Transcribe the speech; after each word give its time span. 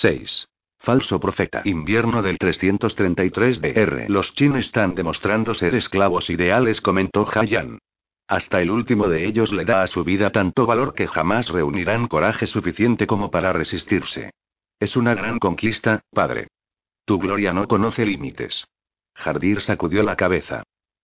6. 0.00 0.46
Falso 0.78 1.18
profeta. 1.18 1.62
Invierno 1.64 2.20
del 2.20 2.36
333 2.36 3.62
DR. 3.62 4.04
Los 4.08 4.34
Chin 4.34 4.56
están 4.56 4.94
demostrando 4.94 5.54
ser 5.54 5.74
esclavos 5.74 6.28
ideales, 6.28 6.82
comentó 6.82 7.26
Hayan. 7.34 7.78
Hasta 8.28 8.60
el 8.60 8.70
último 8.70 9.08
de 9.08 9.24
ellos 9.24 9.52
le 9.52 9.64
da 9.64 9.82
a 9.82 9.86
su 9.86 10.04
vida 10.04 10.30
tanto 10.30 10.66
valor 10.66 10.94
que 10.94 11.06
jamás 11.06 11.48
reunirán 11.48 12.08
coraje 12.08 12.46
suficiente 12.46 13.06
como 13.06 13.30
para 13.30 13.54
resistirse. 13.54 14.32
Es 14.78 14.96
una 14.96 15.14
gran 15.14 15.38
conquista, 15.38 16.02
padre. 16.12 16.48
Tu 17.06 17.18
gloria 17.18 17.54
no 17.54 17.66
conoce 17.66 18.04
límites. 18.04 18.66
Jardir 19.14 19.62
sacudió 19.62 20.02
la 20.02 20.16
cabeza. 20.16 20.62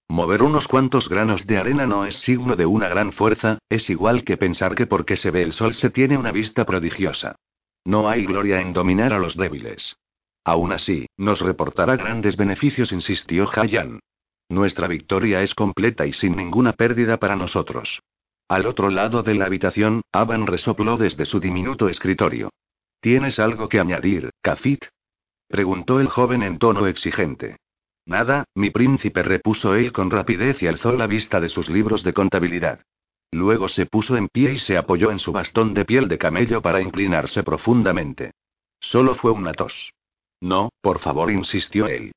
Mover 0.08 0.42
unos 0.42 0.68
cuantos 0.68 1.08
granos 1.08 1.46
de 1.46 1.56
arena 1.56 1.86
no 1.86 2.04
es 2.04 2.16
signo 2.16 2.56
de 2.56 2.66
una 2.66 2.88
gran 2.88 3.12
fuerza, 3.12 3.58
es 3.70 3.88
igual 3.88 4.22
que 4.24 4.36
pensar 4.36 4.74
que 4.74 4.86
porque 4.86 5.16
se 5.16 5.30
ve 5.30 5.42
el 5.42 5.54
sol 5.54 5.72
se 5.72 5.88
tiene 5.88 6.18
una 6.18 6.30
vista 6.30 6.66
prodigiosa. 6.66 7.36
No 7.84 8.08
hay 8.08 8.24
gloria 8.24 8.60
en 8.60 8.72
dominar 8.72 9.12
a 9.12 9.18
los 9.18 9.36
débiles. 9.36 9.96
Aún 10.44 10.72
así, 10.72 11.06
nos 11.16 11.40
reportará 11.40 11.96
grandes 11.96 12.36
beneficios, 12.36 12.92
insistió 12.92 13.48
Hayan. 13.54 14.00
Nuestra 14.48 14.86
victoria 14.86 15.42
es 15.42 15.54
completa 15.54 16.06
y 16.06 16.12
sin 16.12 16.36
ninguna 16.36 16.72
pérdida 16.72 17.18
para 17.18 17.36
nosotros. 17.36 18.02
Al 18.48 18.66
otro 18.66 18.90
lado 18.90 19.22
de 19.22 19.34
la 19.34 19.46
habitación, 19.46 20.02
Aban 20.12 20.46
resopló 20.46 20.96
desde 20.96 21.24
su 21.24 21.40
diminuto 21.40 21.88
escritorio. 21.88 22.50
¿Tienes 23.00 23.38
algo 23.38 23.68
que 23.68 23.80
añadir, 23.80 24.30
Kafit? 24.42 24.84
preguntó 25.48 26.00
el 26.00 26.08
joven 26.08 26.42
en 26.42 26.58
tono 26.58 26.86
exigente. 26.86 27.56
Nada, 28.04 28.44
mi 28.54 28.70
príncipe, 28.70 29.22
repuso 29.22 29.74
él 29.74 29.92
con 29.92 30.10
rapidez 30.10 30.62
y 30.62 30.66
alzó 30.66 30.92
la 30.92 31.06
vista 31.06 31.40
de 31.40 31.48
sus 31.48 31.68
libros 31.68 32.02
de 32.02 32.12
contabilidad. 32.12 32.80
Luego 33.32 33.68
se 33.68 33.86
puso 33.86 34.16
en 34.16 34.28
pie 34.28 34.52
y 34.52 34.58
se 34.58 34.76
apoyó 34.76 35.10
en 35.10 35.18
su 35.18 35.32
bastón 35.32 35.72
de 35.72 35.86
piel 35.86 36.06
de 36.06 36.18
camello 36.18 36.60
para 36.60 36.82
inclinarse 36.82 37.42
profundamente. 37.42 38.32
Solo 38.78 39.14
fue 39.14 39.30
una 39.30 39.52
tos. 39.52 39.92
No, 40.40 40.70
por 40.80 40.98
favor, 40.98 41.30
insistió 41.30 41.86
él. 41.86 42.12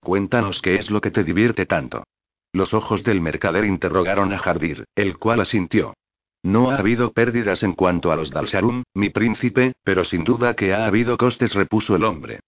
Cuéntanos 0.00 0.62
qué 0.62 0.76
es 0.76 0.90
lo 0.90 1.00
que 1.00 1.10
te 1.10 1.24
divierte 1.24 1.66
tanto. 1.66 2.04
Los 2.52 2.72
ojos 2.72 3.02
del 3.04 3.20
mercader 3.20 3.64
interrogaron 3.64 4.32
a 4.32 4.38
Jardir, 4.38 4.84
el 4.94 5.18
cual 5.18 5.40
asintió. 5.40 5.94
No 6.42 6.70
ha 6.70 6.76
habido 6.76 7.12
pérdidas 7.12 7.62
en 7.62 7.74
cuanto 7.74 8.12
a 8.12 8.16
los 8.16 8.30
Dalsharum, 8.30 8.84
mi 8.94 9.10
príncipe, 9.10 9.72
pero 9.84 10.04
sin 10.04 10.24
duda 10.24 10.54
que 10.54 10.72
ha 10.72 10.86
habido 10.86 11.18
costes, 11.18 11.52
repuso 11.54 11.96
el 11.96 12.04
hombre. 12.04 12.40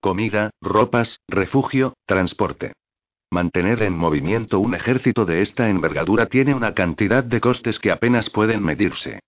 Comida, 0.00 0.50
ropas, 0.60 1.20
refugio, 1.28 1.94
transporte. 2.06 2.72
Mantener 3.30 3.82
en 3.82 3.96
movimiento 3.96 4.58
un 4.58 4.74
ejército 4.74 5.24
de 5.24 5.40
esta 5.42 5.68
envergadura 5.68 6.26
tiene 6.26 6.52
una 6.52 6.74
cantidad 6.74 7.22
de 7.22 7.40
costes 7.40 7.78
que 7.78 7.92
apenas 7.92 8.28
pueden 8.28 8.62
medirse. 8.62 9.20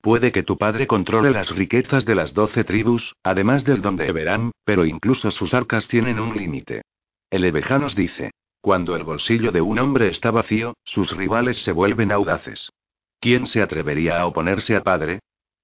Puede 0.00 0.32
que 0.32 0.42
tu 0.42 0.56
padre 0.56 0.86
controle 0.86 1.30
las 1.30 1.54
riquezas 1.54 2.06
de 2.06 2.14
las 2.14 2.32
doce 2.32 2.64
tribus, 2.64 3.14
además 3.22 3.64
del 3.64 3.82
don 3.82 3.96
de 3.96 4.06
Eberán, 4.06 4.52
pero 4.64 4.86
incluso 4.86 5.30
sus 5.30 5.52
arcas 5.52 5.86
tienen 5.88 6.18
un 6.18 6.34
límite. 6.34 6.82
El 7.28 7.44
Ebeja 7.44 7.78
nos 7.78 7.94
dice: 7.94 8.30
cuando 8.60 8.94
el 8.94 9.04
bolsillo 9.04 9.52
de 9.52 9.62
un 9.62 9.78
hombre 9.78 10.08
está 10.08 10.30
vacío, 10.30 10.74
sus 10.84 11.16
rivales 11.16 11.62
se 11.64 11.72
vuelven 11.72 12.12
audaces. 12.12 12.70
¿Quién 13.18 13.46
se 13.46 13.62
atrevería 13.62 14.20
a 14.20 14.26
oponerse 14.26 14.76
a 14.76 14.82
padre? 14.82 15.20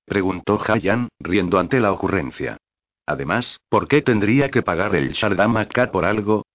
preguntó 0.06 0.58
Hayan, 0.66 1.08
riendo 1.18 1.58
ante 1.58 1.80
la 1.80 1.92
ocurrencia. 1.92 2.56
Además, 3.04 3.58
¿por 3.68 3.86
qué 3.86 4.00
tendría 4.00 4.50
que 4.50 4.62
pagar 4.62 4.94
el 4.96 5.12
Shardam 5.12 5.56
por 5.92 6.06
algo? 6.06 6.45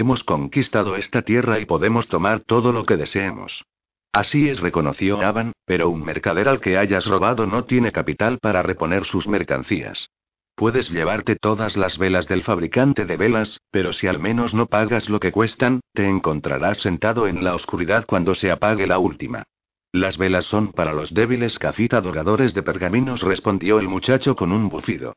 Hemos 0.00 0.24
conquistado 0.24 0.96
esta 0.96 1.20
tierra 1.20 1.60
y 1.60 1.66
podemos 1.66 2.08
tomar 2.08 2.40
todo 2.40 2.72
lo 2.72 2.86
que 2.86 2.96
deseemos. 2.96 3.66
Así 4.14 4.48
es, 4.48 4.60
reconoció 4.60 5.20
Avan, 5.20 5.52
pero 5.66 5.90
un 5.90 6.02
mercader 6.02 6.48
al 6.48 6.58
que 6.58 6.78
hayas 6.78 7.04
robado 7.04 7.44
no 7.44 7.64
tiene 7.64 7.92
capital 7.92 8.38
para 8.38 8.62
reponer 8.62 9.04
sus 9.04 9.28
mercancías. 9.28 10.08
Puedes 10.54 10.88
llevarte 10.88 11.36
todas 11.36 11.76
las 11.76 11.98
velas 11.98 12.28
del 12.28 12.44
fabricante 12.44 13.04
de 13.04 13.18
velas, 13.18 13.60
pero 13.70 13.92
si 13.92 14.06
al 14.06 14.18
menos 14.18 14.54
no 14.54 14.64
pagas 14.64 15.10
lo 15.10 15.20
que 15.20 15.32
cuestan, 15.32 15.80
te 15.92 16.08
encontrarás 16.08 16.78
sentado 16.78 17.26
en 17.26 17.44
la 17.44 17.54
oscuridad 17.54 18.06
cuando 18.06 18.34
se 18.34 18.50
apague 18.50 18.86
la 18.86 18.98
última. 18.98 19.42
Las 19.92 20.16
velas 20.16 20.46
son 20.46 20.72
para 20.72 20.94
los 20.94 21.12
débiles 21.12 21.58
cafita 21.58 21.98
adoradores 21.98 22.54
de 22.54 22.62
pergaminos, 22.62 23.20
respondió 23.20 23.78
el 23.78 23.88
muchacho 23.88 24.34
con 24.34 24.50
un 24.50 24.70
bufido. 24.70 25.12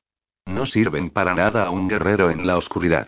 No 0.46 0.66
sirven 0.66 1.10
para 1.10 1.36
nada 1.36 1.68
a 1.68 1.70
un 1.70 1.88
guerrero 1.88 2.30
en 2.32 2.46
la 2.46 2.58
oscuridad. 2.58 3.08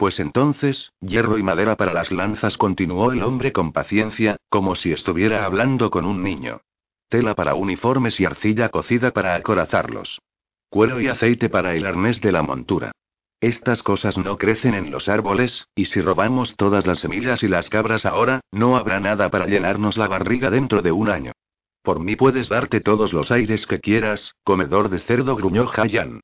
Pues 0.00 0.18
entonces, 0.18 0.94
hierro 1.02 1.36
y 1.36 1.42
madera 1.42 1.76
para 1.76 1.92
las 1.92 2.10
lanzas, 2.10 2.56
continuó 2.56 3.12
el 3.12 3.22
hombre 3.22 3.52
con 3.52 3.70
paciencia, 3.70 4.38
como 4.48 4.74
si 4.74 4.92
estuviera 4.92 5.44
hablando 5.44 5.90
con 5.90 6.06
un 6.06 6.22
niño. 6.22 6.62
Tela 7.10 7.34
para 7.34 7.52
uniformes 7.52 8.18
y 8.18 8.24
arcilla 8.24 8.70
cocida 8.70 9.10
para 9.10 9.34
acorazarlos. 9.34 10.18
Cuero 10.70 11.02
y 11.02 11.08
aceite 11.08 11.50
para 11.50 11.74
el 11.74 11.84
arnés 11.84 12.22
de 12.22 12.32
la 12.32 12.40
montura. 12.40 12.92
Estas 13.42 13.82
cosas 13.82 14.16
no 14.16 14.38
crecen 14.38 14.72
en 14.72 14.90
los 14.90 15.06
árboles, 15.10 15.68
y 15.74 15.84
si 15.84 16.00
robamos 16.00 16.56
todas 16.56 16.86
las 16.86 17.00
semillas 17.00 17.42
y 17.42 17.48
las 17.48 17.68
cabras 17.68 18.06
ahora, 18.06 18.40
no 18.52 18.78
habrá 18.78 19.00
nada 19.00 19.28
para 19.28 19.48
llenarnos 19.48 19.98
la 19.98 20.08
barriga 20.08 20.48
dentro 20.48 20.80
de 20.80 20.92
un 20.92 21.10
año. 21.10 21.32
Por 21.82 22.00
mí 22.00 22.16
puedes 22.16 22.48
darte 22.48 22.80
todos 22.80 23.12
los 23.12 23.30
aires 23.30 23.66
que 23.66 23.80
quieras, 23.80 24.34
comedor 24.44 24.88
de 24.88 25.00
cerdo, 25.00 25.36
gruñó 25.36 25.70
Hayan. 25.76 26.22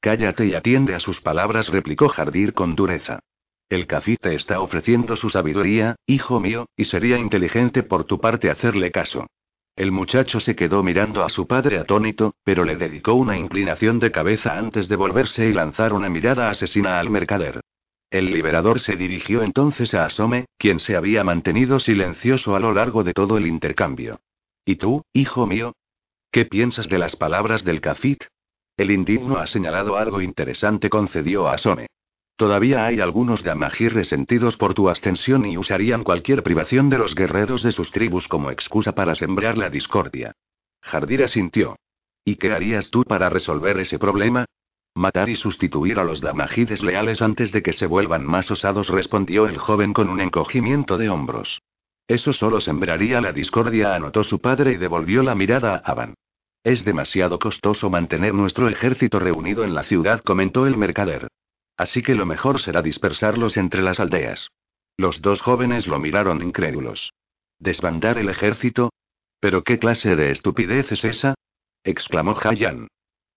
Cállate 0.00 0.46
y 0.46 0.54
atiende 0.54 0.94
a 0.94 1.00
sus 1.00 1.20
palabras, 1.20 1.68
replicó 1.68 2.08
Jardir 2.08 2.54
con 2.54 2.76
dureza. 2.76 3.20
El 3.68 3.86
cafite 3.86 4.34
está 4.34 4.60
ofreciendo 4.60 5.16
su 5.16 5.28
sabiduría, 5.28 5.96
hijo 6.06 6.40
mío, 6.40 6.66
y 6.76 6.84
sería 6.84 7.18
inteligente 7.18 7.82
por 7.82 8.04
tu 8.04 8.18
parte 8.20 8.50
hacerle 8.50 8.90
caso. 8.90 9.26
El 9.76 9.92
muchacho 9.92 10.40
se 10.40 10.56
quedó 10.56 10.82
mirando 10.82 11.22
a 11.22 11.28
su 11.28 11.46
padre 11.46 11.78
atónito, 11.78 12.34
pero 12.42 12.64
le 12.64 12.76
dedicó 12.76 13.14
una 13.14 13.36
inclinación 13.36 13.98
de 13.98 14.10
cabeza 14.10 14.58
antes 14.58 14.88
de 14.88 14.96
volverse 14.96 15.46
y 15.46 15.52
lanzar 15.52 15.92
una 15.92 16.08
mirada 16.08 16.48
asesina 16.48 16.98
al 16.98 17.10
mercader. 17.10 17.60
El 18.10 18.32
liberador 18.32 18.80
se 18.80 18.96
dirigió 18.96 19.42
entonces 19.42 19.92
a 19.94 20.06
Asome, 20.06 20.46
quien 20.56 20.80
se 20.80 20.96
había 20.96 21.22
mantenido 21.22 21.78
silencioso 21.78 22.56
a 22.56 22.60
lo 22.60 22.72
largo 22.72 23.04
de 23.04 23.12
todo 23.12 23.36
el 23.36 23.46
intercambio. 23.46 24.20
¿Y 24.64 24.76
tú, 24.76 25.02
hijo 25.12 25.46
mío? 25.46 25.74
¿Qué 26.32 26.46
piensas 26.46 26.88
de 26.88 26.98
las 26.98 27.16
palabras 27.16 27.64
del 27.64 27.80
Kafit? 27.80 28.24
El 28.78 28.92
indigno 28.92 29.38
ha 29.38 29.48
señalado 29.48 29.96
algo 29.96 30.20
interesante, 30.20 30.88
concedió 30.88 31.48
Asome. 31.48 31.88
Todavía 32.36 32.86
hay 32.86 33.00
algunos 33.00 33.42
Gamagir 33.42 33.92
resentidos 33.92 34.56
por 34.56 34.72
tu 34.72 34.88
ascensión 34.88 35.44
y 35.46 35.58
usarían 35.58 36.04
cualquier 36.04 36.44
privación 36.44 36.88
de 36.88 36.96
los 36.96 37.16
guerreros 37.16 37.64
de 37.64 37.72
sus 37.72 37.90
tribus 37.90 38.28
como 38.28 38.52
excusa 38.52 38.94
para 38.94 39.16
sembrar 39.16 39.58
la 39.58 39.68
discordia. 39.68 40.30
Jardira 40.80 41.26
sintió. 41.26 41.74
¿Y 42.24 42.36
qué 42.36 42.52
harías 42.52 42.88
tú 42.90 43.02
para 43.02 43.28
resolver 43.28 43.80
ese 43.80 43.98
problema? 43.98 44.44
Matar 44.94 45.28
y 45.28 45.34
sustituir 45.34 45.98
a 45.98 46.04
los 46.04 46.20
Damagides 46.20 46.84
leales 46.84 47.20
antes 47.20 47.50
de 47.50 47.64
que 47.64 47.72
se 47.72 47.86
vuelvan 47.86 48.24
más 48.24 48.48
osados, 48.52 48.90
respondió 48.90 49.48
el 49.48 49.58
joven 49.58 49.92
con 49.92 50.08
un 50.08 50.20
encogimiento 50.20 50.98
de 50.98 51.08
hombros. 51.08 51.62
Eso 52.06 52.32
solo 52.32 52.60
sembraría 52.60 53.20
la 53.20 53.32
discordia, 53.32 53.96
anotó 53.96 54.22
su 54.22 54.38
padre 54.38 54.72
y 54.72 54.76
devolvió 54.76 55.24
la 55.24 55.34
mirada 55.34 55.82
a 55.84 55.90
Aban. 55.90 56.14
Es 56.64 56.84
demasiado 56.84 57.38
costoso 57.38 57.88
mantener 57.90 58.34
nuestro 58.34 58.68
ejército 58.68 59.18
reunido 59.18 59.64
en 59.64 59.74
la 59.74 59.84
ciudad, 59.84 60.22
comentó 60.22 60.66
el 60.66 60.76
mercader. 60.76 61.28
Así 61.76 62.02
que 62.02 62.14
lo 62.14 62.26
mejor 62.26 62.60
será 62.60 62.82
dispersarlos 62.82 63.56
entre 63.56 63.82
las 63.82 64.00
aldeas. 64.00 64.50
Los 64.96 65.22
dos 65.22 65.40
jóvenes 65.40 65.86
lo 65.86 65.98
miraron 66.00 66.42
incrédulos. 66.42 67.12
¿Desbandar 67.58 68.18
el 68.18 68.28
ejército? 68.28 68.90
¿Pero 69.40 69.62
qué 69.62 69.78
clase 69.78 70.16
de 70.16 70.32
estupidez 70.32 70.90
es 70.90 71.04
esa? 71.04 71.34
exclamó 71.84 72.36
Hayan. 72.42 72.88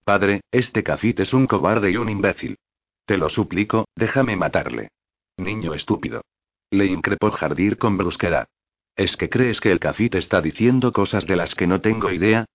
Padre, 0.03 0.41
este 0.51 0.81
Kafit 0.81 1.19
es 1.19 1.33
un 1.33 1.45
cobarde 1.45 1.91
y 1.91 1.97
un 1.97 2.09
imbécil. 2.09 2.57
Te 3.05 3.17
lo 3.17 3.29
suplico, 3.29 3.85
déjame 3.95 4.35
matarle. 4.35 4.89
Niño 5.37 5.75
estúpido. 5.75 6.21
Le 6.71 6.85
increpó 6.85 7.29
Jardir 7.29 7.77
con 7.77 7.97
brusquedad. 7.97 8.47
¿Es 8.95 9.15
que 9.15 9.29
crees 9.29 9.61
que 9.61 9.71
el 9.71 9.79
Kafit 9.79 10.15
está 10.15 10.41
diciendo 10.41 10.91
cosas 10.91 11.27
de 11.27 11.35
las 11.35 11.53
que 11.53 11.67
no 11.67 11.81
tengo 11.81 12.11
idea? 12.11 12.45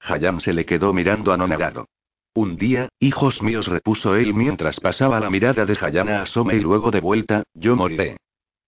Hayan 0.00 0.40
se 0.40 0.52
le 0.52 0.64
quedó 0.64 0.92
mirando 0.92 1.32
anonadado. 1.32 1.86
Un 2.34 2.56
día, 2.56 2.88
hijos 3.00 3.42
míos, 3.42 3.66
repuso 3.66 4.14
él 4.14 4.34
mientras 4.34 4.78
pasaba 4.78 5.20
la 5.20 5.30
mirada 5.30 5.64
de 5.64 5.76
Hayana 5.80 6.22
a 6.22 6.26
Some 6.26 6.54
y 6.54 6.60
luego 6.60 6.90
de 6.90 7.00
vuelta, 7.00 7.42
yo 7.54 7.76
moriré. 7.76 8.18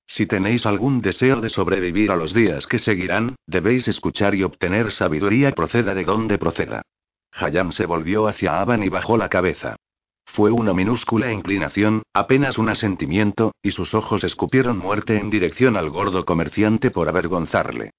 Si 0.07 0.27
tenéis 0.27 0.65
algún 0.65 1.03
deseo 1.03 1.43
de 1.43 1.51
sobrevivir 1.51 2.11
a 2.11 2.17
los 2.17 2.33
días 2.33 2.67
que 2.67 2.79
seguirán, 2.79 3.37
debéis 3.47 3.87
escuchar 3.89 4.35
y 4.35 4.43
obtener 4.43 4.91
sabiduría 4.91 5.53
proceda 5.53 5.95
de 5.95 6.05
donde 6.05 6.39
proceda. 6.39 6.83
Hayam 7.31 7.73
se 7.73 7.85
volvió 7.85 8.27
hacia 8.27 8.59
Aban 8.61 8.83
y 8.83 8.89
bajó 8.89 9.19
la 9.19 9.29
cabeza. 9.29 9.77
Fue 10.25 10.51
una 10.51 10.73
minúscula 10.73 11.31
inclinación, 11.31 12.03
apenas 12.15 12.57
un 12.57 12.71
asentimiento, 12.71 13.53
y 13.63 13.73
sus 13.73 13.95
ojos 13.95 14.25
escupieron 14.25 14.79
muerte 14.79 15.19
en 15.19 15.29
dirección 15.29 15.77
al 15.77 15.91
gordo 15.91 16.25
comerciante 16.25 16.91
por 16.91 17.09
avergonzarle. 17.09 17.91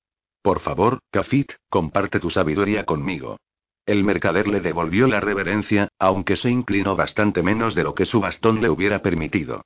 Por 0.50 0.62
favor, 0.62 0.98
Kafit, 1.12 1.52
comparte 1.70 2.20
tu 2.20 2.32
sabiduría 2.32 2.84
conmigo. 2.84 3.38
El 3.86 4.04
mercader 4.04 4.48
le 4.48 4.62
devolvió 4.62 5.06
la 5.06 5.20
reverencia, 5.20 5.90
aunque 6.00 6.36
se 6.36 6.50
inclinó 6.50 6.96
bastante 6.96 7.44
menos 7.44 7.76
de 7.76 7.84
lo 7.84 7.94
que 7.94 8.08
su 8.08 8.20
bastón 8.20 8.60
le 8.60 8.68
hubiera 8.68 9.04
permitido. 9.04 9.62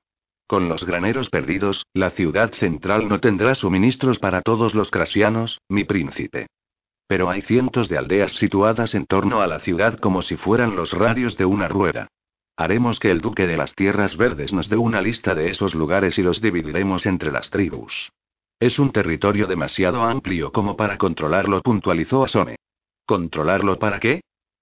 Con 0.45 0.67
los 0.67 0.85
graneros 0.85 1.29
perdidos, 1.29 1.85
la 1.93 2.09
ciudad 2.09 2.51
central 2.51 3.07
no 3.07 3.21
tendrá 3.21 3.55
suministros 3.55 4.19
para 4.19 4.41
todos 4.41 4.75
los 4.75 4.91
crasianos, 4.91 5.61
mi 5.69 5.85
príncipe. 5.85 6.47
Pero 7.07 7.29
hay 7.29 7.43
cientos 7.43 7.87
de 7.87 7.97
aldeas 7.97 8.33
situadas 8.33 8.93
en 8.93 9.05
torno 9.05 9.39
a 9.39 9.47
la 9.47 9.61
ciudad 9.61 9.97
como 9.99 10.21
si 10.21 10.35
fueran 10.35 10.75
los 10.75 10.91
radios 10.91 11.37
de 11.37 11.45
una 11.45 11.69
rueda. 11.69 12.09
Haremos 12.57 12.99
que 12.99 13.09
el 13.09 13.21
duque 13.21 13.47
de 13.47 13.55
las 13.55 13.73
tierras 13.73 14.17
verdes 14.17 14.51
nos 14.51 14.67
dé 14.67 14.75
una 14.75 15.01
lista 15.01 15.33
de 15.33 15.49
esos 15.49 15.75
lugares 15.75 16.17
y 16.19 16.23
los 16.23 16.41
dividiremos 16.41 17.05
entre 17.05 17.31
las 17.31 17.51
tribus. 17.51 18.11
Es 18.63 18.79
un 18.79 18.93
territorio 18.93 19.45
demasiado 19.45 20.03
amplio 20.03 20.53
como 20.53 20.77
para 20.77 20.97
controlarlo, 20.97 21.61
puntualizó 21.61 22.23
Asome. 22.23 22.55
¿Controlarlo 23.05 23.77
para 23.77 23.99
qué? 23.99 24.21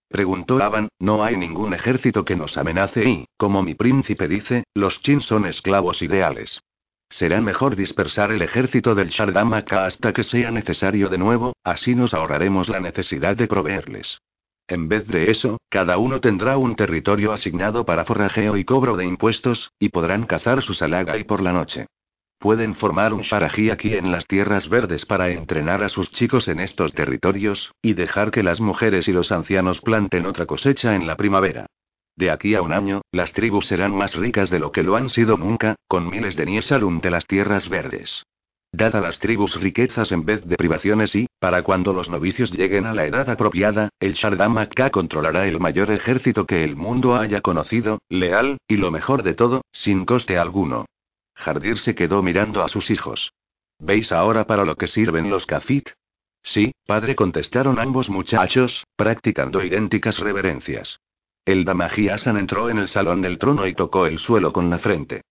Preguntó 0.09 0.57
Avan, 0.57 0.88
no 0.98 1.24
hay 1.24 1.38
ningún 1.38 1.75
ejército 1.75 2.25
que 2.25 2.36
nos 2.36 2.57
amenace 2.57 3.07
y, 3.07 3.25
como 3.38 3.62
mi 3.62 3.75
príncipe 3.75 4.27
dice, 4.27 4.63
los 4.74 5.03
Chin 5.03 5.21
son 5.21 5.45
esclavos 5.45 6.01
ideales. 6.01 6.62
Será 7.09 7.42
mejor 7.42 7.75
dispersar 7.75 8.31
el 8.31 8.42
ejército 8.42 8.95
del 8.95 9.09
Shardamaka 9.09 9.86
hasta 9.86 10.13
que 10.13 10.24
sea 10.24 10.50
necesario 10.50 11.07
de 11.07 11.19
nuevo, 11.19 11.53
así 11.63 11.94
nos 11.94 12.15
ahorraremos 12.15 12.69
la 12.69 12.80
necesidad 12.80 13.38
de 13.38 13.45
proveerles. 13.45 14.19
En 14.68 14.88
vez 14.88 15.06
de 15.06 15.30
eso, 15.30 15.59
cada 15.69 16.00
uno 16.00 16.19
tendrá 16.21 16.57
un 16.57 16.75
territorio 16.75 17.33
asignado 17.33 17.86
para 17.86 18.06
forrajeo 18.06 18.57
y 18.57 18.65
cobro 18.65 18.98
de 18.98 19.06
impuestos, 19.06 19.71
y 19.77 19.89
podrán 19.89 20.25
cazar 20.25 20.63
su 20.63 20.74
salaga 20.74 21.19
y 21.19 21.24
por 21.24 21.44
la 21.44 21.53
noche. 21.53 21.86
Pueden 22.42 22.74
formar 22.74 23.14
un 23.14 23.22
sharají 23.22 23.70
aquí 23.70 23.94
en 23.94 24.12
las 24.12 24.26
tierras 24.26 24.68
verdes 24.68 25.06
para 25.06 25.30
entrenar 25.30 25.84
a 25.84 25.90
sus 25.90 26.12
chicos 26.12 26.48
en 26.48 26.60
estos 26.60 26.92
territorios, 26.92 27.72
y 27.84 27.94
dejar 27.94 28.32
que 28.32 28.42
las 28.42 28.60
mujeres 28.60 29.08
y 29.08 29.12
los 29.12 29.32
ancianos 29.32 29.80
planten 29.80 30.26
otra 30.26 30.48
cosecha 30.48 30.96
en 30.96 31.06
la 31.06 31.16
primavera. 31.16 31.68
De 32.16 32.32
aquí 32.32 32.56
a 32.56 32.64
un 32.64 32.74
año, 32.74 33.04
las 33.12 33.34
tribus 33.34 33.68
serán 33.68 33.96
más 33.96 34.16
ricas 34.16 34.50
de 34.50 34.58
lo 34.58 34.72
que 34.72 34.82
lo 34.82 34.96
han 34.96 35.12
sido 35.12 35.38
nunca, 35.38 35.76
con 35.88 36.10
miles 36.10 36.36
de 36.36 36.48
Niesalun 36.48 37.00
de 37.00 37.12
las 37.12 37.28
tierras 37.28 37.70
verdes. 37.70 38.24
Dad 38.72 38.96
a 38.96 39.02
las 39.02 39.20
tribus 39.20 39.62
riquezas 39.62 40.12
en 40.12 40.26
vez 40.26 40.44
de 40.44 40.58
privaciones 40.58 41.14
y, 41.14 41.28
para 41.40 41.62
cuando 41.62 41.94
los 41.94 42.10
novicios 42.10 42.52
lleguen 42.52 42.88
a 42.88 42.96
la 42.96 43.06
edad 43.06 43.30
apropiada, 43.30 43.90
el 44.00 44.14
Shardama 44.14 44.68
controlará 44.92 45.46
el 45.46 45.60
mayor 45.60 45.92
ejército 45.92 46.48
que 46.48 46.64
el 46.64 46.76
mundo 46.76 47.18
haya 47.18 47.42
conocido, 47.42 48.00
leal, 48.10 48.58
y 48.68 48.78
lo 48.78 48.90
mejor 48.90 49.22
de 49.22 49.36
todo, 49.36 49.62
sin 49.72 50.06
coste 50.06 50.40
alguno. 50.40 50.88
Jardir 51.42 51.80
se 51.80 51.96
quedó 51.96 52.24
mirando 52.24 52.64
a 52.64 52.70
sus 52.70 52.90
hijos. 52.90 53.34
¿Veis 53.80 54.12
ahora 54.12 54.46
para 54.46 54.64
lo 54.64 54.76
que 54.76 54.88
sirven 54.88 55.30
los 55.30 55.46
kafit? 55.46 55.90
Sí, 56.44 56.74
padre, 56.86 57.16
contestaron 57.16 57.80
ambos 57.80 58.10
muchachos, 58.10 58.86
practicando 58.96 59.64
idénticas 59.64 60.20
reverencias. 60.20 61.00
El 61.44 61.66
Damaji 61.66 62.10
entró 62.10 62.70
en 62.70 62.78
el 62.78 62.88
salón 62.88 63.22
del 63.22 63.38
trono 63.38 63.66
y 63.68 63.74
tocó 63.74 64.06
el 64.06 64.20
suelo 64.20 64.54
con 64.54 64.70
la 64.70 64.78
frente. 64.78 65.22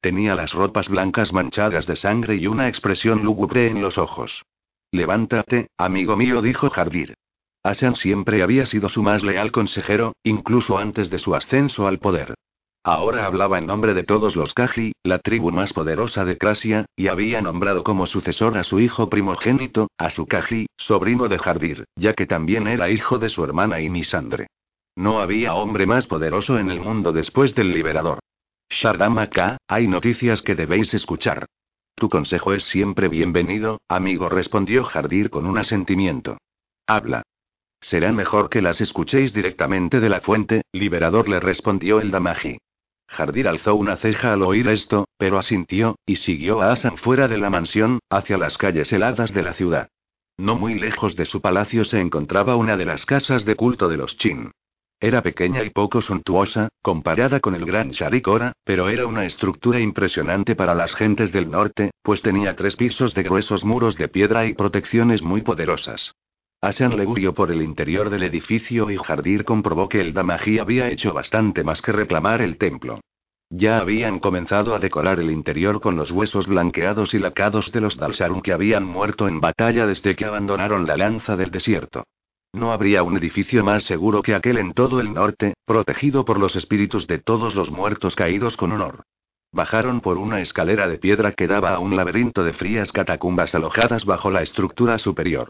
Tenía 0.00 0.34
las 0.34 0.52
ropas 0.52 0.88
blancas 0.88 1.32
manchadas 1.32 1.86
de 1.86 1.94
sangre 1.94 2.36
y 2.36 2.46
una 2.46 2.68
expresión 2.68 3.22
lúgubre 3.22 3.68
en 3.68 3.80
los 3.80 3.98
ojos. 3.98 4.42
Levántate, 4.90 5.68
amigo 5.76 6.16
mío, 6.16 6.42
dijo 6.42 6.68
Jardir. 6.70 7.14
Asan 7.62 7.94
siempre 7.94 8.42
había 8.42 8.66
sido 8.66 8.88
su 8.88 9.02
más 9.02 9.22
leal 9.22 9.52
consejero, 9.52 10.14
incluso 10.24 10.78
antes 10.78 11.10
de 11.10 11.18
su 11.18 11.34
ascenso 11.34 11.86
al 11.86 11.98
poder. 11.98 12.34
Ahora 12.82 13.26
hablaba 13.26 13.58
en 13.58 13.66
nombre 13.66 13.92
de 13.92 14.04
todos 14.04 14.36
los 14.36 14.54
Kaji, 14.54 14.92
la 15.02 15.18
tribu 15.18 15.52
más 15.52 15.74
poderosa 15.74 16.24
de 16.24 16.38
Crasia, 16.38 16.86
y 16.96 17.08
había 17.08 17.42
nombrado 17.42 17.84
como 17.84 18.06
sucesor 18.06 18.56
a 18.56 18.64
su 18.64 18.80
hijo 18.80 19.10
primogénito, 19.10 19.88
a 19.98 20.08
su 20.08 20.26
Kaji, 20.26 20.66
sobrino 20.78 21.28
de 21.28 21.38
Jardir, 21.38 21.84
ya 21.94 22.14
que 22.14 22.26
también 22.26 22.66
era 22.66 22.88
hijo 22.88 23.18
de 23.18 23.28
su 23.28 23.44
hermana 23.44 23.80
Inisandre. 23.80 24.46
No 24.96 25.20
había 25.20 25.54
hombre 25.54 25.84
más 25.84 26.06
poderoso 26.06 26.58
en 26.58 26.70
el 26.70 26.80
mundo 26.80 27.12
después 27.12 27.54
del 27.54 27.70
liberador. 27.72 28.18
Shardama 28.70 29.28
hay 29.68 29.86
noticias 29.86 30.40
que 30.40 30.54
debéis 30.54 30.94
escuchar. 30.94 31.46
Tu 31.96 32.08
consejo 32.08 32.54
es 32.54 32.64
siempre 32.64 33.08
bienvenido, 33.08 33.82
amigo, 33.88 34.30
respondió 34.30 34.84
Jardir 34.84 35.28
con 35.28 35.44
un 35.44 35.58
asentimiento. 35.58 36.38
Habla. 36.86 37.24
Será 37.82 38.12
mejor 38.12 38.48
que 38.48 38.62
las 38.62 38.80
escuchéis 38.80 39.34
directamente 39.34 40.00
de 40.00 40.08
la 40.08 40.20
fuente, 40.22 40.62
liberador 40.72 41.28
le 41.28 41.40
respondió 41.40 42.00
el 42.00 42.10
Damaji. 42.10 42.58
Jardir 43.10 43.48
alzó 43.48 43.74
una 43.74 43.96
ceja 43.96 44.32
al 44.32 44.42
oír 44.42 44.68
esto, 44.68 45.08
pero 45.18 45.36
asintió, 45.36 45.96
y 46.06 46.16
siguió 46.16 46.62
a 46.62 46.72
Asan 46.72 46.96
fuera 46.96 47.26
de 47.26 47.38
la 47.38 47.50
mansión, 47.50 47.98
hacia 48.08 48.38
las 48.38 48.56
calles 48.56 48.92
heladas 48.92 49.34
de 49.34 49.42
la 49.42 49.52
ciudad. 49.52 49.88
No 50.38 50.54
muy 50.54 50.74
lejos 50.74 51.16
de 51.16 51.26
su 51.26 51.40
palacio 51.40 51.84
se 51.84 52.00
encontraba 52.00 52.54
una 52.54 52.76
de 52.76 52.86
las 52.86 53.04
casas 53.04 53.44
de 53.44 53.56
culto 53.56 53.88
de 53.88 53.96
los 53.96 54.16
Chin. 54.16 54.52
Era 55.00 55.22
pequeña 55.22 55.64
y 55.64 55.70
poco 55.70 56.00
suntuosa, 56.00 56.68
comparada 56.82 57.40
con 57.40 57.54
el 57.54 57.64
Gran 57.64 57.90
Sharikora, 57.90 58.52
pero 58.64 58.88
era 58.88 59.06
una 59.06 59.24
estructura 59.24 59.80
impresionante 59.80 60.54
para 60.54 60.74
las 60.74 60.94
gentes 60.94 61.32
del 61.32 61.50
norte, 61.50 61.90
pues 62.02 62.22
tenía 62.22 62.54
tres 62.54 62.76
pisos 62.76 63.12
de 63.14 63.24
gruesos 63.24 63.64
muros 63.64 63.96
de 63.96 64.08
piedra 64.08 64.46
y 64.46 64.54
protecciones 64.54 65.20
muy 65.20 65.42
poderosas. 65.42 66.14
Asan 66.62 66.94
le 66.94 67.32
por 67.32 67.50
el 67.50 67.62
interior 67.62 68.10
del 68.10 68.22
edificio 68.22 68.90
y 68.90 68.98
Jardir 68.98 69.46
comprobó 69.46 69.88
que 69.88 70.02
el 70.02 70.12
Damaji 70.12 70.58
había 70.58 70.90
hecho 70.90 71.14
bastante 71.14 71.64
más 71.64 71.80
que 71.80 71.90
reclamar 71.90 72.42
el 72.42 72.58
templo. 72.58 73.00
Ya 73.48 73.78
habían 73.78 74.18
comenzado 74.18 74.74
a 74.74 74.78
decorar 74.78 75.20
el 75.20 75.30
interior 75.30 75.80
con 75.80 75.96
los 75.96 76.10
huesos 76.10 76.46
blanqueados 76.46 77.14
y 77.14 77.18
lacados 77.18 77.72
de 77.72 77.80
los 77.80 77.96
Dalsarun 77.96 78.42
que 78.42 78.52
habían 78.52 78.84
muerto 78.84 79.26
en 79.26 79.40
batalla 79.40 79.86
desde 79.86 80.14
que 80.14 80.26
abandonaron 80.26 80.86
la 80.86 80.98
lanza 80.98 81.34
del 81.34 81.50
desierto. 81.50 82.04
No 82.52 82.72
habría 82.72 83.04
un 83.04 83.16
edificio 83.16 83.64
más 83.64 83.84
seguro 83.84 84.20
que 84.20 84.34
aquel 84.34 84.58
en 84.58 84.74
todo 84.74 85.00
el 85.00 85.14
norte, 85.14 85.54
protegido 85.64 86.26
por 86.26 86.38
los 86.38 86.56
espíritus 86.56 87.06
de 87.06 87.18
todos 87.20 87.54
los 87.54 87.70
muertos 87.70 88.14
caídos 88.14 88.58
con 88.58 88.72
honor. 88.72 89.04
Bajaron 89.50 90.02
por 90.02 90.18
una 90.18 90.42
escalera 90.42 90.88
de 90.88 90.98
piedra 90.98 91.32
que 91.32 91.46
daba 91.46 91.70
a 91.70 91.78
un 91.78 91.96
laberinto 91.96 92.44
de 92.44 92.52
frías 92.52 92.92
catacumbas 92.92 93.54
alojadas 93.54 94.04
bajo 94.04 94.30
la 94.30 94.42
estructura 94.42 94.98
superior. 94.98 95.48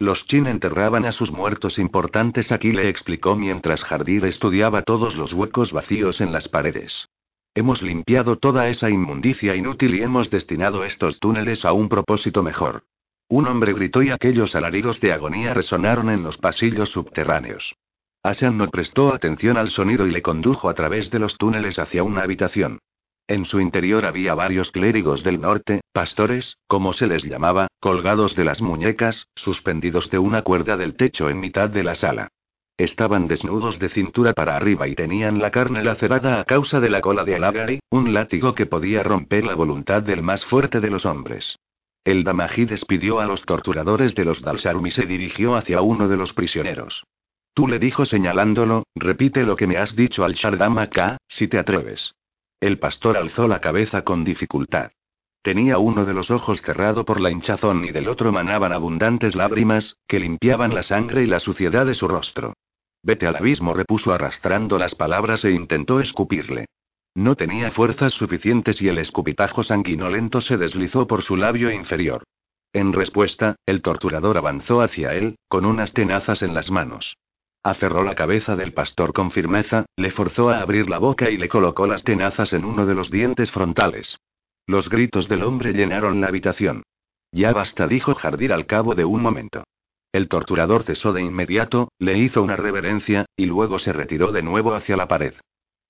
Los 0.00 0.26
Chin 0.26 0.46
enterraban 0.46 1.04
a 1.04 1.12
sus 1.12 1.30
muertos 1.30 1.78
importantes 1.78 2.52
aquí, 2.52 2.72
le 2.72 2.88
explicó 2.88 3.36
mientras 3.36 3.84
Jardir 3.84 4.24
estudiaba 4.24 4.80
todos 4.80 5.14
los 5.14 5.34
huecos 5.34 5.72
vacíos 5.72 6.22
en 6.22 6.32
las 6.32 6.48
paredes. 6.48 7.10
Hemos 7.54 7.82
limpiado 7.82 8.38
toda 8.38 8.68
esa 8.70 8.88
inmundicia 8.88 9.54
inútil 9.54 9.94
y 9.94 10.02
hemos 10.02 10.30
destinado 10.30 10.86
estos 10.86 11.18
túneles 11.18 11.66
a 11.66 11.74
un 11.74 11.90
propósito 11.90 12.42
mejor. 12.42 12.84
Un 13.28 13.46
hombre 13.46 13.74
gritó 13.74 14.02
y 14.02 14.08
aquellos 14.08 14.54
alaridos 14.54 15.02
de 15.02 15.12
agonía 15.12 15.52
resonaron 15.52 16.08
en 16.08 16.22
los 16.22 16.38
pasillos 16.38 16.88
subterráneos. 16.88 17.74
Asan 18.22 18.56
no 18.56 18.70
prestó 18.70 19.12
atención 19.12 19.58
al 19.58 19.68
sonido 19.68 20.06
y 20.06 20.12
le 20.12 20.22
condujo 20.22 20.70
a 20.70 20.74
través 20.74 21.10
de 21.10 21.18
los 21.18 21.36
túneles 21.36 21.78
hacia 21.78 22.04
una 22.04 22.22
habitación. 22.22 22.78
En 23.30 23.44
su 23.44 23.60
interior 23.60 24.06
había 24.06 24.34
varios 24.34 24.72
clérigos 24.72 25.22
del 25.22 25.40
norte, 25.40 25.82
pastores, 25.92 26.56
como 26.66 26.92
se 26.92 27.06
les 27.06 27.22
llamaba, 27.22 27.68
colgados 27.78 28.34
de 28.34 28.44
las 28.44 28.60
muñecas, 28.60 29.28
suspendidos 29.36 30.10
de 30.10 30.18
una 30.18 30.42
cuerda 30.42 30.76
del 30.76 30.96
techo 30.96 31.30
en 31.30 31.38
mitad 31.38 31.70
de 31.70 31.84
la 31.84 31.94
sala. 31.94 32.26
Estaban 32.76 33.28
desnudos 33.28 33.78
de 33.78 33.88
cintura 33.88 34.32
para 34.32 34.56
arriba 34.56 34.88
y 34.88 34.96
tenían 34.96 35.38
la 35.38 35.52
carne 35.52 35.84
lacerada 35.84 36.40
a 36.40 36.44
causa 36.44 36.80
de 36.80 36.90
la 36.90 37.00
cola 37.00 37.22
de 37.22 37.36
Alagari, 37.36 37.78
un 37.88 38.12
látigo 38.12 38.56
que 38.56 38.66
podía 38.66 39.04
romper 39.04 39.44
la 39.44 39.54
voluntad 39.54 40.02
del 40.02 40.22
más 40.22 40.44
fuerte 40.44 40.80
de 40.80 40.90
los 40.90 41.06
hombres. 41.06 41.56
El 42.02 42.24
Damaji 42.24 42.64
despidió 42.64 43.20
a 43.20 43.26
los 43.26 43.42
torturadores 43.42 44.16
de 44.16 44.24
los 44.24 44.42
Dalsarum 44.42 44.88
y 44.88 44.90
se 44.90 45.06
dirigió 45.06 45.54
hacia 45.54 45.82
uno 45.82 46.08
de 46.08 46.16
los 46.16 46.32
prisioneros. 46.32 47.04
Tú 47.54 47.68
le 47.68 47.78
dijo 47.78 48.06
señalándolo, 48.06 48.82
repite 48.96 49.44
lo 49.44 49.54
que 49.54 49.68
me 49.68 49.76
has 49.76 49.94
dicho 49.94 50.24
al 50.24 50.34
Shardama 50.34 50.88
si 51.28 51.46
te 51.46 51.58
atreves. 51.60 52.12
El 52.60 52.78
pastor 52.78 53.16
alzó 53.16 53.48
la 53.48 53.60
cabeza 53.60 54.02
con 54.02 54.22
dificultad. 54.22 54.92
Tenía 55.42 55.78
uno 55.78 56.04
de 56.04 56.12
los 56.12 56.30
ojos 56.30 56.60
cerrado 56.60 57.06
por 57.06 57.18
la 57.18 57.30
hinchazón 57.30 57.86
y 57.86 57.92
del 57.92 58.08
otro 58.08 58.30
manaban 58.30 58.72
abundantes 58.72 59.34
lágrimas, 59.34 59.96
que 60.06 60.20
limpiaban 60.20 60.74
la 60.74 60.82
sangre 60.82 61.22
y 61.22 61.26
la 61.26 61.40
suciedad 61.40 61.86
de 61.86 61.94
su 61.94 62.06
rostro. 62.06 62.52
Vete 63.02 63.26
al 63.26 63.36
abismo, 63.36 63.72
repuso 63.72 64.12
arrastrando 64.12 64.78
las 64.78 64.94
palabras 64.94 65.42
e 65.46 65.52
intentó 65.52 66.00
escupirle. 66.00 66.66
No 67.14 67.34
tenía 67.34 67.70
fuerzas 67.70 68.12
suficientes 68.12 68.82
y 68.82 68.88
el 68.88 68.98
escupitajo 68.98 69.62
sanguinolento 69.62 70.42
se 70.42 70.58
deslizó 70.58 71.06
por 71.06 71.22
su 71.22 71.36
labio 71.36 71.70
inferior. 71.70 72.24
En 72.74 72.92
respuesta, 72.92 73.56
el 73.64 73.80
torturador 73.80 74.36
avanzó 74.36 74.82
hacia 74.82 75.14
él, 75.14 75.36
con 75.48 75.64
unas 75.64 75.94
tenazas 75.94 76.42
en 76.42 76.52
las 76.52 76.70
manos. 76.70 77.16
Aferró 77.62 78.02
la 78.02 78.14
cabeza 78.14 78.56
del 78.56 78.72
pastor 78.72 79.12
con 79.12 79.30
firmeza, 79.30 79.84
le 79.96 80.10
forzó 80.10 80.48
a 80.48 80.60
abrir 80.60 80.88
la 80.88 80.98
boca 80.98 81.28
y 81.30 81.36
le 81.36 81.48
colocó 81.48 81.86
las 81.86 82.04
tenazas 82.04 82.54
en 82.54 82.64
uno 82.64 82.86
de 82.86 82.94
los 82.94 83.10
dientes 83.10 83.50
frontales. 83.50 84.16
Los 84.66 84.88
gritos 84.88 85.28
del 85.28 85.42
hombre 85.42 85.72
llenaron 85.72 86.20
la 86.20 86.28
habitación. 86.28 86.82
Ya 87.32 87.52
basta, 87.52 87.86
dijo 87.86 88.14
Jardir 88.14 88.52
al 88.52 88.66
cabo 88.66 88.94
de 88.94 89.04
un 89.04 89.20
momento. 89.20 89.64
El 90.12 90.28
torturador 90.28 90.84
cesó 90.84 91.12
de 91.12 91.22
inmediato, 91.22 91.92
le 91.98 92.18
hizo 92.18 92.42
una 92.42 92.56
reverencia, 92.56 93.26
y 93.36 93.46
luego 93.46 93.78
se 93.78 93.92
retiró 93.92 94.32
de 94.32 94.42
nuevo 94.42 94.74
hacia 94.74 94.96
la 94.96 95.06
pared. 95.06 95.34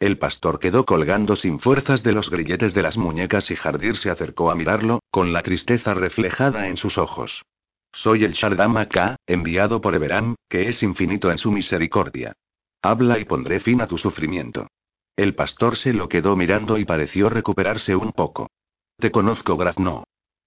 El 0.00 0.19
pastor 0.19 0.59
quedó 0.59 0.85
colgando 0.85 1.37
sin 1.37 1.61
fuerzas 1.61 2.03
de 2.03 2.12
los 2.12 2.31
grilletes 2.31 2.75
de 2.75 2.83
las 2.83 2.97
muñecas 2.97 3.50
y 3.50 3.57
Jardir 3.57 3.97
se 3.97 4.11
acercó 4.11 4.50
a 4.50 4.55
mirarlo, 4.55 5.00
con 5.11 5.33
la 5.33 5.43
tristeza 5.43 5.95
reflejada 5.95 6.69
en 6.69 6.77
sus 6.77 6.99
ojos. 6.99 7.43
Soy 7.92 8.25
el 8.25 8.32
Shardama 8.32 8.87
K, 8.87 9.16
enviado 9.26 9.80
por 9.80 9.94
Everam, 9.94 10.37
que 10.49 10.68
es 10.68 10.82
infinito 10.82 11.30
en 11.30 11.38
su 11.38 11.50
misericordia. 11.50 12.35
Habla 12.82 13.18
y 13.18 13.25
pondré 13.25 13.61
fin 13.61 13.80
a 13.80 13.87
tu 13.87 13.99
sufrimiento. 13.99 14.68
El 15.16 15.35
pastor 15.35 15.76
se 15.76 15.92
lo 15.92 16.09
quedó 16.09 16.37
mirando 16.37 16.78
y 16.78 16.85
pareció 16.85 17.28
recuperarse 17.28 17.94
un 17.94 18.12
poco. 18.12 18.49
Te 18.97 19.11
conozco, 19.11 19.56
Grazno. 19.56 20.04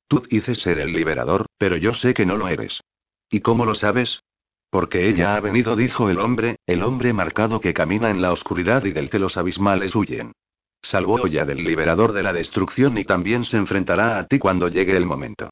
Tú 0.07 0.23
dices 0.29 0.59
ser 0.59 0.79
el 0.79 0.93
liberador, 0.93 1.45
pero 1.57 1.77
yo 1.77 1.93
sé 1.93 2.13
que 2.13 2.25
no 2.25 2.37
lo 2.37 2.47
eres. 2.47 2.81
¿Y 3.29 3.41
cómo 3.41 3.65
lo 3.65 3.75
sabes? 3.75 4.23
Porque 4.69 5.07
ella 5.07 5.35
ha 5.35 5.39
venido, 5.39 5.75
dijo 5.75 6.09
el 6.09 6.19
hombre, 6.19 6.55
el 6.65 6.81
hombre 6.81 7.13
marcado 7.13 7.59
que 7.59 7.73
camina 7.73 8.09
en 8.09 8.21
la 8.21 8.31
oscuridad 8.31 8.85
y 8.85 8.91
del 8.91 9.09
que 9.09 9.19
los 9.19 9.37
abismales 9.37 9.95
huyen. 9.95 10.31
Salvó 10.81 11.27
ya 11.27 11.45
del 11.45 11.63
liberador 11.63 12.13
de 12.13 12.23
la 12.23 12.33
destrucción 12.33 12.97
y 12.97 13.05
también 13.05 13.45
se 13.45 13.57
enfrentará 13.57 14.17
a 14.17 14.27
ti 14.27 14.39
cuando 14.39 14.69
llegue 14.69 14.97
el 14.97 15.05
momento. 15.05 15.49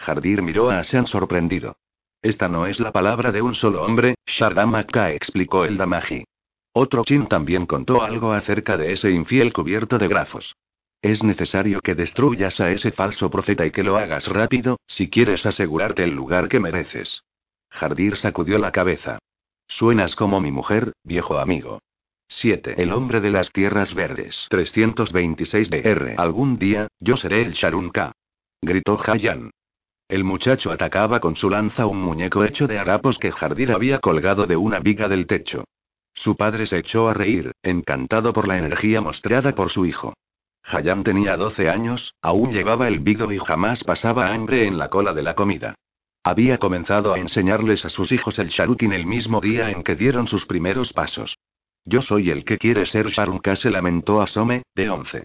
Jardir 0.00 0.40
miró 0.40 0.70
a 0.70 0.78
Asan 0.78 1.06
sorprendido. 1.06 1.76
Esta 2.22 2.48
no 2.48 2.66
es 2.66 2.80
la 2.80 2.90
palabra 2.90 3.32
de 3.32 3.42
un 3.42 3.54
solo 3.54 3.82
hombre, 3.82 4.14
Shardamaka 4.26 5.12
explicó 5.12 5.66
el 5.66 5.76
Damaji. 5.76 6.24
Otro 6.72 7.04
Chin 7.04 7.26
también 7.26 7.66
contó 7.66 8.02
algo 8.02 8.32
acerca 8.32 8.78
de 8.78 8.92
ese 8.92 9.10
infiel 9.10 9.52
cubierto 9.52 9.98
de 9.98 10.08
grafos. 10.08 10.56
Es 11.02 11.22
necesario 11.22 11.80
que 11.82 11.94
destruyas 11.94 12.60
a 12.60 12.70
ese 12.70 12.92
falso 12.92 13.30
profeta 13.30 13.66
y 13.66 13.72
que 13.72 13.82
lo 13.82 13.98
hagas 13.98 14.26
rápido, 14.26 14.78
si 14.86 15.10
quieres 15.10 15.44
asegurarte 15.44 16.04
el 16.04 16.10
lugar 16.10 16.48
que 16.48 16.60
mereces. 16.60 17.22
Jardir 17.70 18.16
sacudió 18.16 18.58
la 18.58 18.72
cabeza. 18.72 19.18
Suenas 19.68 20.16
como 20.16 20.40
mi 20.40 20.50
mujer, 20.50 20.92
viejo 21.04 21.38
amigo. 21.38 21.80
7. 22.28 22.82
El 22.82 22.92
hombre 22.92 23.20
de 23.20 23.30
las 23.30 23.52
tierras 23.52 23.94
verdes. 23.94 24.46
326 24.48 25.68
DR. 25.68 26.14
Algún 26.16 26.58
día, 26.58 26.88
yo 27.00 27.16
seré 27.16 27.42
el 27.42 27.52
Sharunka. 27.52 28.12
Gritó 28.62 28.98
Hayan. 29.06 29.50
El 30.10 30.24
muchacho 30.24 30.72
atacaba 30.72 31.20
con 31.20 31.36
su 31.36 31.48
lanza 31.48 31.86
un 31.86 32.02
muñeco 32.02 32.44
hecho 32.44 32.66
de 32.66 32.80
harapos 32.80 33.16
que 33.16 33.30
Jardir 33.30 33.70
había 33.70 34.00
colgado 34.00 34.44
de 34.44 34.56
una 34.56 34.80
viga 34.80 35.06
del 35.06 35.28
techo. 35.28 35.62
Su 36.12 36.36
padre 36.36 36.66
se 36.66 36.78
echó 36.78 37.08
a 37.08 37.14
reír, 37.14 37.52
encantado 37.62 38.32
por 38.32 38.48
la 38.48 38.58
energía 38.58 39.00
mostrada 39.00 39.54
por 39.54 39.70
su 39.70 39.86
hijo. 39.86 40.14
Hayam 40.64 41.04
tenía 41.04 41.36
12 41.36 41.70
años, 41.70 42.12
aún 42.22 42.50
llevaba 42.50 42.88
el 42.88 42.98
vigo 42.98 43.30
y 43.30 43.38
jamás 43.38 43.84
pasaba 43.84 44.34
hambre 44.34 44.66
en 44.66 44.78
la 44.78 44.90
cola 44.90 45.14
de 45.14 45.22
la 45.22 45.36
comida. 45.36 45.76
Había 46.24 46.58
comenzado 46.58 47.14
a 47.14 47.20
enseñarles 47.20 47.84
a 47.84 47.88
sus 47.88 48.10
hijos 48.10 48.40
el 48.40 48.48
sharukin 48.48 48.92
el 48.92 49.06
mismo 49.06 49.40
día 49.40 49.70
en 49.70 49.84
que 49.84 49.94
dieron 49.94 50.26
sus 50.26 50.44
primeros 50.44 50.92
pasos. 50.92 51.38
Yo 51.84 52.02
soy 52.02 52.30
el 52.30 52.44
que 52.44 52.58
quiere 52.58 52.84
ser 52.84 53.10
Sharunka, 53.10 53.54
se 53.54 53.70
lamentó 53.70 54.20
Asome, 54.20 54.64
de 54.74 54.90
11. 54.90 55.24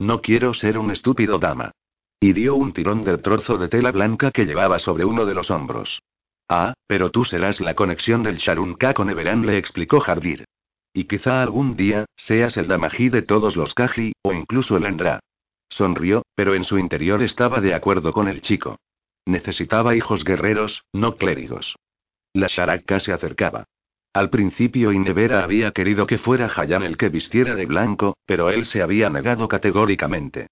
No 0.00 0.20
quiero 0.20 0.52
ser 0.52 0.78
un 0.78 0.90
estúpido 0.90 1.38
dama. 1.38 1.70
Y 2.18 2.32
dio 2.32 2.54
un 2.54 2.72
tirón 2.72 3.04
del 3.04 3.20
trozo 3.20 3.58
de 3.58 3.68
tela 3.68 3.92
blanca 3.92 4.30
que 4.30 4.46
llevaba 4.46 4.78
sobre 4.78 5.04
uno 5.04 5.26
de 5.26 5.34
los 5.34 5.50
hombros. 5.50 6.02
Ah, 6.48 6.74
pero 6.86 7.10
tú 7.10 7.24
serás 7.24 7.60
la 7.60 7.74
conexión 7.74 8.22
del 8.22 8.36
Sharunka 8.36 8.94
con 8.94 9.10
Everan, 9.10 9.44
le 9.44 9.58
explicó 9.58 10.00
Jardir. 10.00 10.44
Y 10.92 11.04
quizá 11.04 11.42
algún 11.42 11.76
día, 11.76 12.06
seas 12.16 12.56
el 12.56 12.68
Damají 12.68 13.10
de 13.10 13.22
todos 13.22 13.56
los 13.56 13.74
Kaji, 13.74 14.12
o 14.22 14.32
incluso 14.32 14.76
el 14.76 14.86
Endra. 14.86 15.20
Sonrió, 15.68 16.22
pero 16.34 16.54
en 16.54 16.64
su 16.64 16.78
interior 16.78 17.22
estaba 17.22 17.60
de 17.60 17.74
acuerdo 17.74 18.12
con 18.12 18.28
el 18.28 18.40
chico. 18.40 18.78
Necesitaba 19.26 19.96
hijos 19.96 20.24
guerreros, 20.24 20.84
no 20.92 21.16
clérigos. 21.16 21.76
La 22.32 22.46
Sharaka 22.46 23.00
se 23.00 23.12
acercaba. 23.12 23.64
Al 24.12 24.30
principio 24.30 24.92
Inevera 24.92 25.42
había 25.42 25.72
querido 25.72 26.06
que 26.06 26.16
fuera 26.16 26.50
Hayan 26.54 26.82
el 26.82 26.96
que 26.96 27.10
vistiera 27.10 27.54
de 27.54 27.66
blanco, 27.66 28.16
pero 28.24 28.48
él 28.48 28.64
se 28.64 28.80
había 28.80 29.10
negado 29.10 29.48
categóricamente. 29.48 30.46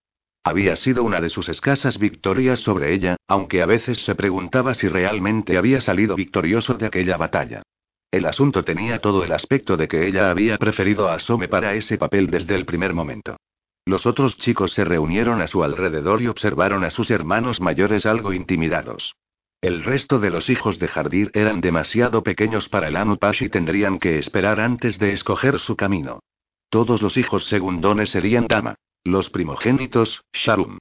Había 0.46 0.76
sido 0.76 1.02
una 1.04 1.22
de 1.22 1.30
sus 1.30 1.48
escasas 1.48 1.98
victorias 1.98 2.60
sobre 2.60 2.92
ella, 2.92 3.16
aunque 3.26 3.62
a 3.62 3.66
veces 3.66 4.04
se 4.04 4.14
preguntaba 4.14 4.74
si 4.74 4.88
realmente 4.88 5.56
había 5.56 5.80
salido 5.80 6.14
victorioso 6.16 6.74
de 6.74 6.86
aquella 6.86 7.16
batalla. 7.16 7.62
El 8.10 8.26
asunto 8.26 8.62
tenía 8.62 9.00
todo 9.00 9.24
el 9.24 9.32
aspecto 9.32 9.78
de 9.78 9.88
que 9.88 10.06
ella 10.06 10.30
había 10.30 10.58
preferido 10.58 11.08
a 11.08 11.18
Some 11.18 11.48
para 11.48 11.74
ese 11.74 11.96
papel 11.96 12.28
desde 12.28 12.54
el 12.54 12.66
primer 12.66 12.92
momento. 12.92 13.38
Los 13.86 14.04
otros 14.04 14.36
chicos 14.36 14.74
se 14.74 14.84
reunieron 14.84 15.40
a 15.40 15.46
su 15.46 15.64
alrededor 15.64 16.20
y 16.20 16.28
observaron 16.28 16.84
a 16.84 16.90
sus 16.90 17.10
hermanos 17.10 17.62
mayores 17.62 18.04
algo 18.04 18.34
intimidados. 18.34 19.14
El 19.62 19.82
resto 19.82 20.18
de 20.18 20.28
los 20.28 20.50
hijos 20.50 20.78
de 20.78 20.88
Jardir 20.88 21.30
eran 21.32 21.62
demasiado 21.62 22.22
pequeños 22.22 22.68
para 22.68 22.88
el 22.88 22.96
Anupash 22.96 23.42
y 23.42 23.48
tendrían 23.48 23.98
que 23.98 24.18
esperar 24.18 24.60
antes 24.60 24.98
de 24.98 25.12
escoger 25.14 25.58
su 25.58 25.74
camino. 25.74 26.20
Todos 26.68 27.00
los 27.00 27.16
hijos 27.16 27.44
segundones 27.44 28.10
serían 28.10 28.46
Dama. 28.46 28.76
Los 29.04 29.28
primogénitos, 29.28 30.24
Sharum. 30.32 30.78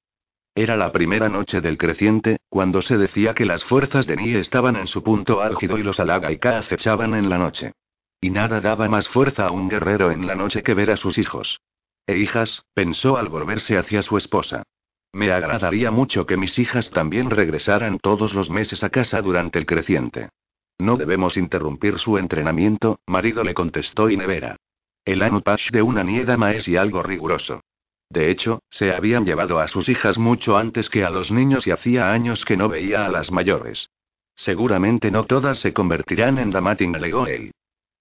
Era 0.55 0.77
la 0.77 0.93
primera 0.93 1.27
noche 1.27 1.59
del 1.59 1.77
creciente, 1.77 2.37
cuando 2.47 2.81
se 2.81 2.97
decía 2.97 3.33
que 3.33 3.43
las 3.43 3.65
fuerzas 3.65 4.07
de 4.07 4.15
Ni 4.15 4.33
estaban 4.35 4.77
en 4.77 4.87
su 4.87 5.03
punto 5.03 5.41
álgido 5.41 5.77
y 5.77 5.83
los 5.83 5.99
Alagaika 5.99 6.57
acechaban 6.57 7.15
en 7.15 7.29
la 7.29 7.37
noche. 7.37 7.73
Y 8.21 8.29
nada 8.29 8.61
daba 8.61 8.87
más 8.87 9.09
fuerza 9.09 9.47
a 9.47 9.51
un 9.51 9.67
guerrero 9.67 10.09
en 10.09 10.25
la 10.25 10.35
noche 10.35 10.63
que 10.63 10.73
ver 10.73 10.91
a 10.91 10.95
sus 10.95 11.17
hijos. 11.17 11.59
E 12.07 12.17
hijas, 12.17 12.63
pensó 12.73 13.17
al 13.17 13.27
volverse 13.27 13.77
hacia 13.77 14.01
su 14.01 14.17
esposa. 14.17 14.63
Me 15.11 15.33
agradaría 15.33 15.91
mucho 15.91 16.25
que 16.25 16.37
mis 16.37 16.57
hijas 16.59 16.91
también 16.91 17.29
regresaran 17.29 17.99
todos 17.99 18.33
los 18.33 18.49
meses 18.49 18.85
a 18.85 18.89
casa 18.89 19.21
durante 19.21 19.59
el 19.59 19.65
creciente. 19.65 20.29
No 20.79 20.95
debemos 20.95 21.35
interrumpir 21.35 21.99
su 21.99 22.17
entrenamiento, 22.17 22.99
marido 23.05 23.43
le 23.43 23.53
contestó 23.53 24.09
Inevera. 24.09 24.55
El 25.03 25.23
Anupash 25.23 25.71
de 25.71 25.81
una 25.81 26.03
niedama 26.03 26.53
es 26.53 26.69
y 26.69 26.77
algo 26.77 27.03
riguroso. 27.03 27.61
De 28.13 28.29
hecho, 28.29 28.61
se 28.69 28.93
habían 28.93 29.25
llevado 29.25 29.59
a 29.59 29.67
sus 29.67 29.89
hijas 29.89 30.19
mucho 30.19 30.55
antes 30.55 30.87
que 30.87 31.03
a 31.03 31.09
los 31.09 31.31
niños 31.31 31.65
y 31.65 31.71
hacía 31.71 32.11
años 32.11 32.45
que 32.45 32.55
no 32.55 32.69
veía 32.69 33.07
a 33.07 33.09
las 33.09 33.31
mayores. 33.31 33.89
Seguramente 34.35 35.09
no 35.09 35.25
todas 35.25 35.57
se 35.57 35.73
convertirán 35.73 36.37
en 36.37 36.51
Damatin, 36.51 36.95
alegó 36.95 37.25
él. 37.25 37.53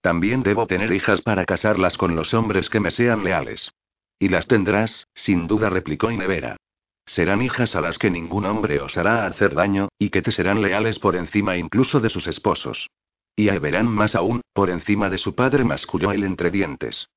También 0.02 0.42
debo 0.42 0.66
tener 0.66 0.92
hijas 0.92 1.22
para 1.22 1.46
casarlas 1.46 1.96
con 1.96 2.14
los 2.14 2.34
hombres 2.34 2.68
que 2.68 2.78
me 2.78 2.90
sean 2.90 3.24
leales. 3.24 3.72
Y 4.18 4.28
las 4.28 4.46
tendrás, 4.46 5.08
sin 5.14 5.46
duda, 5.46 5.70
replicó 5.70 6.10
Inevera. 6.10 6.58
Serán 7.06 7.40
hijas 7.40 7.74
a 7.74 7.80
las 7.80 7.96
que 7.98 8.10
ningún 8.10 8.44
hombre 8.44 8.80
osará 8.80 9.24
hacer 9.24 9.54
daño, 9.54 9.88
y 9.98 10.10
que 10.10 10.20
te 10.20 10.30
serán 10.30 10.60
leales 10.60 10.98
por 10.98 11.16
encima 11.16 11.56
incluso 11.56 12.00
de 12.00 12.10
sus 12.10 12.26
esposos. 12.26 12.90
Y 13.34 13.48
a 13.48 13.58
verán 13.58 13.88
más 13.88 14.14
aún, 14.14 14.42
por 14.52 14.68
encima 14.68 15.08
de 15.08 15.16
su 15.16 15.34
padre, 15.34 15.64
masculló 15.64 16.12
el 16.12 16.22
entre 16.24 16.50
dientes. 16.50 17.08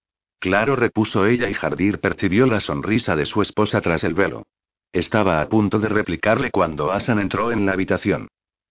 Claro, 0.46 0.76
repuso 0.76 1.26
ella 1.26 1.50
y 1.50 1.56
Jardir 1.56 2.00
percibió 2.00 2.46
la 2.46 2.60
sonrisa 2.60 3.16
de 3.16 3.26
su 3.26 3.42
esposa 3.42 3.82
tras 3.82 4.04
el 4.04 4.14
velo. 4.14 4.44
Estaba 4.94 5.42
a 5.42 5.50
punto 5.50 5.80
de 5.80 5.90
replicarle 5.90 6.52
cuando 6.52 6.92
Asan 6.92 7.18
entró 7.18 7.52
en 7.52 7.66
la 7.66 7.72
habitación. 7.72 8.28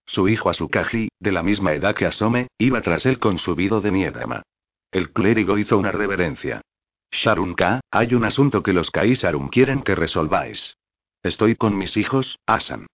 Su 0.07 0.29
hijo 0.29 0.51
Asukaji, 0.51 1.09
de 1.19 1.33
la 1.33 1.43
misma 1.43 1.73
edad 1.73 1.97
que 1.97 2.07
Asome, 2.07 2.47
iba 2.59 2.81
tras 2.81 3.07
él 3.07 3.19
con 3.19 3.39
subido 3.39 3.81
de 3.81 3.91
Niedama. 3.91 4.45
El 4.93 5.11
clérigo 5.11 5.59
hizo 5.59 5.77
una 5.77 5.91
reverencia. 5.91 6.61
Sharunka, 7.11 7.81
hay 7.91 8.15
un 8.15 8.25
asunto 8.25 8.63
que 8.63 8.73
los 8.73 8.93
Kaisarum 8.93 9.49
quieren 9.49 9.83
que 9.83 9.97
resolváis. 9.97 10.77
Estoy 11.25 11.57
con 11.57 11.77
mis 11.77 11.97
hijos, 11.97 12.39
Asan. 12.47 12.87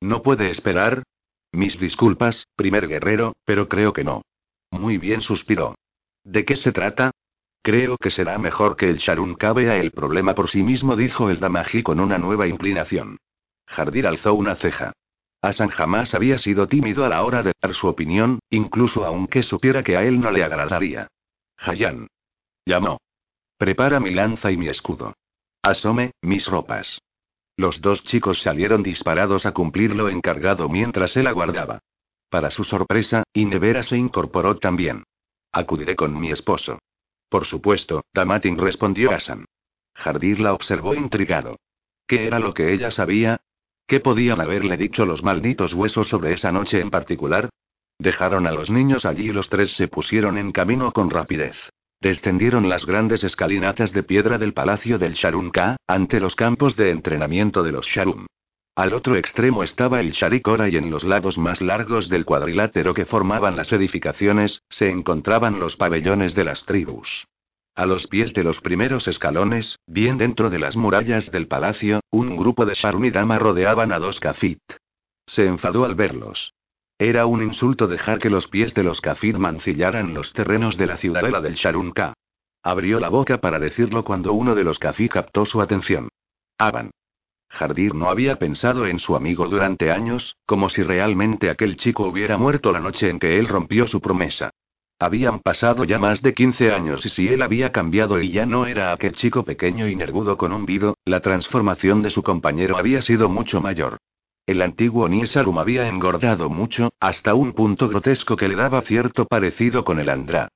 ¿No 0.00 0.22
puede 0.22 0.50
esperar? 0.50 1.02
Mis 1.50 1.80
disculpas, 1.80 2.46
primer 2.54 2.86
guerrero, 2.86 3.32
pero 3.44 3.68
creo 3.68 3.92
que 3.92 4.04
no. 4.04 4.22
Muy 4.70 4.98
bien, 4.98 5.20
suspiró. 5.20 5.74
¿De 6.22 6.44
qué 6.44 6.54
se 6.54 6.70
trata? 6.70 7.10
Creo 7.62 7.98
que 7.98 8.10
será 8.10 8.38
mejor 8.38 8.76
que 8.76 8.88
el 8.88 8.96
Sharunka 8.96 9.52
vea 9.52 9.76
el 9.76 9.90
problema 9.90 10.34
por 10.34 10.48
sí 10.48 10.62
mismo, 10.62 10.96
dijo 10.96 11.28
el 11.28 11.40
Damaji 11.40 11.82
con 11.82 12.00
una 12.00 12.18
nueva 12.18 12.46
inclinación. 12.46 13.18
Jardir 13.66 14.06
alzó 14.06 14.34
una 14.34 14.56
ceja. 14.56 14.92
Asan 15.42 15.68
jamás 15.68 16.14
había 16.14 16.38
sido 16.38 16.66
tímido 16.66 17.04
a 17.04 17.08
la 17.08 17.22
hora 17.22 17.42
de 17.42 17.52
dar 17.60 17.74
su 17.74 17.86
opinión, 17.88 18.40
incluso 18.50 19.04
aunque 19.04 19.42
supiera 19.42 19.82
que 19.82 19.96
a 19.96 20.04
él 20.04 20.20
no 20.20 20.30
le 20.30 20.42
agradaría. 20.42 21.08
Hayan. 21.58 22.08
Llamó. 22.64 22.98
Prepara 23.58 24.00
mi 24.00 24.10
lanza 24.10 24.50
y 24.50 24.56
mi 24.56 24.68
escudo. 24.68 25.14
Asome, 25.62 26.12
mis 26.22 26.46
ropas. 26.46 27.00
Los 27.56 27.82
dos 27.82 28.04
chicos 28.04 28.40
salieron 28.40 28.82
disparados 28.82 29.44
a 29.44 29.52
cumplir 29.52 29.94
lo 29.94 30.08
encargado 30.08 30.68
mientras 30.70 31.14
él 31.18 31.26
aguardaba. 31.26 31.80
Para 32.30 32.50
su 32.50 32.64
sorpresa, 32.64 33.24
Inevera 33.34 33.82
se 33.82 33.98
incorporó 33.98 34.56
también. 34.56 35.04
Acudiré 35.52 35.94
con 35.96 36.18
mi 36.18 36.30
esposo. 36.30 36.78
Por 37.30 37.46
supuesto, 37.46 38.04
Damatin 38.12 38.58
respondió 38.58 39.12
Asan. 39.12 39.46
Jardir 39.94 40.40
la 40.40 40.52
observó 40.52 40.94
intrigado. 40.94 41.60
¿Qué 42.06 42.26
era 42.26 42.40
lo 42.40 42.52
que 42.52 42.74
ella 42.74 42.90
sabía? 42.90 43.40
¿Qué 43.86 44.00
podían 44.00 44.40
haberle 44.40 44.76
dicho 44.76 45.06
los 45.06 45.22
malditos 45.22 45.72
huesos 45.72 46.08
sobre 46.08 46.32
esa 46.32 46.50
noche 46.50 46.80
en 46.80 46.90
particular? 46.90 47.48
Dejaron 47.98 48.46
a 48.46 48.52
los 48.52 48.68
niños 48.68 49.04
allí 49.04 49.30
y 49.30 49.32
los 49.32 49.48
tres 49.48 49.76
se 49.76 49.86
pusieron 49.86 50.38
en 50.38 50.50
camino 50.50 50.90
con 50.92 51.08
rapidez. 51.08 51.56
Descendieron 52.00 52.68
las 52.68 52.84
grandes 52.84 53.22
escalinatas 53.22 53.92
de 53.92 54.02
piedra 54.02 54.38
del 54.38 54.52
palacio 54.52 54.98
del 54.98 55.12
Sharunka, 55.12 55.76
ante 55.86 56.18
los 56.18 56.34
campos 56.34 56.74
de 56.74 56.90
entrenamiento 56.90 57.62
de 57.62 57.72
los 57.72 57.86
Sharum. 57.86 58.26
Al 58.80 58.94
otro 58.94 59.16
extremo 59.16 59.62
estaba 59.62 60.00
el 60.00 60.12
Sharikora 60.12 60.70
y 60.70 60.78
en 60.78 60.90
los 60.90 61.04
lados 61.04 61.36
más 61.36 61.60
largos 61.60 62.08
del 62.08 62.24
cuadrilátero 62.24 62.94
que 62.94 63.04
formaban 63.04 63.54
las 63.54 63.74
edificaciones, 63.74 64.62
se 64.70 64.88
encontraban 64.88 65.60
los 65.60 65.76
pabellones 65.76 66.34
de 66.34 66.44
las 66.44 66.64
tribus. 66.64 67.26
A 67.74 67.84
los 67.84 68.06
pies 68.06 68.32
de 68.32 68.42
los 68.42 68.62
primeros 68.62 69.06
escalones, 69.06 69.78
bien 69.86 70.16
dentro 70.16 70.48
de 70.48 70.58
las 70.58 70.78
murallas 70.78 71.30
del 71.30 71.46
palacio, 71.46 72.00
un 72.10 72.38
grupo 72.38 72.64
de 72.64 72.72
Dama 73.12 73.38
rodeaban 73.38 73.92
a 73.92 73.98
dos 73.98 74.18
Kafit. 74.18 74.62
Se 75.26 75.44
enfadó 75.44 75.84
al 75.84 75.94
verlos. 75.94 76.54
Era 76.96 77.26
un 77.26 77.42
insulto 77.42 77.86
dejar 77.86 78.18
que 78.18 78.30
los 78.30 78.48
pies 78.48 78.72
de 78.72 78.82
los 78.82 79.02
Kafir 79.02 79.38
mancillaran 79.38 80.14
los 80.14 80.32
terrenos 80.32 80.78
de 80.78 80.86
la 80.86 80.96
ciudadela 80.96 81.42
del 81.42 81.56
Sharunka. 81.56 82.14
Abrió 82.62 82.98
la 82.98 83.10
boca 83.10 83.42
para 83.42 83.58
decirlo 83.58 84.04
cuando 84.04 84.32
uno 84.32 84.54
de 84.54 84.64
los 84.64 84.78
Kafir 84.78 85.10
captó 85.10 85.44
su 85.44 85.60
atención. 85.60 86.08
Aban. 86.56 86.90
Jardir 87.50 87.94
no 87.94 88.08
había 88.08 88.36
pensado 88.36 88.86
en 88.86 89.00
su 89.00 89.16
amigo 89.16 89.48
durante 89.48 89.90
años, 89.90 90.36
como 90.46 90.68
si 90.68 90.82
realmente 90.82 91.50
aquel 91.50 91.76
chico 91.76 92.06
hubiera 92.06 92.38
muerto 92.38 92.72
la 92.72 92.80
noche 92.80 93.10
en 93.10 93.18
que 93.18 93.38
él 93.38 93.48
rompió 93.48 93.86
su 93.86 94.00
promesa. 94.00 94.50
Habían 94.98 95.40
pasado 95.40 95.84
ya 95.84 95.98
más 95.98 96.22
de 96.22 96.32
15 96.32 96.72
años 96.72 97.04
y 97.04 97.08
si 97.08 97.28
él 97.28 97.42
había 97.42 97.72
cambiado 97.72 98.20
y 98.20 98.30
ya 98.30 98.46
no 98.46 98.66
era 98.66 98.92
aquel 98.92 99.14
chico 99.14 99.44
pequeño 99.44 99.88
y 99.88 99.96
nervudo 99.96 100.36
con 100.36 100.52
un 100.52 100.64
vido, 100.64 100.96
la 101.04 101.20
transformación 101.20 102.02
de 102.02 102.10
su 102.10 102.22
compañero 102.22 102.76
había 102.76 103.02
sido 103.02 103.28
mucho 103.28 103.60
mayor. 103.60 103.98
El 104.46 104.62
antiguo 104.62 105.08
Niesarum 105.08 105.58
había 105.58 105.88
engordado 105.88 106.50
mucho, 106.50 106.92
hasta 107.00 107.34
un 107.34 107.52
punto 107.52 107.88
grotesco 107.88 108.36
que 108.36 108.48
le 108.48 108.56
daba 108.56 108.82
cierto 108.82 109.26
parecido 109.26 109.84
con 109.84 110.00
el 110.00 110.08
Andrá. 110.08 110.48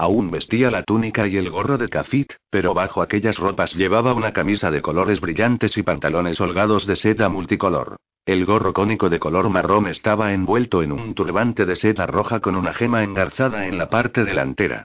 Aún 0.00 0.30
vestía 0.30 0.70
la 0.70 0.82
túnica 0.82 1.28
y 1.28 1.36
el 1.36 1.50
gorro 1.50 1.76
de 1.76 1.90
kafit, 1.90 2.32
pero 2.48 2.72
bajo 2.72 3.02
aquellas 3.02 3.36
ropas 3.36 3.74
llevaba 3.74 4.14
una 4.14 4.32
camisa 4.32 4.70
de 4.70 4.80
colores 4.80 5.20
brillantes 5.20 5.76
y 5.76 5.82
pantalones 5.82 6.40
holgados 6.40 6.86
de 6.86 6.96
seda 6.96 7.28
multicolor. 7.28 7.96
El 8.24 8.46
gorro 8.46 8.72
cónico 8.72 9.10
de 9.10 9.18
color 9.18 9.50
marrón 9.50 9.88
estaba 9.88 10.32
envuelto 10.32 10.82
en 10.82 10.92
un 10.92 11.12
turbante 11.12 11.66
de 11.66 11.76
seda 11.76 12.06
roja 12.06 12.40
con 12.40 12.56
una 12.56 12.72
gema 12.72 13.04
engarzada 13.04 13.66
en 13.66 13.76
la 13.76 13.90
parte 13.90 14.24
delantera. 14.24 14.84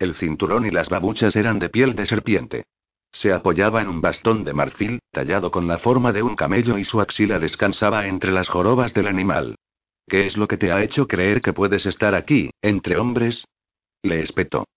El 0.00 0.14
cinturón 0.14 0.66
y 0.66 0.72
las 0.72 0.88
babuchas 0.88 1.36
eran 1.36 1.60
de 1.60 1.68
piel 1.68 1.94
de 1.94 2.06
serpiente. 2.06 2.64
Se 3.12 3.32
apoyaba 3.32 3.82
en 3.82 3.88
un 3.88 4.00
bastón 4.00 4.42
de 4.42 4.52
marfil, 4.52 4.98
tallado 5.12 5.52
con 5.52 5.68
la 5.68 5.78
forma 5.78 6.12
de 6.12 6.24
un 6.24 6.34
camello 6.34 6.76
y 6.76 6.82
su 6.82 7.00
axila 7.00 7.38
descansaba 7.38 8.08
entre 8.08 8.32
las 8.32 8.48
jorobas 8.48 8.92
del 8.94 9.06
animal. 9.06 9.54
¿Qué 10.08 10.26
es 10.26 10.36
lo 10.36 10.48
que 10.48 10.56
te 10.56 10.72
ha 10.72 10.82
hecho 10.82 11.06
creer 11.06 11.40
que 11.40 11.52
puedes 11.52 11.86
estar 11.86 12.16
aquí, 12.16 12.50
entre 12.62 12.96
hombres? 12.96 13.44
Le 14.06 14.20
espetó. 14.20 14.68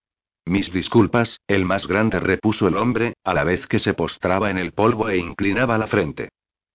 Mis 0.47 0.73
disculpas, 0.73 1.39
el 1.47 1.63
más 1.63 1.87
grande 1.87 2.19
repuso 2.19 2.67
el 2.67 2.75
hombre, 2.75 3.13
a 3.23 3.35
la 3.35 3.43
vez 3.43 3.67
que 3.67 3.77
se 3.77 3.93
postraba 3.93 4.49
en 4.49 4.57
el 4.57 4.71
polvo 4.71 5.07
e 5.07 5.17
inclinaba 5.17 5.77
la 5.77 5.85
frente. 5.85 6.29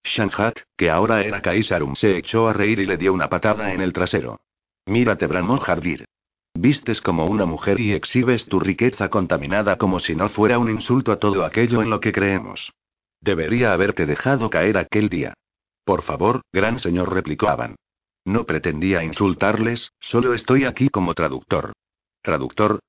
Shanhat, 0.04 0.60
que 0.76 0.88
ahora 0.88 1.22
era 1.22 1.42
Kaisarum, 1.42 1.96
se 1.96 2.16
echó 2.16 2.46
a 2.46 2.52
reír 2.52 2.78
y 2.78 2.86
le 2.86 2.96
dio 2.96 3.12
una 3.12 3.28
patada 3.28 3.72
en 3.74 3.80
el 3.80 3.92
trasero. 3.92 4.38
Mírate, 4.86 5.26
bramó 5.26 5.58
Jardir. 5.58 6.04
Vistes 6.54 7.00
como 7.00 7.26
una 7.26 7.44
mujer 7.44 7.80
y 7.80 7.92
exhibes 7.92 8.46
tu 8.46 8.60
riqueza 8.60 9.08
contaminada 9.08 9.76
como 9.76 9.98
si 9.98 10.14
no 10.14 10.28
fuera 10.28 10.60
un 10.60 10.70
insulto 10.70 11.10
a 11.10 11.18
todo 11.18 11.44
aquello 11.44 11.82
en 11.82 11.90
lo 11.90 11.98
que 11.98 12.12
creemos. 12.12 12.72
Debería 13.20 13.72
haberte 13.72 14.06
dejado 14.06 14.48
caer 14.48 14.78
aquel 14.78 15.08
día. 15.08 15.34
Por 15.84 16.02
favor, 16.02 16.42
gran 16.52 16.78
señor, 16.78 17.12
replicó 17.12 17.48
Aban. 17.48 17.74
No 18.24 18.46
pretendía 18.46 19.02
insultarles, 19.02 19.90
solo 19.98 20.34
estoy 20.34 20.66
aquí 20.66 20.88
como 20.88 21.14
traductor. 21.14 21.72
¿Traductor? 22.24 22.80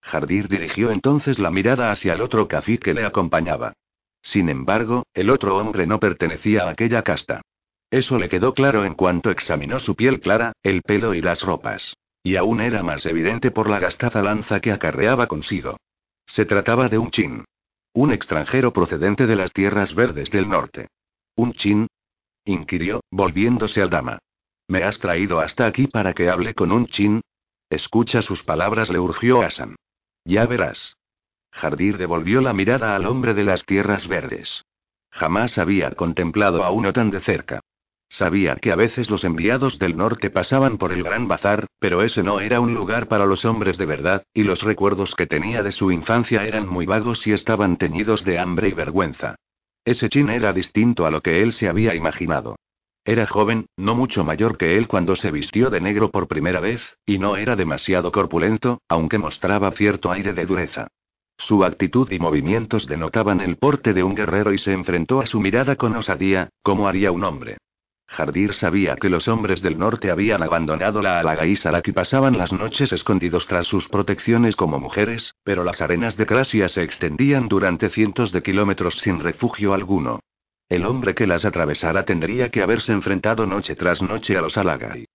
Jardir 0.00 0.48
dirigió 0.48 0.90
entonces 0.90 1.38
la 1.38 1.50
mirada 1.50 1.90
hacia 1.90 2.14
el 2.14 2.22
otro 2.22 2.48
cafí 2.48 2.78
que 2.78 2.94
le 2.94 3.04
acompañaba. 3.04 3.74
Sin 4.22 4.48
embargo, 4.48 5.04
el 5.12 5.28
otro 5.28 5.58
hombre 5.58 5.86
no 5.86 6.00
pertenecía 6.00 6.62
a 6.62 6.70
aquella 6.70 7.02
casta. 7.02 7.42
Eso 7.90 8.18
le 8.18 8.30
quedó 8.30 8.54
claro 8.54 8.86
en 8.86 8.94
cuanto 8.94 9.30
examinó 9.30 9.78
su 9.78 9.94
piel 9.94 10.20
clara, 10.20 10.52
el 10.62 10.80
pelo 10.80 11.12
y 11.12 11.20
las 11.20 11.42
ropas. 11.42 11.98
Y 12.22 12.36
aún 12.36 12.62
era 12.62 12.82
más 12.82 13.04
evidente 13.04 13.50
por 13.50 13.68
la 13.68 13.78
gastada 13.78 14.22
lanza 14.22 14.60
que 14.60 14.72
acarreaba 14.72 15.26
consigo. 15.26 15.76
Se 16.24 16.46
trataba 16.46 16.88
de 16.88 16.96
un 16.96 17.10
chin. 17.10 17.44
Un 17.92 18.10
extranjero 18.10 18.72
procedente 18.72 19.26
de 19.26 19.36
las 19.36 19.52
tierras 19.52 19.94
verdes 19.94 20.30
del 20.30 20.48
norte. 20.48 20.88
¿Un 21.36 21.52
chin? 21.52 21.88
inquirió, 22.46 23.02
volviéndose 23.10 23.82
al 23.82 23.90
dama. 23.90 24.18
¿Me 24.66 24.82
has 24.82 24.98
traído 24.98 25.40
hasta 25.40 25.66
aquí 25.66 25.88
para 25.88 26.14
que 26.14 26.30
hable 26.30 26.54
con 26.54 26.72
un 26.72 26.86
chin? 26.86 27.20
Escucha 27.70 28.22
sus 28.22 28.42
palabras, 28.42 28.90
le 28.90 28.98
urgió 28.98 29.42
Asan. 29.42 29.76
Ya 30.24 30.46
verás. 30.46 30.96
Jardir 31.52 31.98
devolvió 31.98 32.40
la 32.40 32.52
mirada 32.52 32.94
al 32.94 33.06
hombre 33.06 33.34
de 33.34 33.44
las 33.44 33.64
tierras 33.64 34.08
verdes. 34.08 34.64
Jamás 35.10 35.58
había 35.58 35.90
contemplado 35.92 36.64
a 36.64 36.70
uno 36.70 36.92
tan 36.92 37.10
de 37.10 37.20
cerca. 37.20 37.60
Sabía 38.10 38.56
que 38.56 38.72
a 38.72 38.76
veces 38.76 39.10
los 39.10 39.24
enviados 39.24 39.78
del 39.78 39.96
norte 39.96 40.30
pasaban 40.30 40.78
por 40.78 40.92
el 40.92 41.02
gran 41.02 41.28
bazar, 41.28 41.66
pero 41.78 42.02
ese 42.02 42.22
no 42.22 42.40
era 42.40 42.60
un 42.60 42.74
lugar 42.74 43.06
para 43.06 43.26
los 43.26 43.44
hombres 43.44 43.76
de 43.76 43.84
verdad, 43.84 44.24
y 44.32 44.44
los 44.44 44.62
recuerdos 44.62 45.14
que 45.14 45.26
tenía 45.26 45.62
de 45.62 45.72
su 45.72 45.90
infancia 45.90 46.46
eran 46.46 46.66
muy 46.66 46.86
vagos 46.86 47.26
y 47.26 47.32
estaban 47.32 47.76
teñidos 47.76 48.24
de 48.24 48.38
hambre 48.38 48.68
y 48.68 48.72
vergüenza. 48.72 49.36
Ese 49.84 50.08
chin 50.08 50.30
era 50.30 50.52
distinto 50.54 51.06
a 51.06 51.10
lo 51.10 51.20
que 51.20 51.42
él 51.42 51.52
se 51.52 51.68
había 51.68 51.94
imaginado. 51.94 52.56
Era 53.08 53.26
joven, 53.26 53.64
no 53.78 53.94
mucho 53.94 54.22
mayor 54.22 54.58
que 54.58 54.76
él 54.76 54.86
cuando 54.86 55.16
se 55.16 55.30
vistió 55.30 55.70
de 55.70 55.80
negro 55.80 56.10
por 56.10 56.28
primera 56.28 56.60
vez, 56.60 56.98
y 57.06 57.16
no 57.16 57.38
era 57.38 57.56
demasiado 57.56 58.12
corpulento, 58.12 58.82
aunque 58.86 59.16
mostraba 59.16 59.70
cierto 59.70 60.12
aire 60.12 60.34
de 60.34 60.44
dureza. 60.44 60.88
Su 61.38 61.64
actitud 61.64 62.12
y 62.12 62.18
movimientos 62.18 62.86
denotaban 62.86 63.40
el 63.40 63.56
porte 63.56 63.94
de 63.94 64.02
un 64.02 64.14
guerrero 64.14 64.52
y 64.52 64.58
se 64.58 64.74
enfrentó 64.74 65.22
a 65.22 65.26
su 65.26 65.40
mirada 65.40 65.76
con 65.76 65.96
osadía, 65.96 66.50
como 66.62 66.86
haría 66.86 67.10
un 67.10 67.24
hombre. 67.24 67.56
Jardir 68.08 68.52
sabía 68.52 68.94
que 68.96 69.08
los 69.08 69.26
hombres 69.26 69.62
del 69.62 69.78
norte 69.78 70.10
habían 70.10 70.42
abandonado 70.42 71.00
la 71.00 71.22
la 71.22 71.46
y 71.46 71.92
pasaban 71.92 72.36
las 72.36 72.52
noches 72.52 72.92
escondidos 72.92 73.46
tras 73.46 73.66
sus 73.66 73.88
protecciones 73.88 74.54
como 74.54 74.78
mujeres, 74.78 75.34
pero 75.44 75.64
las 75.64 75.80
arenas 75.80 76.18
de 76.18 76.26
Crasia 76.26 76.68
se 76.68 76.82
extendían 76.82 77.48
durante 77.48 77.88
cientos 77.88 78.32
de 78.32 78.42
kilómetros 78.42 78.96
sin 78.96 79.20
refugio 79.20 79.72
alguno. 79.72 80.20
El 80.68 80.84
hombre 80.84 81.14
que 81.14 81.26
las 81.26 81.44
atravesara 81.44 82.04
tendría 82.04 82.50
que 82.50 82.62
haberse 82.62 82.92
enfrentado 82.92 83.46
noche 83.46 83.74
tras 83.74 84.02
noche 84.02 84.36
a 84.36 84.42
los 84.42 84.58
Alagai. 84.58 85.06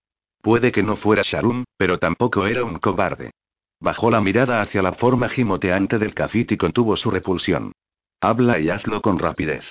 Puede 0.42 0.72
que 0.72 0.82
no 0.82 0.96
fuera 0.96 1.22
Sharum, 1.24 1.64
pero 1.78 2.00
tampoco 2.00 2.48
era 2.48 2.64
un 2.64 2.80
cobarde. 2.80 3.32
Bajó 3.80 4.10
la 4.10 4.20
mirada 4.20 4.62
hacia 4.62 4.82
la 4.82 4.94
forma 4.94 5.30
gimoteante 5.30 6.00
del 6.00 6.14
cafit 6.14 6.52
y 6.54 6.58
contuvo 6.58 6.98
su 6.98 7.12
repulsión. 7.12 7.72
Habla 8.20 8.60
y 8.60 8.70
hazlo 8.70 9.02
con 9.02 9.20
rapidez. 9.20 9.66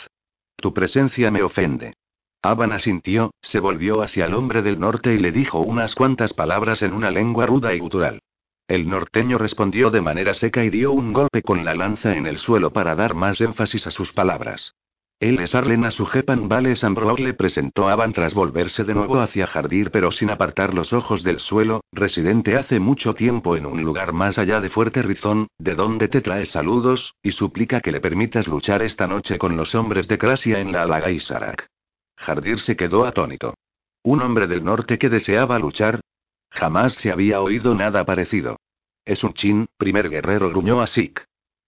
Tu 0.56 0.72
presencia 0.72 1.30
me 1.30 1.42
ofende. 1.42 1.94
Aban 2.42 2.72
asintió, 2.72 3.32
se 3.40 3.58
volvió 3.58 4.02
hacia 4.02 4.26
el 4.26 4.34
hombre 4.34 4.62
del 4.62 4.78
norte 4.78 5.14
y 5.14 5.18
le 5.18 5.32
dijo 5.32 5.60
unas 5.60 5.94
cuantas 5.94 6.32
palabras 6.32 6.82
en 6.82 6.92
una 6.92 7.10
lengua 7.10 7.46
ruda 7.46 7.74
y 7.74 7.78
gutural. 7.78 8.20
El 8.68 8.88
norteño 8.88 9.38
respondió 9.38 9.90
de 9.90 10.00
manera 10.00 10.34
seca 10.34 10.64
y 10.64 10.70
dio 10.70 10.92
un 10.92 11.12
golpe 11.12 11.42
con 11.42 11.64
la 11.64 11.74
lanza 11.74 12.16
en 12.16 12.26
el 12.26 12.38
suelo 12.38 12.72
para 12.72 12.94
dar 12.94 13.14
más 13.14 13.40
énfasis 13.40 13.86
a 13.86 13.90
sus 13.90 14.12
palabras. 14.12 14.74
Él 15.22 15.38
es 15.38 15.54
Arlena 15.54 15.92
Sujepan 15.92 16.48
Vale 16.48 16.74
Sambrog 16.74 17.20
le 17.20 17.32
presentó 17.32 17.88
a 17.88 17.94
Van 17.94 18.12
tras 18.12 18.34
volverse 18.34 18.82
de 18.82 18.92
nuevo 18.92 19.20
hacia 19.20 19.46
Jardir 19.46 19.92
pero 19.92 20.10
sin 20.10 20.30
apartar 20.30 20.74
los 20.74 20.92
ojos 20.92 21.22
del 21.22 21.38
suelo, 21.38 21.84
residente 21.92 22.56
hace 22.56 22.80
mucho 22.80 23.14
tiempo 23.14 23.56
en 23.56 23.66
un 23.66 23.84
lugar 23.84 24.12
más 24.12 24.36
allá 24.36 24.60
de 24.60 24.68
Fuerte 24.68 25.00
Rizón, 25.00 25.46
de 25.58 25.76
donde 25.76 26.08
te 26.08 26.22
trae 26.22 26.44
saludos, 26.44 27.14
y 27.22 27.30
suplica 27.30 27.80
que 27.80 27.92
le 27.92 28.00
permitas 28.00 28.48
luchar 28.48 28.82
esta 28.82 29.06
noche 29.06 29.38
con 29.38 29.56
los 29.56 29.76
hombres 29.76 30.08
de 30.08 30.18
Crasia 30.18 30.58
en 30.58 30.72
la 30.72 30.82
Alaga 30.82 31.16
Sarak. 31.20 31.68
Jardir 32.16 32.58
se 32.58 32.74
quedó 32.74 33.04
atónito. 33.04 33.54
¿Un 34.02 34.22
hombre 34.22 34.48
del 34.48 34.64
norte 34.64 34.98
que 34.98 35.08
deseaba 35.08 35.56
luchar? 35.60 36.00
Jamás 36.50 36.94
se 36.94 37.12
había 37.12 37.40
oído 37.40 37.76
nada 37.76 38.04
parecido. 38.04 38.56
Es 39.04 39.22
un 39.22 39.34
chin, 39.34 39.66
primer 39.76 40.10
guerrero 40.10 40.48
gruñó 40.48 40.80
a 40.80 40.88
Sik. 40.88 41.24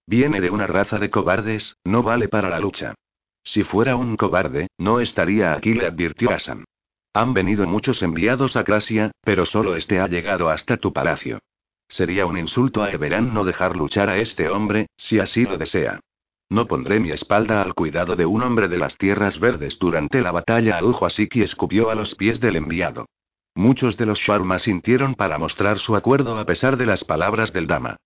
Viene 0.08 0.40
de 0.40 0.50
una 0.50 0.66
raza 0.66 0.98
de 0.98 1.08
cobardes, 1.08 1.76
no 1.84 2.02
vale 2.02 2.26
para 2.26 2.50
la 2.50 2.58
lucha. 2.58 2.96
Si 3.44 3.62
fuera 3.62 3.94
un 3.94 4.16
cobarde, 4.16 4.68
no 4.78 5.00
estaría 5.00 5.52
aquí, 5.52 5.74
le 5.74 5.86
advirtió 5.86 6.30
Asan. 6.30 6.64
Han 7.12 7.34
venido 7.34 7.66
muchos 7.66 8.02
enviados 8.02 8.56
a 8.56 8.64
Crasia, 8.64 9.12
pero 9.22 9.44
solo 9.44 9.76
este 9.76 10.00
ha 10.00 10.08
llegado 10.08 10.48
hasta 10.48 10.78
tu 10.78 10.92
palacio. 10.92 11.38
Sería 11.86 12.26
un 12.26 12.38
insulto 12.38 12.82
a 12.82 12.90
Everán 12.90 13.34
no 13.34 13.44
dejar 13.44 13.76
luchar 13.76 14.08
a 14.08 14.16
este 14.16 14.48
hombre, 14.48 14.88
si 14.96 15.20
así 15.20 15.44
lo 15.44 15.58
desea. 15.58 16.00
No 16.48 16.66
pondré 16.66 17.00
mi 17.00 17.10
espalda 17.10 17.62
al 17.62 17.74
cuidado 17.74 18.16
de 18.16 18.26
un 18.26 18.42
hombre 18.42 18.68
de 18.68 18.78
las 18.78 18.96
tierras 18.96 19.38
verdes 19.38 19.78
durante 19.78 20.20
la 20.20 20.32
batalla. 20.32 20.78
Adujo 20.78 21.06
así 21.06 21.28
que 21.28 21.42
escupió 21.42 21.90
a 21.90 21.94
los 21.94 22.14
pies 22.14 22.40
del 22.40 22.56
enviado. 22.56 23.06
Muchos 23.54 23.96
de 23.96 24.06
los 24.06 24.18
Sharma 24.18 24.58
sintieron 24.58 25.14
para 25.14 25.38
mostrar 25.38 25.78
su 25.78 25.94
acuerdo 25.94 26.36
a 26.38 26.44
pesar 26.44 26.76
de 26.76 26.86
las 26.86 27.04
palabras 27.04 27.52
del 27.52 27.66
Dama. 27.66 27.96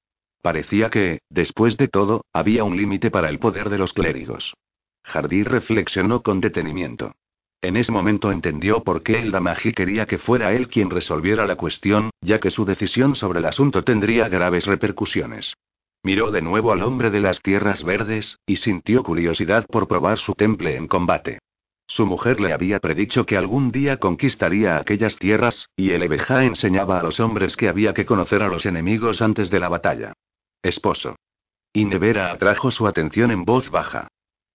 Parecía 0.42 0.90
que, 0.90 1.20
después 1.30 1.76
de 1.76 1.88
todo, 1.88 2.24
había 2.32 2.64
un 2.64 2.76
límite 2.76 3.10
para 3.10 3.28
el 3.28 3.38
poder 3.38 3.70
de 3.70 3.78
los 3.78 3.92
clérigos. 3.92 4.54
Jardir 5.08 5.48
reflexionó 5.48 6.22
con 6.22 6.40
detenimiento. 6.40 7.14
En 7.60 7.76
ese 7.76 7.90
momento 7.90 8.30
entendió 8.30 8.84
por 8.84 9.02
qué 9.02 9.18
el 9.18 9.32
Damaji 9.32 9.72
quería 9.72 10.06
que 10.06 10.18
fuera 10.18 10.52
él 10.52 10.68
quien 10.68 10.90
resolviera 10.90 11.46
la 11.46 11.56
cuestión, 11.56 12.10
ya 12.20 12.38
que 12.38 12.50
su 12.50 12.64
decisión 12.64 13.16
sobre 13.16 13.40
el 13.40 13.46
asunto 13.46 13.82
tendría 13.82 14.28
graves 14.28 14.66
repercusiones. 14.66 15.54
Miró 16.04 16.30
de 16.30 16.42
nuevo 16.42 16.70
al 16.70 16.82
hombre 16.82 17.10
de 17.10 17.20
las 17.20 17.42
tierras 17.42 17.82
verdes, 17.82 18.38
y 18.46 18.56
sintió 18.56 19.02
curiosidad 19.02 19.66
por 19.66 19.88
probar 19.88 20.18
su 20.18 20.34
temple 20.34 20.76
en 20.76 20.86
combate. 20.86 21.40
Su 21.86 22.06
mujer 22.06 22.38
le 22.38 22.52
había 22.52 22.78
predicho 22.78 23.24
que 23.26 23.36
algún 23.36 23.72
día 23.72 23.96
conquistaría 23.96 24.76
aquellas 24.76 25.16
tierras, 25.16 25.68
y 25.74 25.90
el 25.90 26.02
Ebeja 26.02 26.44
enseñaba 26.44 27.00
a 27.00 27.02
los 27.02 27.18
hombres 27.18 27.56
que 27.56 27.68
había 27.68 27.94
que 27.94 28.06
conocer 28.06 28.42
a 28.42 28.48
los 28.48 28.66
enemigos 28.66 29.22
antes 29.22 29.50
de 29.50 29.58
la 29.58 29.68
batalla. 29.68 30.12
Esposo. 30.62 31.16
Y 31.72 31.86
Nevera 31.86 32.30
atrajo 32.30 32.70
su 32.70 32.86
atención 32.86 33.30
en 33.30 33.44
voz 33.44 33.70
baja. 33.70 34.08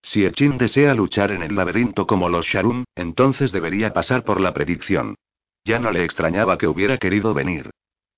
Si 0.04 0.26
Echin 0.26 0.58
desea 0.58 0.94
luchar 0.94 1.32
en 1.32 1.42
el 1.42 1.56
laberinto 1.56 2.06
como 2.06 2.30
los 2.30 2.46
Sharum, 2.46 2.84
entonces 2.94 3.52
debería 3.52 3.94
pasar 3.94 4.24
por 4.24 4.40
la 4.40 4.54
predicción. 4.54 5.16
Ya 5.66 5.80
no 5.80 5.92
le 5.92 6.04
extrañaba 6.04 6.58
que 6.58 6.68
hubiera 6.68 6.98
querido 6.98 7.34
venir. 7.34 7.70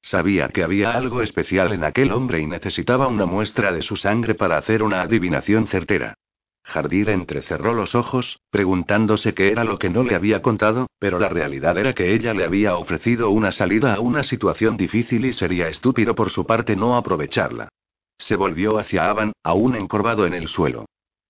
Sabía 0.02 0.50
que 0.50 0.64
había 0.64 0.92
algo 0.92 1.22
especial 1.22 1.74
en 1.74 1.84
aquel 1.84 2.12
hombre 2.12 2.42
y 2.42 2.48
necesitaba 2.48 3.08
una 3.08 3.26
muestra 3.26 3.72
de 3.72 3.82
su 3.82 3.96
sangre 3.96 4.36
para 4.36 4.58
hacer 4.58 4.84
una 4.84 5.02
adivinación 5.02 5.68
certera. 5.68 6.16
Jardir 6.64 7.12
entrecerró 7.12 7.74
los 7.76 7.94
ojos, 7.94 8.40
preguntándose 8.50 9.36
qué 9.36 9.52
era 9.52 9.64
lo 9.64 9.78
que 9.78 9.92
no 9.92 10.02
le 10.02 10.16
había 10.16 10.42
contado, 10.42 10.88
pero 10.98 11.20
la 11.20 11.30
realidad 11.30 11.78
era 11.78 11.94
que 11.94 12.14
ella 12.14 12.34
le 12.34 12.44
había 12.44 12.76
ofrecido 12.76 13.30
una 13.30 13.52
salida 13.52 13.94
a 13.94 14.00
una 14.00 14.24
situación 14.24 14.76
difícil 14.76 15.26
y 15.26 15.34
sería 15.34 15.70
estúpido 15.70 16.16
por 16.16 16.32
su 16.32 16.48
parte 16.48 16.76
no 16.76 16.98
aprovecharla. 16.98 17.70
Se 18.18 18.36
volvió 18.36 18.80
hacia 18.80 19.08
Avan, 19.08 19.34
aún 19.44 19.76
encorvado 19.76 20.26
en 20.26 20.34
el 20.34 20.48
suelo. 20.48 20.86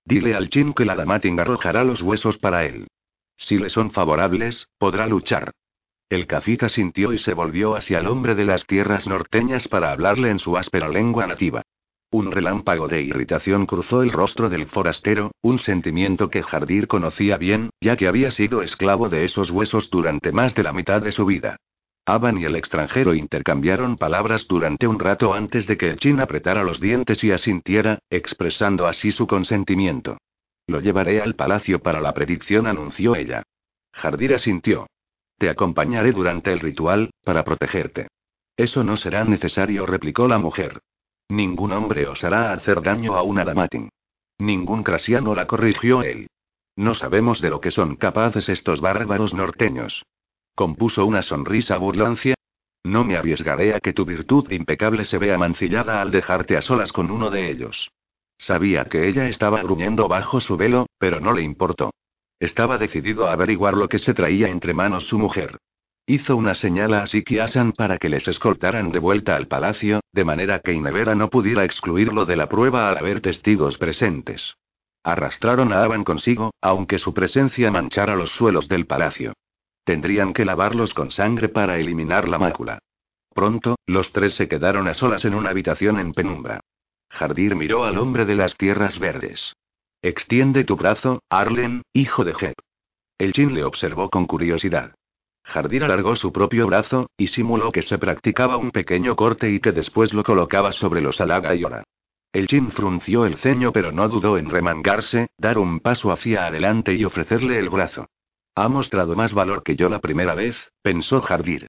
Dile 0.06 0.36
al 0.36 0.50
Chin 0.50 0.74
que 0.74 0.86
la 0.86 0.96
Damating 0.96 1.39
arrojará 1.39 1.84
los 1.84 2.02
huesos 2.02 2.38
para 2.38 2.65
él. 2.65 2.88
Si 3.38 3.58
le 3.58 3.70
son 3.70 3.91
favorables, 3.91 4.70
podrá 4.78 5.08
luchar. 5.08 5.52
El 6.10 6.28
cafita 6.28 6.70
sintió 6.70 7.12
y 7.12 7.18
se 7.18 7.34
volvió 7.34 7.76
hacia 7.76 8.00
el 8.00 8.08
hombre 8.08 8.36
de 8.36 8.46
las 8.46 8.68
tierras 8.68 9.08
norteñas 9.08 9.68
para 9.68 9.91
hablarle 9.91 10.30
en 10.30 10.38
su 10.38 10.56
áspera 10.58 10.88
lengua 10.88 11.26
nativa. 11.26 11.63
Un 12.12 12.32
relámpago 12.32 12.88
de 12.88 13.02
irritación 13.02 13.65
cruzó 13.65 14.04
el 14.04 14.12
rostro 14.12 14.50
del 14.50 14.68
forastero, 14.68 15.32
un 15.41 15.58
sentimiento 15.58 16.30
que 16.30 16.44
Jardir 16.44 16.88
conocía 16.88 17.38
bien, 17.38 17.72
ya 17.82 17.98
que 17.98 18.08
había 18.08 18.30
sido 18.30 18.62
esclavo 18.62 19.10
de 19.10 19.26
esos 19.26 19.50
huesos 19.50 19.89
durante 19.89 20.32
más 20.32 20.54
de 20.54 20.63
la 20.63 20.72
mitad 20.72 21.02
de 21.02 21.12
su 21.12 21.26
vida. 21.26 21.58
Aban 22.08 22.38
y 22.38 22.46
el 22.46 22.56
extranjero 22.56 23.15
intercambiaron 23.15 23.98
palabras 23.98 24.48
durante 24.48 24.88
un 24.88 25.00
rato 25.00 25.34
antes 25.34 25.65
de 25.65 25.76
que 25.76 25.89
el 25.89 25.98
chin 25.98 26.20
apretara 26.20 26.63
los 26.63 26.80
dientes 26.80 27.24
y 27.24 27.32
asintiera, 27.32 28.00
expresando 28.12 28.86
así 28.86 29.12
su 29.12 29.26
consentimiento. 29.26 30.20
Lo 30.68 30.82
llevaré 30.82 31.20
al 31.22 31.36
palacio 31.36 31.80
para 31.80 32.02
la 32.02 32.13
predicción, 32.13 32.68
anunció 32.68 33.15
ella. 33.15 33.41
Jardir 33.91 34.36
asintió. 34.36 34.88
Te 35.39 35.50
acompañaré 35.50 36.12
durante 36.12 36.54
el 36.54 36.60
ritual, 36.60 37.10
para 37.24 37.44
protegerte. 37.44 38.08
Eso 38.56 38.84
no 38.84 38.98
será 38.98 39.24
necesario, 39.24 39.88
replicó 39.88 40.28
la 40.28 40.38
mujer. 40.38 40.82
Ningún 41.28 41.72
hombre 41.72 42.08
osará 42.08 42.54
hacer 42.54 42.84
daño 42.84 43.15
a 43.15 43.24
una 43.24 43.44
Damatin. 43.44 43.89
Ningún 44.38 44.84
crasiano 44.84 45.34
la 45.34 45.48
corrigió 45.48 46.04
él. 46.04 46.28
No 46.76 46.94
sabemos 46.94 47.41
de 47.41 47.50
lo 47.50 47.62
que 47.62 47.72
son 47.72 47.96
capaces 47.96 48.48
estos 48.48 48.80
bárbaros 48.80 49.34
norteños. 49.34 50.04
Compuso 50.56 51.06
una 51.06 51.22
sonrisa 51.22 51.78
burlancia. 51.78 52.34
No 52.86 53.04
me 53.04 53.18
arriesgaré 53.18 53.76
a 53.76 53.82
que 53.82 53.91
tu 53.91 54.06
virtud 54.06 54.50
impecable 54.52 55.04
se 55.04 55.18
vea 55.18 55.38
mancillada 55.38 56.02
al 56.02 56.12
dejarte 56.12 56.56
a 56.56 56.62
solas 56.62 56.94
con 56.94 57.12
uno 57.12 57.30
de 57.30 57.52
ellos. 57.52 57.91
Sabía 58.38 58.86
que 58.86 59.10
ella 59.10 59.28
estaba 59.28 59.62
gruñendo 59.62 60.08
bajo 60.08 60.39
su 60.39 60.56
velo, 60.56 60.88
pero 60.98 61.20
no 61.20 61.34
le 61.34 61.41
importó. 61.41 61.91
Estaba 62.39 62.78
decidido 62.78 63.28
a 63.28 63.34
averiguar 63.34 63.74
lo 63.74 63.89
que 63.89 64.00
se 64.00 64.13
traía 64.13 64.48
entre 64.48 64.74
manos 64.74 65.08
su 65.08 65.20
mujer. 65.20 65.58
Hizo 66.06 66.38
una 66.38 66.56
señal 66.56 66.94
a 66.94 67.06
Sikiasan 67.06 67.74
para 67.74 67.98
que 67.98 68.08
les 68.08 68.26
escoltaran 68.30 68.91
de 68.91 69.00
vuelta 69.00 69.36
al 69.36 69.48
palacio, 69.48 70.00
de 70.13 70.24
manera 70.24 70.60
que 70.60 70.72
Inevera 70.72 71.15
no 71.15 71.30
pudiera 71.30 71.65
excluirlo 71.65 72.26
de 72.26 72.38
la 72.38 72.48
prueba 72.48 72.89
al 72.89 72.98
haber 72.98 73.20
testigos 73.20 73.78
presentes. 73.78 74.56
Arrastraron 75.04 75.74
a 75.74 75.84
Aban 75.84 76.06
consigo, 76.06 76.54
aunque 76.62 76.98
su 76.98 77.13
presencia 77.13 77.72
manchara 77.72 78.15
los 78.15 78.32
suelos 78.32 78.70
del 78.70 78.86
palacio. 78.86 79.34
Tendrían 79.86 80.34
que 80.34 80.45
lavarlos 80.45 80.95
con 80.95 81.12
sangre 81.12 81.48
para 81.48 81.78
eliminar 81.78 82.28
la 82.28 82.39
mácula. 82.39 82.80
Pronto, 83.34 83.78
los 83.86 84.12
tres 84.12 84.34
se 84.34 84.48
quedaron 84.48 84.88
a 84.88 84.95
solas 84.95 85.26
en 85.26 85.36
una 85.36 85.52
habitación 85.52 86.00
en 86.00 86.12
penumbra. 86.12 86.62
Jardir 87.12 87.56
miró 87.56 87.86
al 87.86 88.00
hombre 88.00 88.26
de 88.26 88.36
las 88.36 88.58
tierras 88.58 88.98
verdes. 88.98 89.54
Extiende 90.02 90.63
tu 90.63 90.76
brazo, 90.76 91.21
Arlen, 91.30 91.84
hijo 91.93 92.24
de 92.24 92.34
Jeb. 92.34 92.56
El 93.19 93.34
Chin 93.34 93.54
le 93.54 93.63
observó 93.63 94.10
con 94.10 94.26
curiosidad. 94.26 94.95
Jardir 95.43 95.84
alargó 95.84 96.15
su 96.15 96.34
propio 96.34 96.65
brazo, 96.65 97.12
y 97.15 97.28
simuló 97.28 97.71
que 97.71 97.84
se 97.84 98.00
practicaba 98.00 98.58
un 98.58 98.71
pequeño 98.71 99.15
corte 99.15 99.52
y 99.52 99.60
que 99.60 99.71
después 99.71 100.13
lo 100.13 100.24
colocaba 100.24 100.71
sobre 100.71 101.02
los 101.02 101.21
alaga 101.21 101.54
y 101.54 101.63
ora. 101.63 101.84
El 102.34 102.48
Jin 102.48 102.71
frunció 102.71 103.26
el 103.26 103.38
ceño 103.38 103.71
pero 103.71 103.91
no 103.91 104.10
dudó 104.10 104.39
en 104.39 104.50
remangarse, 104.50 105.28
dar 105.38 105.60
un 105.60 105.80
paso 105.80 106.12
hacia 106.12 106.48
adelante 106.48 106.95
y 106.95 107.06
ofrecerle 107.06 107.60
el 107.60 107.69
brazo. 107.69 108.08
Ha 108.56 108.70
mostrado 108.70 109.15
más 109.15 109.34
valor 109.34 109.63
que 109.63 109.76
yo 109.76 109.89
la 109.89 110.00
primera 110.00 110.34
vez, 110.34 110.72
pensó 110.82 111.22
Jardir. 111.22 111.68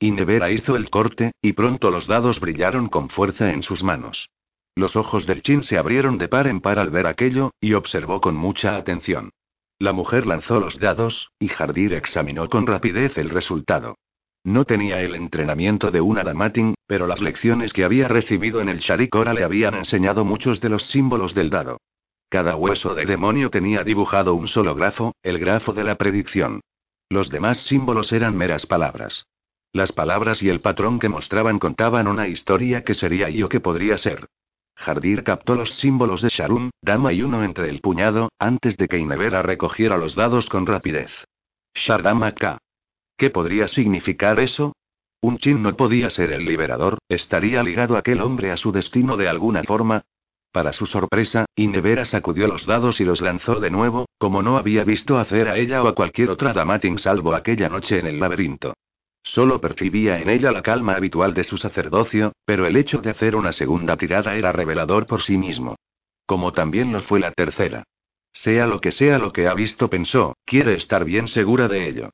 Nevera 0.00 0.50
hizo 0.50 0.76
el 0.76 0.88
corte, 0.88 1.32
y 1.42 1.52
pronto 1.52 1.90
los 1.90 2.06
dados 2.06 2.40
brillaron 2.40 2.88
con 2.88 3.10
fuerza 3.10 3.52
en 3.52 3.62
sus 3.62 3.82
manos. 3.82 4.30
Los 4.76 4.96
ojos 4.96 5.26
del 5.26 5.42
Chin 5.42 5.62
se 5.62 5.76
abrieron 5.76 6.16
de 6.18 6.28
par 6.28 6.46
en 6.46 6.60
par 6.60 6.78
al 6.78 6.90
ver 6.90 7.06
aquello, 7.06 7.50
y 7.60 7.74
observó 7.74 8.20
con 8.20 8.36
mucha 8.36 8.76
atención. 8.76 9.30
La 9.78 9.92
mujer 9.92 10.26
lanzó 10.26 10.60
los 10.60 10.78
dados, 10.78 11.30
y 11.38 11.48
Jardir 11.48 11.94
examinó 11.94 12.48
con 12.48 12.66
rapidez 12.66 13.18
el 13.18 13.30
resultado. 13.30 13.96
No 14.44 14.64
tenía 14.64 15.02
el 15.02 15.16
entrenamiento 15.16 15.90
de 15.90 16.00
una 16.00 16.22
Damatin, 16.22 16.74
pero 16.86 17.06
las 17.06 17.20
lecciones 17.20 17.72
que 17.72 17.84
había 17.84 18.08
recibido 18.08 18.60
en 18.60 18.68
el 18.68 18.78
Sharikora 18.78 19.34
le 19.34 19.44
habían 19.44 19.74
enseñado 19.74 20.24
muchos 20.24 20.60
de 20.60 20.70
los 20.70 20.86
símbolos 20.86 21.34
del 21.34 21.50
dado. 21.50 21.78
Cada 22.30 22.54
hueso 22.54 22.94
de 22.94 23.06
demonio 23.06 23.50
tenía 23.50 23.82
dibujado 23.82 24.34
un 24.34 24.46
solo 24.46 24.76
grafo, 24.76 25.16
el 25.24 25.40
grafo 25.40 25.72
de 25.72 25.82
la 25.82 25.96
predicción. 25.96 26.60
Los 27.08 27.28
demás 27.28 27.58
símbolos 27.64 28.12
eran 28.12 28.36
meras 28.36 28.66
palabras. 28.66 29.26
Las 29.72 29.90
palabras 29.90 30.40
y 30.40 30.48
el 30.48 30.60
patrón 30.60 31.00
que 31.00 31.08
mostraban 31.08 31.58
contaban 31.58 32.06
una 32.06 32.28
historia 32.28 32.84
que 32.84 32.94
sería 32.94 33.30
y 33.30 33.42
o 33.42 33.48
que 33.48 33.58
podría 33.58 33.98
ser. 33.98 34.28
Jardir 34.76 35.24
captó 35.24 35.56
los 35.56 35.74
símbolos 35.74 36.22
de 36.22 36.28
Sharum, 36.28 36.70
dama 36.80 37.12
y 37.12 37.22
uno 37.22 37.42
entre 37.42 37.68
el 37.68 37.80
puñado, 37.80 38.30
antes 38.38 38.76
de 38.76 38.86
que 38.86 38.98
Inevera 38.98 39.42
recogiera 39.42 39.96
los 39.96 40.14
dados 40.14 40.48
con 40.48 40.66
rapidez. 40.66 41.10
Shardama 41.74 42.32
K. 42.32 42.58
¿Qué 43.16 43.30
podría 43.30 43.66
significar 43.66 44.38
eso? 44.38 44.72
Un 45.20 45.38
chin 45.38 45.62
no 45.62 45.76
podía 45.76 46.10
ser 46.10 46.30
el 46.30 46.44
liberador, 46.44 46.98
estaría 47.08 47.62
ligado 47.64 47.96
aquel 47.96 48.20
hombre 48.20 48.52
a 48.52 48.56
su 48.56 48.70
destino 48.70 49.16
de 49.16 49.28
alguna 49.28 49.64
forma. 49.64 50.02
Para 50.52 50.72
su 50.72 50.86
sorpresa, 50.86 51.46
Inevera 51.54 52.04
sacudió 52.04 52.48
los 52.48 52.66
dados 52.66 53.00
y 53.00 53.04
los 53.04 53.20
lanzó 53.20 53.60
de 53.60 53.70
nuevo, 53.70 54.06
como 54.18 54.42
no 54.42 54.58
había 54.58 54.82
visto 54.82 55.18
hacer 55.18 55.48
a 55.48 55.56
ella 55.56 55.82
o 55.82 55.88
a 55.88 55.94
cualquier 55.94 56.30
otra 56.30 56.52
Damatin 56.52 56.98
salvo 56.98 57.34
aquella 57.34 57.68
noche 57.68 58.00
en 58.00 58.08
el 58.08 58.18
laberinto. 58.18 58.74
Solo 59.22 59.60
percibía 59.60 60.20
en 60.20 60.28
ella 60.28 60.50
la 60.50 60.62
calma 60.62 60.94
habitual 60.94 61.34
de 61.34 61.44
su 61.44 61.56
sacerdocio, 61.56 62.32
pero 62.44 62.66
el 62.66 62.76
hecho 62.76 62.98
de 62.98 63.10
hacer 63.10 63.36
una 63.36 63.52
segunda 63.52 63.96
tirada 63.96 64.34
era 64.34 64.50
revelador 64.50 65.06
por 65.06 65.22
sí 65.22 65.36
mismo. 65.36 65.76
Como 66.26 66.52
también 66.52 66.90
lo 66.90 67.00
fue 67.02 67.20
la 67.20 67.30
tercera. 67.30 67.84
Sea 68.32 68.66
lo 68.66 68.80
que 68.80 68.90
sea 68.92 69.18
lo 69.18 69.32
que 69.32 69.46
ha 69.46 69.54
visto, 69.54 69.88
pensó, 69.88 70.36
quiere 70.44 70.74
estar 70.74 71.04
bien 71.04 71.28
segura 71.28 71.68
de 71.68 71.88
ello. 71.88 72.10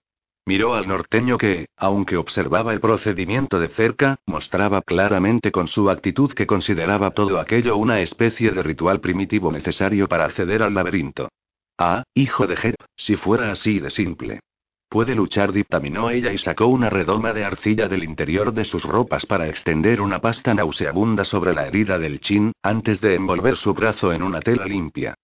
Miró 0.48 0.74
al 0.74 0.86
norteño 0.86 1.38
que, 1.38 1.66
aunque 1.76 2.16
observaba 2.16 2.72
el 2.72 2.78
procedimiento 2.78 3.58
de 3.58 3.66
cerca, 3.66 4.20
mostraba 4.26 4.80
claramente 4.80 5.50
con 5.50 5.66
su 5.66 5.90
actitud 5.90 6.32
que 6.32 6.46
consideraba 6.46 7.10
todo 7.10 7.40
aquello 7.40 7.76
una 7.76 8.00
especie 8.00 8.52
de 8.52 8.62
ritual 8.62 9.00
primitivo 9.00 9.50
necesario 9.50 10.06
para 10.06 10.24
acceder 10.24 10.62
al 10.62 10.72
laberinto. 10.72 11.30
Ah, 11.76 12.04
hijo 12.14 12.46
de 12.46 12.54
Jep, 12.54 12.76
si 12.94 13.16
fuera 13.16 13.50
así 13.50 13.80
de 13.80 13.90
simple. 13.90 14.40
Puede 14.88 15.16
luchar, 15.16 15.50
dictaminó 15.50 16.10
ella 16.10 16.32
y 16.32 16.38
sacó 16.38 16.68
una 16.68 16.90
redoma 16.90 17.32
de 17.32 17.44
arcilla 17.44 17.88
del 17.88 18.04
interior 18.04 18.54
de 18.54 18.64
sus 18.64 18.84
ropas 18.84 19.26
para 19.26 19.48
extender 19.48 20.00
una 20.00 20.20
pasta 20.20 20.54
nauseabunda 20.54 21.24
sobre 21.24 21.54
la 21.54 21.66
herida 21.66 21.98
del 21.98 22.20
chin, 22.20 22.52
antes 22.62 23.00
de 23.00 23.16
envolver 23.16 23.56
su 23.56 23.74
brazo 23.74 24.12
en 24.12 24.22
una 24.22 24.38
tela 24.38 24.64
limpia. 24.64 25.16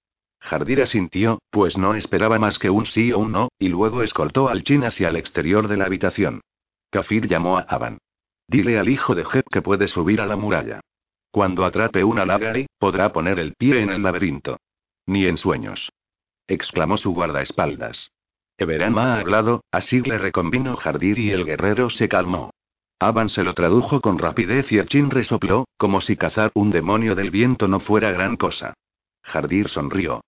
Jardir 0.42 0.82
asintió, 0.82 1.40
pues 1.50 1.78
no 1.78 1.94
esperaba 1.94 2.38
más 2.38 2.58
que 2.58 2.68
un 2.68 2.84
sí 2.84 3.12
o 3.12 3.18
un 3.20 3.30
no, 3.30 3.48
y 3.58 3.68
luego 3.68 4.02
escoltó 4.02 4.48
al 4.48 4.64
chin 4.64 4.84
hacia 4.84 5.08
el 5.08 5.16
exterior 5.16 5.68
de 5.68 5.76
la 5.76 5.84
habitación. 5.84 6.40
Kafir 6.90 7.28
llamó 7.28 7.58
a 7.58 7.62
Aban. 7.62 7.98
Dile 8.48 8.78
al 8.78 8.88
hijo 8.88 9.14
de 9.14 9.24
Jeb 9.24 9.44
que 9.50 9.62
puede 9.62 9.86
subir 9.86 10.20
a 10.20 10.26
la 10.26 10.36
muralla. 10.36 10.80
Cuando 11.30 11.64
atrape 11.64 12.02
una 12.02 12.26
lagari, 12.26 12.66
podrá 12.78 13.12
poner 13.12 13.38
el 13.38 13.54
pie 13.54 13.80
en 13.80 13.90
el 13.90 14.02
laberinto. 14.02 14.58
Ni 15.06 15.26
en 15.26 15.38
sueños. 15.38 15.90
exclamó 16.48 16.96
su 16.96 17.14
guardaespaldas. 17.14 18.10
Everán 18.58 18.98
ha 18.98 19.20
hablado, 19.20 19.64
así 19.70 20.02
le 20.02 20.18
reconvino 20.18 20.76
Jardir 20.76 21.18
y 21.20 21.30
el 21.30 21.46
guerrero 21.46 21.88
se 21.88 22.08
calmó. 22.08 22.50
Aban 22.98 23.28
se 23.28 23.44
lo 23.44 23.54
tradujo 23.54 24.00
con 24.00 24.18
rapidez 24.18 24.70
y 24.72 24.78
el 24.78 24.88
chin 24.88 25.10
resopló, 25.10 25.66
como 25.78 26.00
si 26.00 26.16
cazar 26.16 26.50
un 26.54 26.70
demonio 26.70 27.14
del 27.14 27.30
viento 27.30 27.68
no 27.68 27.80
fuera 27.80 28.10
gran 28.10 28.36
cosa. 28.36 28.74
Jardir 29.22 29.68
sonrió. 29.68 30.20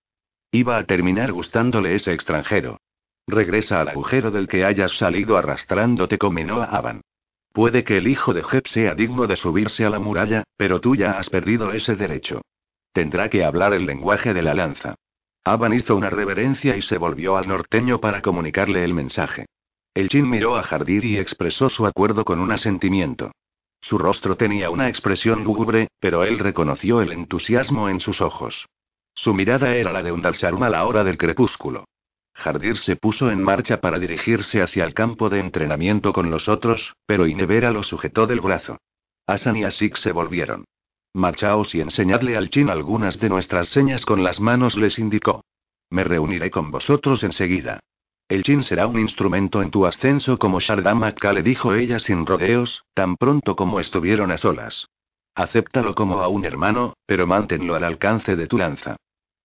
Iba 0.55 0.77
a 0.77 0.85
terminar 0.85 1.33
gustándole 1.33 1.95
ese 1.95 2.13
extranjero. 2.13 2.79
Regresa 3.27 3.81
al 3.81 3.89
agujero 3.89 4.31
del 4.31 4.47
que 4.47 4.63
hayas 4.63 4.93
salido 4.93 5.35
arrastrándote, 5.35 6.17
cominó 6.17 6.61
a 6.61 6.67
Aban. 6.67 7.01
Puede 7.51 7.83
que 7.83 7.97
el 7.97 8.07
hijo 8.07 8.33
de 8.33 8.41
Jeb 8.41 8.65
sea 8.65 8.95
digno 8.95 9.27
de 9.27 9.35
subirse 9.35 9.83
a 9.83 9.89
la 9.89 9.99
muralla, 9.99 10.45
pero 10.55 10.79
tú 10.79 10.95
ya 10.95 11.19
has 11.19 11.29
perdido 11.29 11.73
ese 11.73 11.97
derecho. 11.97 12.39
Tendrá 12.93 13.27
que 13.27 13.43
hablar 13.43 13.73
el 13.73 13.85
lenguaje 13.85 14.33
de 14.33 14.43
la 14.43 14.53
lanza. 14.53 14.95
Aban 15.43 15.73
hizo 15.73 15.93
una 15.93 16.09
reverencia 16.09 16.77
y 16.77 16.81
se 16.81 16.97
volvió 16.97 17.35
al 17.35 17.49
norteño 17.49 17.99
para 17.99 18.21
comunicarle 18.21 18.85
el 18.85 18.93
mensaje. 18.93 19.47
El 19.93 20.07
Chin 20.07 20.29
miró 20.29 20.55
a 20.55 20.63
Jardir 20.63 21.03
y 21.03 21.17
expresó 21.17 21.67
su 21.67 21.85
acuerdo 21.85 22.23
con 22.23 22.39
un 22.39 22.53
asentimiento. 22.53 23.33
Su 23.81 23.97
rostro 23.97 24.37
tenía 24.37 24.69
una 24.69 24.87
expresión 24.87 25.43
lúgubre, 25.43 25.89
pero 25.99 26.23
él 26.23 26.39
reconoció 26.39 27.01
el 27.01 27.11
entusiasmo 27.11 27.89
en 27.89 27.99
sus 27.99 28.21
ojos. 28.21 28.65
Su 29.15 29.33
mirada 29.33 29.75
era 29.75 29.91
la 29.91 30.03
de 30.03 30.11
un 30.11 30.21
Dalsarum 30.21 30.61
a 30.63 30.69
la 30.69 30.85
hora 30.85 31.03
del 31.03 31.17
crepúsculo. 31.17 31.85
Jardir 32.35 32.77
se 32.77 32.97
puso 32.97 33.31
en 33.31 33.41
marcha 33.41 33.79
para 33.79 33.97
dirigirse 33.97 34.61
hacia 34.61 34.83
el 34.83 34.93
campo 34.93 35.29
de 35.29 35.39
entrenamiento 35.39 36.11
con 36.11 36.29
los 36.29 36.49
otros, 36.49 36.93
pero 37.05 37.25
Inevera 37.25 37.71
lo 37.71 37.81
sujetó 37.81 38.27
del 38.27 38.41
brazo. 38.41 38.77
Asan 39.25 39.55
y 39.55 39.63
Asik 39.63 39.95
se 39.95 40.11
volvieron. 40.11 40.65
Marchaos 41.13 41.73
y 41.73 41.81
enseñadle 41.81 42.35
al 42.35 42.49
chin 42.49 42.69
algunas 42.69 43.17
de 43.19 43.29
nuestras 43.29 43.69
señas 43.69 44.05
con 44.05 44.21
las 44.21 44.41
manos, 44.41 44.75
les 44.75 44.99
indicó. 44.99 45.45
Me 45.89 46.03
reuniré 46.03 46.51
con 46.51 46.71
vosotros 46.71 47.23
enseguida. 47.23 47.79
El 48.27 48.43
chin 48.43 48.63
será 48.63 48.85
un 48.85 48.99
instrumento 48.99 49.61
en 49.61 49.71
tu 49.71 49.85
ascenso 49.85 50.37
como 50.37 50.59
Shardamaka 50.59 51.31
le 51.31 51.41
dijo 51.41 51.73
ella 51.73 51.99
sin 51.99 52.25
rodeos, 52.25 52.83
tan 52.93 53.15
pronto 53.15 53.55
como 53.55 53.79
estuvieron 53.79 54.31
a 54.31 54.37
solas. 54.37 54.87
Acéptalo 55.35 55.95
como 55.95 56.21
a 56.21 56.27
un 56.27 56.43
hermano, 56.43 56.95
pero 57.05 57.27
manténlo 57.27 57.75
al 57.75 57.85
alcance 57.85 58.35
de 58.35 58.47
tu 58.47 58.57
lanza. 58.57 58.97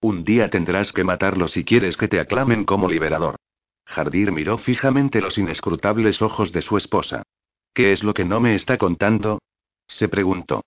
Un 0.02 0.24
día 0.24 0.48
tendrás 0.48 0.92
que 0.92 1.04
matarlo 1.04 1.46
si 1.48 1.64
quieres 1.64 1.96
que 1.96 2.08
te 2.08 2.20
aclamen 2.20 2.64
como 2.64 2.88
liberador. 2.88 3.36
Jardir 3.84 4.32
miró 4.32 4.56
fijamente 4.56 5.20
los 5.20 5.36
inescrutables 5.36 6.22
ojos 6.22 6.52
de 6.52 6.62
su 6.62 6.78
esposa. 6.78 7.22
¿Qué 7.74 7.92
es 7.92 8.02
lo 8.02 8.14
que 8.14 8.24
no 8.24 8.40
me 8.40 8.54
está 8.54 8.78
contando? 8.78 9.40
se 9.86 10.08
preguntó. 10.08 10.62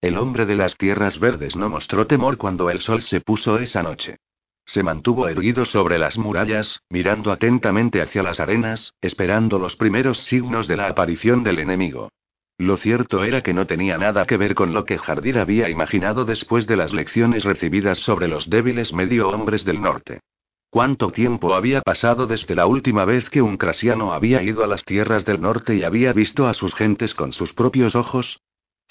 El 0.00 0.18
hombre 0.18 0.46
de 0.46 0.56
las 0.56 0.76
tierras 0.76 1.20
verdes 1.20 1.54
no 1.54 1.68
mostró 1.68 2.08
temor 2.08 2.38
cuando 2.38 2.70
el 2.70 2.80
sol 2.80 3.02
se 3.02 3.20
puso 3.20 3.58
esa 3.58 3.82
noche. 3.84 4.16
Se 4.64 4.82
mantuvo 4.82 5.28
erguido 5.28 5.64
sobre 5.64 5.98
las 5.98 6.18
murallas, 6.18 6.80
mirando 6.88 7.30
atentamente 7.30 8.02
hacia 8.02 8.22
las 8.22 8.40
arenas, 8.40 8.94
esperando 9.00 9.58
los 9.58 9.76
primeros 9.76 10.18
signos 10.24 10.66
de 10.66 10.76
la 10.76 10.88
aparición 10.88 11.44
del 11.44 11.60
enemigo. 11.60 12.10
Lo 12.62 12.76
cierto 12.76 13.24
era 13.24 13.42
que 13.42 13.54
no 13.54 13.66
tenía 13.66 13.98
nada 13.98 14.24
que 14.24 14.36
ver 14.36 14.54
con 14.54 14.72
lo 14.72 14.84
que 14.84 14.96
Jardir 14.96 15.36
había 15.36 15.68
imaginado 15.68 16.24
después 16.24 16.68
de 16.68 16.76
las 16.76 16.92
lecciones 16.92 17.42
recibidas 17.42 17.98
sobre 17.98 18.28
los 18.28 18.48
débiles 18.48 18.92
medio 18.92 19.30
hombres 19.30 19.64
del 19.64 19.82
norte. 19.82 20.20
¿Cuánto 20.70 21.10
tiempo 21.10 21.54
había 21.54 21.80
pasado 21.80 22.28
desde 22.28 22.54
la 22.54 22.66
última 22.66 23.04
vez 23.04 23.28
que 23.30 23.42
un 23.42 23.56
crasiano 23.56 24.12
había 24.12 24.44
ido 24.44 24.62
a 24.62 24.68
las 24.68 24.84
tierras 24.84 25.24
del 25.24 25.40
norte 25.40 25.74
y 25.74 25.82
había 25.82 26.12
visto 26.12 26.46
a 26.46 26.54
sus 26.54 26.72
gentes 26.76 27.16
con 27.16 27.32
sus 27.32 27.52
propios 27.52 27.96
ojos? 27.96 28.38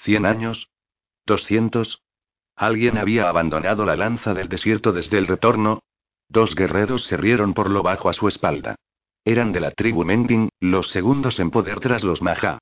¿Cien 0.00 0.26
años? 0.26 0.68
¿Doscientos? 1.24 2.02
¿Alguien 2.54 2.98
había 2.98 3.30
abandonado 3.30 3.86
la 3.86 3.96
lanza 3.96 4.34
del 4.34 4.50
desierto 4.50 4.92
desde 4.92 5.16
el 5.16 5.26
retorno? 5.26 5.80
Dos 6.28 6.54
guerreros 6.54 7.06
se 7.06 7.16
rieron 7.16 7.54
por 7.54 7.70
lo 7.70 7.82
bajo 7.82 8.10
a 8.10 8.12
su 8.12 8.28
espalda. 8.28 8.74
Eran 9.24 9.50
de 9.50 9.60
la 9.60 9.70
tribu 9.70 10.04
Mending, 10.04 10.50
los 10.60 10.90
segundos 10.90 11.40
en 11.40 11.50
poder 11.50 11.80
tras 11.80 12.04
los 12.04 12.20
Maha. 12.20 12.58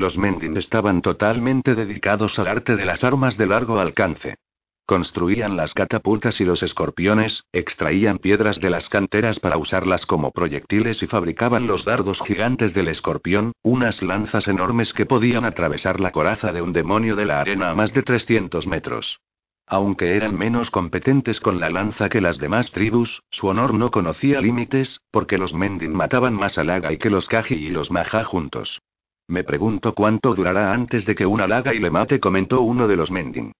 Los 0.00 0.16
Mending 0.16 0.56
estaban 0.56 1.02
totalmente 1.02 1.74
dedicados 1.74 2.38
al 2.38 2.48
arte 2.48 2.74
de 2.74 2.86
las 2.86 3.04
armas 3.04 3.36
de 3.36 3.46
largo 3.46 3.78
alcance. 3.80 4.38
Construían 4.86 5.58
las 5.58 5.74
catapultas 5.74 6.40
y 6.40 6.46
los 6.46 6.62
escorpiones, 6.62 7.44
extraían 7.52 8.16
piedras 8.16 8.60
de 8.60 8.70
las 8.70 8.88
canteras 8.88 9.40
para 9.40 9.58
usarlas 9.58 10.06
como 10.06 10.30
proyectiles 10.30 11.02
y 11.02 11.06
fabricaban 11.06 11.66
los 11.66 11.84
dardos 11.84 12.18
gigantes 12.22 12.72
del 12.72 12.88
escorpión, 12.88 13.52
unas 13.60 14.00
lanzas 14.00 14.48
enormes 14.48 14.94
que 14.94 15.04
podían 15.04 15.44
atravesar 15.44 16.00
la 16.00 16.12
coraza 16.12 16.50
de 16.50 16.62
un 16.62 16.72
demonio 16.72 17.14
de 17.14 17.26
la 17.26 17.42
arena 17.42 17.68
a 17.68 17.74
más 17.74 17.92
de 17.92 18.02
300 18.02 18.66
metros. 18.66 19.20
Aunque 19.66 20.16
eran 20.16 20.34
menos 20.34 20.70
competentes 20.70 21.40
con 21.40 21.60
la 21.60 21.68
lanza 21.68 22.08
que 22.08 22.22
las 22.22 22.38
demás 22.38 22.70
tribus, 22.70 23.22
su 23.30 23.48
honor 23.48 23.74
no 23.74 23.90
conocía 23.90 24.40
límites, 24.40 25.02
porque 25.10 25.36
los 25.36 25.52
Mendin 25.52 25.92
mataban 25.92 26.32
más 26.32 26.56
a 26.56 26.64
Laga 26.64 26.90
y 26.90 26.96
que 26.96 27.10
los 27.10 27.28
Kaji 27.28 27.54
y 27.54 27.68
los 27.68 27.90
Maja 27.90 28.24
juntos. 28.24 28.80
Me 29.30 29.44
pregunto 29.44 29.94
cuánto 29.94 30.34
durará 30.34 30.72
antes 30.72 31.06
de 31.06 31.14
que 31.14 31.24
una 31.24 31.46
Laga 31.46 31.72
y 31.72 31.78
le 31.78 31.88
mate, 31.88 32.18
comentó 32.18 32.62
uno 32.62 32.88
de 32.88 32.96
los 32.96 33.12
Mendin. 33.12 33.52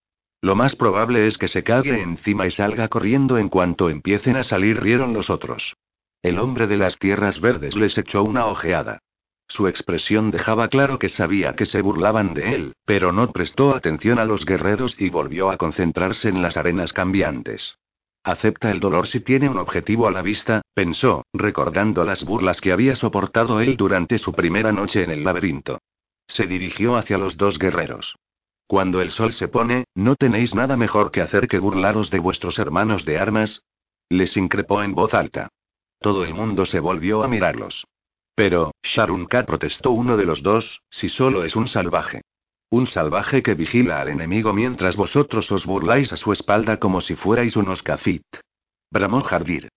Lo 0.42 0.56
más 0.56 0.74
probable 0.74 1.28
es 1.28 1.38
que 1.38 1.46
se 1.46 1.62
cague 1.62 2.02
encima 2.02 2.44
y 2.48 2.50
salga 2.50 2.88
corriendo 2.88 3.38
en 3.38 3.48
cuanto 3.48 3.88
empiecen 3.88 4.36
a 4.36 4.42
salir, 4.42 4.80
rieron 4.80 5.12
los 5.12 5.30
otros. 5.30 5.76
El 6.22 6.40
hombre 6.40 6.66
de 6.66 6.76
las 6.76 6.98
tierras 6.98 7.40
verdes 7.40 7.76
les 7.76 7.96
echó 7.96 8.24
una 8.24 8.46
ojeada. 8.46 8.98
Su 9.46 9.68
expresión 9.68 10.32
dejaba 10.32 10.66
claro 10.66 10.98
que 10.98 11.08
sabía 11.08 11.54
que 11.54 11.66
se 11.66 11.82
burlaban 11.82 12.34
de 12.34 12.52
él, 12.56 12.72
pero 12.84 13.12
no 13.12 13.30
prestó 13.30 13.76
atención 13.76 14.18
a 14.18 14.24
los 14.24 14.44
guerreros 14.44 15.00
y 15.00 15.08
volvió 15.08 15.52
a 15.52 15.56
concentrarse 15.56 16.30
en 16.30 16.42
las 16.42 16.56
arenas 16.56 16.92
cambiantes. 16.92 17.76
Acepta 18.22 18.70
el 18.70 18.80
dolor 18.80 19.06
si 19.06 19.20
tiene 19.20 19.48
un 19.48 19.56
objetivo 19.56 20.06
a 20.06 20.10
la 20.10 20.20
vista, 20.20 20.62
pensó, 20.74 21.24
recordando 21.32 22.04
las 22.04 22.24
burlas 22.24 22.60
que 22.60 22.72
había 22.72 22.94
soportado 22.94 23.60
él 23.60 23.76
durante 23.76 24.18
su 24.18 24.34
primera 24.34 24.72
noche 24.72 25.02
en 25.02 25.10
el 25.10 25.24
laberinto. 25.24 25.80
Se 26.26 26.46
dirigió 26.46 26.96
hacia 26.96 27.16
los 27.18 27.36
dos 27.36 27.58
guerreros. 27.58 28.16
Cuando 28.66 29.00
el 29.00 29.10
sol 29.10 29.32
se 29.32 29.48
pone, 29.48 29.84
¿no 29.94 30.16
tenéis 30.16 30.54
nada 30.54 30.76
mejor 30.76 31.10
que 31.10 31.22
hacer 31.22 31.48
que 31.48 31.58
burlaros 31.58 32.10
de 32.10 32.20
vuestros 32.20 32.58
hermanos 32.58 33.04
de 33.04 33.18
armas? 33.18 33.64
Les 34.08 34.36
increpó 34.36 34.82
en 34.82 34.94
voz 34.94 35.14
alta. 35.14 35.48
Todo 35.98 36.24
el 36.24 36.34
mundo 36.34 36.66
se 36.66 36.78
volvió 36.78 37.24
a 37.24 37.28
mirarlos. 37.28 37.86
Pero, 38.34 38.72
Sharunka 38.82 39.44
protestó 39.44 39.90
uno 39.90 40.16
de 40.16 40.24
los 40.24 40.42
dos, 40.42 40.82
si 40.90 41.08
solo 41.08 41.44
es 41.44 41.56
un 41.56 41.68
salvaje. 41.68 42.22
Un 42.72 42.86
salvaje 42.86 43.42
que 43.42 43.56
vigila 43.56 44.00
al 44.00 44.10
enemigo 44.10 44.52
mientras 44.52 44.94
vosotros 44.94 45.50
os 45.50 45.66
burláis 45.66 46.12
a 46.12 46.16
su 46.16 46.32
espalda 46.32 46.76
como 46.76 47.00
si 47.00 47.16
fuerais 47.16 47.56
unos 47.56 47.82
kafit. 47.82 48.22
Bramó 48.92 49.22
Jardir. 49.22 49.70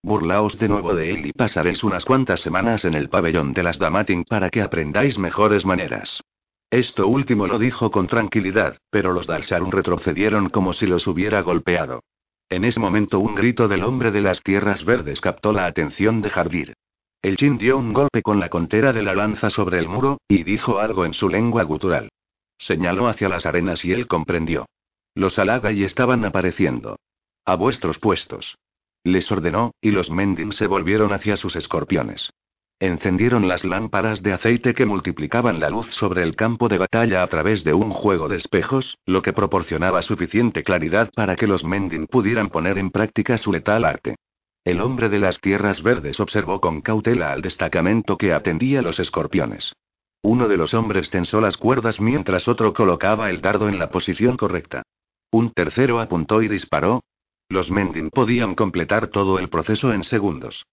Burlaos 0.00 0.56
de 0.56 0.68
nuevo 0.68 0.94
de 0.94 1.10
él 1.10 1.26
y 1.26 1.32
pasaréis 1.32 1.82
unas 1.82 2.04
cuantas 2.04 2.38
semanas 2.38 2.84
en 2.84 2.94
el 2.94 3.08
pabellón 3.08 3.52
de 3.52 3.64
las 3.64 3.80
Damating 3.80 4.22
para 4.22 4.50
que 4.50 4.62
aprendáis 4.62 5.18
mejores 5.18 5.66
maneras. 5.66 6.22
Esto 6.70 7.08
último 7.08 7.48
lo 7.48 7.58
dijo 7.58 7.90
con 7.90 8.06
tranquilidad, 8.06 8.78
pero 8.90 9.12
los 9.12 9.26
Dalsarun 9.26 9.72
retrocedieron 9.72 10.48
como 10.48 10.72
si 10.72 10.86
los 10.86 11.08
hubiera 11.08 11.40
golpeado. 11.40 12.04
En 12.48 12.64
ese 12.64 12.78
momento 12.78 13.18
un 13.18 13.34
grito 13.34 13.66
del 13.66 13.82
hombre 13.82 14.12
de 14.12 14.20
las 14.20 14.44
tierras 14.44 14.84
verdes 14.84 15.20
captó 15.20 15.52
la 15.52 15.66
atención 15.66 16.22
de 16.22 16.30
Jardir. 16.30 16.74
El 17.22 17.36
chin 17.36 17.58
dio 17.58 17.76
un 17.76 17.92
golpe 17.92 18.22
con 18.22 18.38
la 18.38 18.50
contera 18.50 18.92
de 18.92 19.02
la 19.02 19.16
lanza 19.16 19.50
sobre 19.50 19.80
el 19.80 19.88
muro, 19.88 20.18
y 20.28 20.44
dijo 20.44 20.78
algo 20.78 21.04
en 21.04 21.12
su 21.12 21.28
lengua 21.28 21.64
gutural. 21.64 22.08
Señaló 22.58 23.08
hacia 23.08 23.28
las 23.28 23.46
arenas 23.46 23.84
y 23.84 23.92
él 23.92 24.06
comprendió. 24.06 24.66
Los 25.14 25.38
y 25.38 25.84
estaban 25.84 26.24
apareciendo. 26.24 26.98
A 27.44 27.54
vuestros 27.56 27.98
puestos. 27.98 28.56
Les 29.04 29.30
ordenó, 29.30 29.72
y 29.80 29.90
los 29.90 30.10
Mending 30.10 30.52
se 30.52 30.66
volvieron 30.66 31.12
hacia 31.12 31.36
sus 31.36 31.56
escorpiones. 31.56 32.30
Encendieron 32.78 33.48
las 33.48 33.64
lámparas 33.64 34.22
de 34.22 34.34
aceite 34.34 34.74
que 34.74 34.84
multiplicaban 34.84 35.60
la 35.60 35.70
luz 35.70 35.86
sobre 35.94 36.22
el 36.22 36.36
campo 36.36 36.68
de 36.68 36.76
batalla 36.76 37.22
a 37.22 37.26
través 37.28 37.64
de 37.64 37.72
un 37.72 37.90
juego 37.90 38.28
de 38.28 38.36
espejos, 38.36 38.98
lo 39.06 39.22
que 39.22 39.32
proporcionaba 39.32 40.02
suficiente 40.02 40.62
claridad 40.62 41.10
para 41.14 41.36
que 41.36 41.46
los 41.46 41.64
Mending 41.64 42.06
pudieran 42.06 42.50
poner 42.50 42.76
en 42.76 42.90
práctica 42.90 43.38
su 43.38 43.52
letal 43.52 43.86
arte. 43.86 44.16
El 44.64 44.82
hombre 44.82 45.08
de 45.08 45.20
las 45.20 45.40
tierras 45.40 45.82
verdes 45.82 46.20
observó 46.20 46.60
con 46.60 46.82
cautela 46.82 47.32
al 47.32 47.40
destacamento 47.40 48.18
que 48.18 48.34
atendía 48.34 48.82
los 48.82 48.98
escorpiones. 48.98 49.72
Uno 50.22 50.48
de 50.48 50.56
los 50.56 50.74
hombres 50.74 51.10
tensó 51.10 51.40
las 51.40 51.56
cuerdas 51.56 52.00
mientras 52.00 52.48
otro 52.48 52.72
colocaba 52.74 53.30
el 53.30 53.40
dardo 53.40 53.68
en 53.68 53.78
la 53.78 53.90
posición 53.90 54.36
correcta. 54.36 54.82
Un 55.30 55.50
tercero 55.50 56.00
apuntó 56.00 56.42
y 56.42 56.48
disparó. 56.48 57.02
Los 57.48 57.70
Mending 57.70 58.10
podían 58.10 58.54
completar 58.54 59.08
todo 59.08 59.38
el 59.38 59.48
proceso 59.48 59.92
en 59.92 60.02
segundos. 60.02 60.64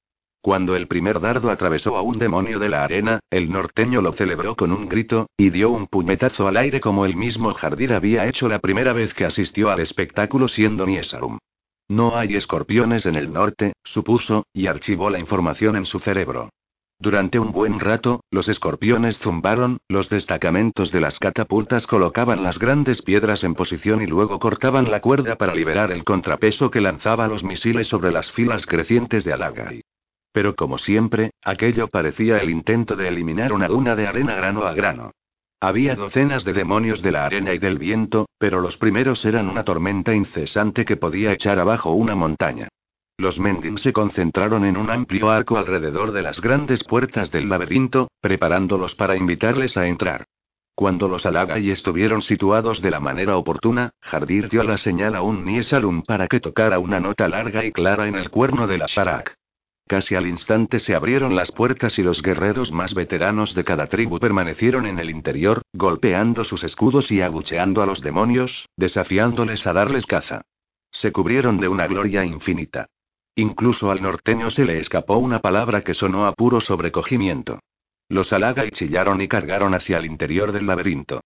Cuando 0.42 0.76
el 0.76 0.88
primer 0.88 1.22
dardo 1.22 1.50
atravesó 1.50 1.96
a 1.96 2.02
un 2.02 2.20
demonio 2.20 2.60
de 2.60 2.68
la 2.68 2.84
arena, 2.84 3.22
el 3.30 3.50
norteño 3.50 4.02
lo 4.02 4.12
celebró 4.12 4.58
con 4.58 4.74
un 4.74 4.90
grito, 4.90 5.28
y 5.38 5.52
dio 5.52 5.70
un 5.70 5.88
puñetazo 5.88 6.50
al 6.50 6.58
aire 6.58 6.82
como 6.82 7.06
el 7.06 7.16
mismo 7.16 7.54
Jardir 7.54 7.94
había 7.94 8.28
hecho 8.28 8.50
la 8.50 8.60
primera 8.60 8.92
vez 8.92 9.14
que 9.14 9.24
asistió 9.24 9.70
al 9.70 9.80
espectáculo 9.80 10.50
siendo 10.50 10.86
Niesarum. 10.86 11.38
No 11.88 12.18
hay 12.18 12.36
escorpiones 12.36 13.06
en 13.06 13.16
el 13.16 13.32
norte, 13.32 13.74
supuso, 13.86 14.46
y 14.52 14.68
archivó 14.68 15.10
la 15.10 15.20
información 15.20 15.78
en 15.78 15.86
su 15.86 16.00
cerebro. 16.00 16.50
Durante 17.04 17.38
un 17.38 17.52
buen 17.52 17.82
rato, 17.82 18.24
los 18.32 18.48
escorpiones 18.48 19.20
zumbaron, 19.20 19.80
los 19.90 20.08
destacamentos 20.08 20.90
de 20.90 21.02
las 21.02 21.20
catapultas 21.20 21.86
colocaban 21.86 22.44
las 22.44 22.58
grandes 22.58 23.02
piedras 23.02 23.44
en 23.44 23.56
posición 23.56 24.02
y 24.02 24.08
luego 24.08 24.40
cortaban 24.40 24.90
la 24.90 25.02
cuerda 25.02 25.36
para 25.36 25.54
liberar 25.54 25.92
el 25.92 26.06
contrapeso 26.06 26.72
que 26.72 26.80
lanzaba 26.80 27.28
los 27.28 27.44
misiles 27.44 27.90
sobre 27.90 28.10
las 28.10 28.32
filas 28.32 28.66
crecientes 28.66 29.26
de 29.26 29.34
Alagai. 29.34 29.82
Pero 30.32 30.56
como 30.56 30.78
siempre, 30.78 31.32
aquello 31.44 31.90
parecía 31.90 32.38
el 32.38 32.50
intento 32.50 32.96
de 32.96 33.10
eliminar 33.10 33.52
una 33.52 33.68
duna 33.68 33.98
de 33.98 34.08
arena 34.08 34.36
grano 34.36 34.64
a 34.64 34.74
grano. 34.74 35.12
Había 35.60 35.98
docenas 35.98 36.46
de 36.46 36.54
demonios 36.54 37.02
de 37.02 37.12
la 37.12 37.26
arena 37.26 37.54
y 37.54 37.58
del 37.58 37.80
viento, 37.80 38.28
pero 38.38 38.62
los 38.62 38.78
primeros 38.78 39.26
eran 39.26 39.50
una 39.50 39.66
tormenta 39.66 40.16
incesante 40.16 40.86
que 40.86 40.96
podía 40.96 41.34
echar 41.34 41.60
abajo 41.60 41.92
una 41.92 42.16
montaña. 42.16 42.70
Los 43.18 43.38
Mending 43.38 43.78
se 43.78 43.94
concentraron 43.94 44.66
en 44.66 44.76
un 44.76 44.90
amplio 44.90 45.30
arco 45.30 45.58
alrededor 45.58 46.12
de 46.12 46.24
las 46.24 46.42
grandes 46.42 46.84
puertas 46.84 47.32
del 47.32 47.48
laberinto, 47.48 48.10
preparándolos 48.22 48.96
para 48.96 49.16
invitarles 49.16 49.78
a 49.78 49.88
entrar. 49.88 50.26
Cuando 50.76 51.08
los 51.08 51.28
Alagai 51.28 51.70
estuvieron 51.70 52.24
situados 52.24 52.82
de 52.82 52.90
la 52.90 53.00
manera 53.00 53.38
oportuna, 53.38 53.92
Jardir 54.02 54.50
dio 54.50 54.64
la 54.64 54.78
señal 54.78 55.14
a 55.14 55.22
un 55.22 55.46
Niesalum 55.46 56.02
para 56.02 56.28
que 56.28 56.40
tocara 56.40 56.80
una 56.80 57.00
nota 57.00 57.30
larga 57.30 57.64
y 57.64 57.72
clara 57.72 58.08
en 58.08 58.16
el 58.16 58.32
cuerno 58.32 58.66
de 58.66 58.80
la 58.80 58.88
Sharak. 58.88 59.36
Casi 59.86 60.16
al 60.16 60.26
instante 60.26 60.80
se 60.80 60.96
abrieron 60.96 61.36
las 61.36 61.52
puertas 61.52 62.00
y 62.00 62.04
los 62.04 62.24
guerreros 62.24 62.72
más 62.72 62.96
veteranos 62.96 63.54
de 63.54 63.64
cada 63.64 63.86
tribu 63.86 64.18
permanecieron 64.18 64.88
en 64.88 64.98
el 64.98 65.12
interior, 65.12 65.62
golpeando 65.74 66.44
sus 66.44 66.64
escudos 66.64 67.12
y 67.12 67.22
abucheando 67.22 67.84
a 67.84 67.86
los 67.86 68.02
demonios, 68.02 68.68
desafiándoles 68.76 69.68
a 69.68 69.74
darles 69.74 70.08
caza. 70.08 70.42
Se 70.90 71.12
cubrieron 71.12 71.60
de 71.60 71.68
una 71.68 71.86
gloria 71.86 72.26
infinita. 72.26 72.88
Incluso 73.36 73.90
al 73.90 74.02
norteño 74.02 74.52
se 74.52 74.64
le 74.64 74.78
escapó 74.78 75.18
una 75.18 75.40
palabra 75.40 75.82
que 75.82 75.94
sonó 75.94 76.28
a 76.28 76.34
puro 76.34 76.62
sobrecogimiento. 76.62 77.60
Los 78.08 78.32
halaga 78.32 78.66
y 78.66 78.70
chillaron 78.72 79.22
y 79.22 79.28
cargaron 79.28 79.74
hacia 79.74 79.98
el 79.98 80.06
interior 80.06 80.52
del 80.52 80.68
laberinto. 80.68 81.22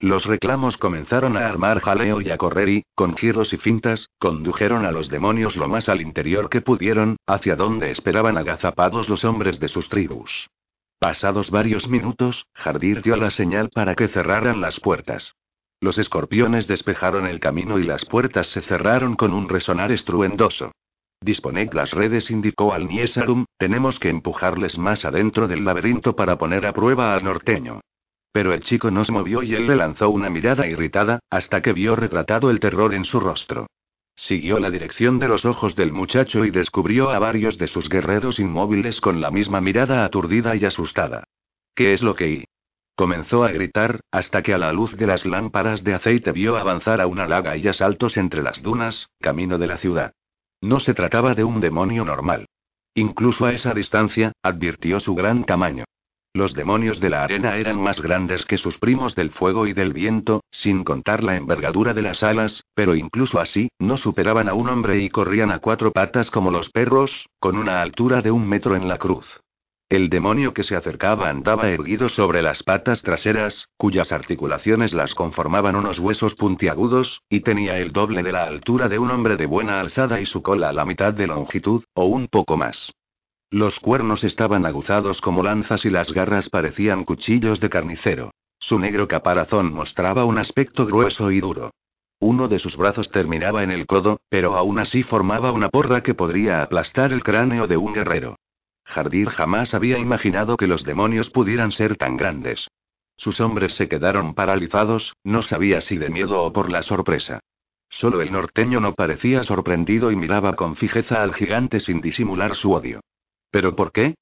Los 0.00 0.26
reclamos 0.26 0.76
comenzaron 0.76 1.36
a 1.36 1.46
armar 1.46 1.78
jaleo 1.78 2.20
y 2.20 2.30
a 2.30 2.36
correr 2.36 2.68
y, 2.68 2.84
con 2.96 3.16
giros 3.16 3.52
y 3.52 3.58
fintas, 3.58 4.08
condujeron 4.18 4.84
a 4.84 4.90
los 4.90 5.08
demonios 5.08 5.56
lo 5.56 5.68
más 5.68 5.88
al 5.88 6.00
interior 6.00 6.50
que 6.50 6.60
pudieron, 6.60 7.16
hacia 7.28 7.54
donde 7.54 7.92
esperaban 7.92 8.36
agazapados 8.36 9.08
los 9.08 9.24
hombres 9.24 9.60
de 9.60 9.68
sus 9.68 9.88
tribus. 9.88 10.48
Pasados 10.98 11.52
varios 11.52 11.88
minutos, 11.88 12.46
Jardir 12.54 13.02
dio 13.02 13.16
la 13.16 13.30
señal 13.30 13.70
para 13.72 13.94
que 13.94 14.08
cerraran 14.08 14.60
las 14.60 14.80
puertas. 14.80 15.36
Los 15.80 15.98
escorpiones 15.98 16.66
despejaron 16.66 17.26
el 17.26 17.38
camino 17.38 17.78
y 17.78 17.84
las 17.84 18.04
puertas 18.04 18.48
se 18.48 18.60
cerraron 18.62 19.14
con 19.14 19.32
un 19.32 19.48
resonar 19.48 19.92
estruendoso. 19.92 20.72
Disponed 21.22 21.72
las 21.72 21.92
redes, 21.92 22.32
indicó 22.32 22.74
al 22.74 22.88
Niesarum, 22.88 23.44
tenemos 23.56 24.00
que 24.00 24.08
empujarles 24.08 24.76
más 24.76 25.04
adentro 25.04 25.46
del 25.46 25.64
laberinto 25.64 26.16
para 26.16 26.36
poner 26.36 26.66
a 26.66 26.72
prueba 26.72 27.14
al 27.14 27.22
norteño. 27.22 27.80
Pero 28.32 28.52
el 28.52 28.62
chico 28.62 28.90
no 28.90 29.04
se 29.04 29.12
movió 29.12 29.44
y 29.44 29.54
él 29.54 29.68
le 29.68 29.76
lanzó 29.76 30.10
una 30.10 30.30
mirada 30.30 30.66
irritada, 30.66 31.20
hasta 31.30 31.62
que 31.62 31.72
vio 31.72 31.94
retratado 31.94 32.50
el 32.50 32.58
terror 32.58 32.92
en 32.92 33.04
su 33.04 33.20
rostro. 33.20 33.68
Siguió 34.16 34.58
la 34.58 34.70
dirección 34.70 35.20
de 35.20 35.28
los 35.28 35.44
ojos 35.44 35.76
del 35.76 35.92
muchacho 35.92 36.44
y 36.44 36.50
descubrió 36.50 37.10
a 37.10 37.20
varios 37.20 37.56
de 37.56 37.68
sus 37.68 37.88
guerreros 37.88 38.40
inmóviles 38.40 39.00
con 39.00 39.20
la 39.20 39.30
misma 39.30 39.60
mirada 39.60 40.04
aturdida 40.04 40.56
y 40.56 40.64
asustada. 40.64 41.22
¿Qué 41.74 41.92
es 41.92 42.02
lo 42.02 42.16
que 42.16 42.24
hay? 42.24 42.44
Comenzó 42.96 43.44
a 43.44 43.52
gritar, 43.52 44.00
hasta 44.10 44.42
que 44.42 44.54
a 44.54 44.58
la 44.58 44.72
luz 44.72 44.96
de 44.96 45.06
las 45.06 45.24
lámparas 45.24 45.84
de 45.84 45.94
aceite 45.94 46.32
vio 46.32 46.56
avanzar 46.56 47.00
a 47.00 47.06
una 47.06 47.28
laga 47.28 47.56
y 47.56 47.68
a 47.68 47.74
saltos 47.74 48.16
entre 48.16 48.42
las 48.42 48.62
dunas, 48.62 49.08
camino 49.20 49.56
de 49.56 49.66
la 49.68 49.78
ciudad. 49.78 50.12
No 50.62 50.78
se 50.78 50.94
trataba 50.94 51.34
de 51.34 51.42
un 51.42 51.60
demonio 51.60 52.04
normal. 52.04 52.46
Incluso 52.94 53.46
a 53.46 53.52
esa 53.52 53.74
distancia, 53.74 54.32
advirtió 54.42 55.00
su 55.00 55.14
gran 55.16 55.44
tamaño. 55.44 55.84
Los 56.34 56.54
demonios 56.54 57.00
de 57.00 57.10
la 57.10 57.24
arena 57.24 57.56
eran 57.56 57.78
más 57.78 58.00
grandes 58.00 58.46
que 58.46 58.56
sus 58.56 58.78
primos 58.78 59.14
del 59.14 59.30
fuego 59.32 59.66
y 59.66 59.72
del 59.72 59.92
viento, 59.92 60.44
sin 60.50 60.84
contar 60.84 61.22
la 61.24 61.36
envergadura 61.36 61.92
de 61.92 62.02
las 62.02 62.22
alas, 62.22 62.62
pero 62.74 62.94
incluso 62.94 63.40
así, 63.40 63.68
no 63.78 63.96
superaban 63.96 64.48
a 64.48 64.54
un 64.54 64.68
hombre 64.68 65.02
y 65.02 65.10
corrían 65.10 65.50
a 65.50 65.58
cuatro 65.58 65.90
patas 65.90 66.30
como 66.30 66.50
los 66.50 66.70
perros, 66.70 67.26
con 67.40 67.58
una 67.58 67.82
altura 67.82 68.22
de 68.22 68.30
un 68.30 68.48
metro 68.48 68.76
en 68.76 68.88
la 68.88 68.98
cruz. 68.98 69.40
El 69.92 70.08
demonio 70.08 70.54
que 70.54 70.62
se 70.62 70.74
acercaba 70.74 71.28
andaba 71.28 71.68
erguido 71.68 72.08
sobre 72.08 72.40
las 72.40 72.62
patas 72.62 73.02
traseras, 73.02 73.68
cuyas 73.76 74.10
articulaciones 74.10 74.94
las 74.94 75.14
conformaban 75.14 75.76
unos 75.76 75.98
huesos 75.98 76.34
puntiagudos, 76.34 77.20
y 77.28 77.40
tenía 77.40 77.76
el 77.76 77.92
doble 77.92 78.22
de 78.22 78.32
la 78.32 78.44
altura 78.44 78.88
de 78.88 78.98
un 78.98 79.10
hombre 79.10 79.36
de 79.36 79.44
buena 79.44 79.80
alzada 79.80 80.18
y 80.18 80.24
su 80.24 80.40
cola 80.40 80.70
a 80.70 80.72
la 80.72 80.86
mitad 80.86 81.12
de 81.12 81.26
longitud, 81.26 81.84
o 81.92 82.06
un 82.06 82.28
poco 82.28 82.56
más. 82.56 82.94
Los 83.50 83.80
cuernos 83.80 84.24
estaban 84.24 84.64
aguzados 84.64 85.20
como 85.20 85.42
lanzas 85.42 85.84
y 85.84 85.90
las 85.90 86.10
garras 86.10 86.48
parecían 86.48 87.04
cuchillos 87.04 87.60
de 87.60 87.68
carnicero. 87.68 88.30
Su 88.58 88.78
negro 88.78 89.06
caparazón 89.08 89.74
mostraba 89.74 90.24
un 90.24 90.38
aspecto 90.38 90.86
grueso 90.86 91.30
y 91.30 91.40
duro. 91.40 91.70
Uno 92.18 92.48
de 92.48 92.58
sus 92.60 92.78
brazos 92.78 93.10
terminaba 93.10 93.62
en 93.62 93.70
el 93.70 93.86
codo, 93.86 94.20
pero 94.30 94.56
aún 94.56 94.78
así 94.78 95.02
formaba 95.02 95.52
una 95.52 95.68
porra 95.68 96.02
que 96.02 96.14
podría 96.14 96.62
aplastar 96.62 97.12
el 97.12 97.22
cráneo 97.22 97.66
de 97.66 97.76
un 97.76 97.92
guerrero. 97.92 98.36
Jardir 98.84 99.28
jamás 99.30 99.74
había 99.74 99.98
imaginado 99.98 100.56
que 100.56 100.66
los 100.66 100.84
demonios 100.84 101.30
pudieran 101.30 101.72
ser 101.72 101.96
tan 101.96 102.16
grandes. 102.16 102.68
Sus 103.16 103.40
hombres 103.40 103.74
se 103.74 103.88
quedaron 103.88 104.34
paralizados, 104.34 105.14
no 105.24 105.42
sabía 105.42 105.80
si 105.80 105.98
de 105.98 106.10
miedo 106.10 106.42
o 106.42 106.52
por 106.52 106.70
la 106.70 106.82
sorpresa. 106.82 107.40
Solo 107.88 108.22
el 108.22 108.32
norteño 108.32 108.80
no 108.80 108.94
parecía 108.94 109.44
sorprendido 109.44 110.10
y 110.10 110.16
miraba 110.16 110.54
con 110.54 110.76
fijeza 110.76 111.22
al 111.22 111.34
gigante 111.34 111.78
sin 111.78 112.00
disimular 112.00 112.54
su 112.54 112.72
odio. 112.72 113.00
¿Pero 113.50 113.76
por 113.76 113.92
qué? 113.92 114.14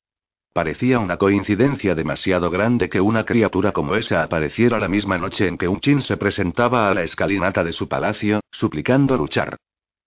Parecía 0.52 0.98
una 0.98 1.16
coincidencia 1.16 1.94
demasiado 1.94 2.50
grande 2.50 2.88
que 2.88 3.00
una 3.00 3.24
criatura 3.24 3.70
como 3.70 3.94
esa 3.94 4.24
apareciera 4.24 4.80
la 4.80 4.88
misma 4.88 5.16
noche 5.16 5.46
en 5.46 5.56
que 5.56 5.68
un 5.68 5.80
chin 5.80 6.02
se 6.02 6.16
presentaba 6.16 6.90
a 6.90 6.94
la 6.94 7.04
escalinata 7.04 7.62
de 7.62 7.70
su 7.70 7.88
palacio, 7.88 8.40
suplicando 8.50 9.16
luchar. 9.16 9.56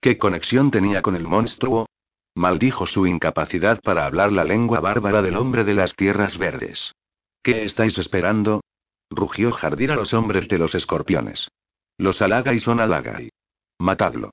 ¿Qué 0.01 0.17
conexión 0.17 0.69
tenía 0.69 1.01
con 1.01 1.15
el 1.15 1.23
monstruo? 1.23 1.87
Maldijo 2.35 2.87
su 2.87 3.05
incapacidad 3.05 3.79
para 3.81 4.05
hablar 4.05 4.31
la 4.31 4.43
lengua 4.43 4.79
bárbara 4.79 5.21
del 5.21 5.37
hombre 5.37 5.63
de 5.63 5.75
las 5.75 5.95
tierras 5.95 6.37
verdes. 6.37 6.93
¿Qué 7.43 7.63
estáis 7.63 7.97
esperando? 7.97 8.61
rugió 9.09 9.51
Jardir 9.51 9.91
a 9.91 9.95
los 9.95 10.13
hombres 10.13 10.47
de 10.47 10.57
los 10.57 10.73
escorpiones. 10.73 11.49
Los 11.97 12.21
halaga 12.21 12.53
y 12.53 12.59
son 12.59 12.79
halagai. 12.79 13.29
Matadlo. 13.77 14.31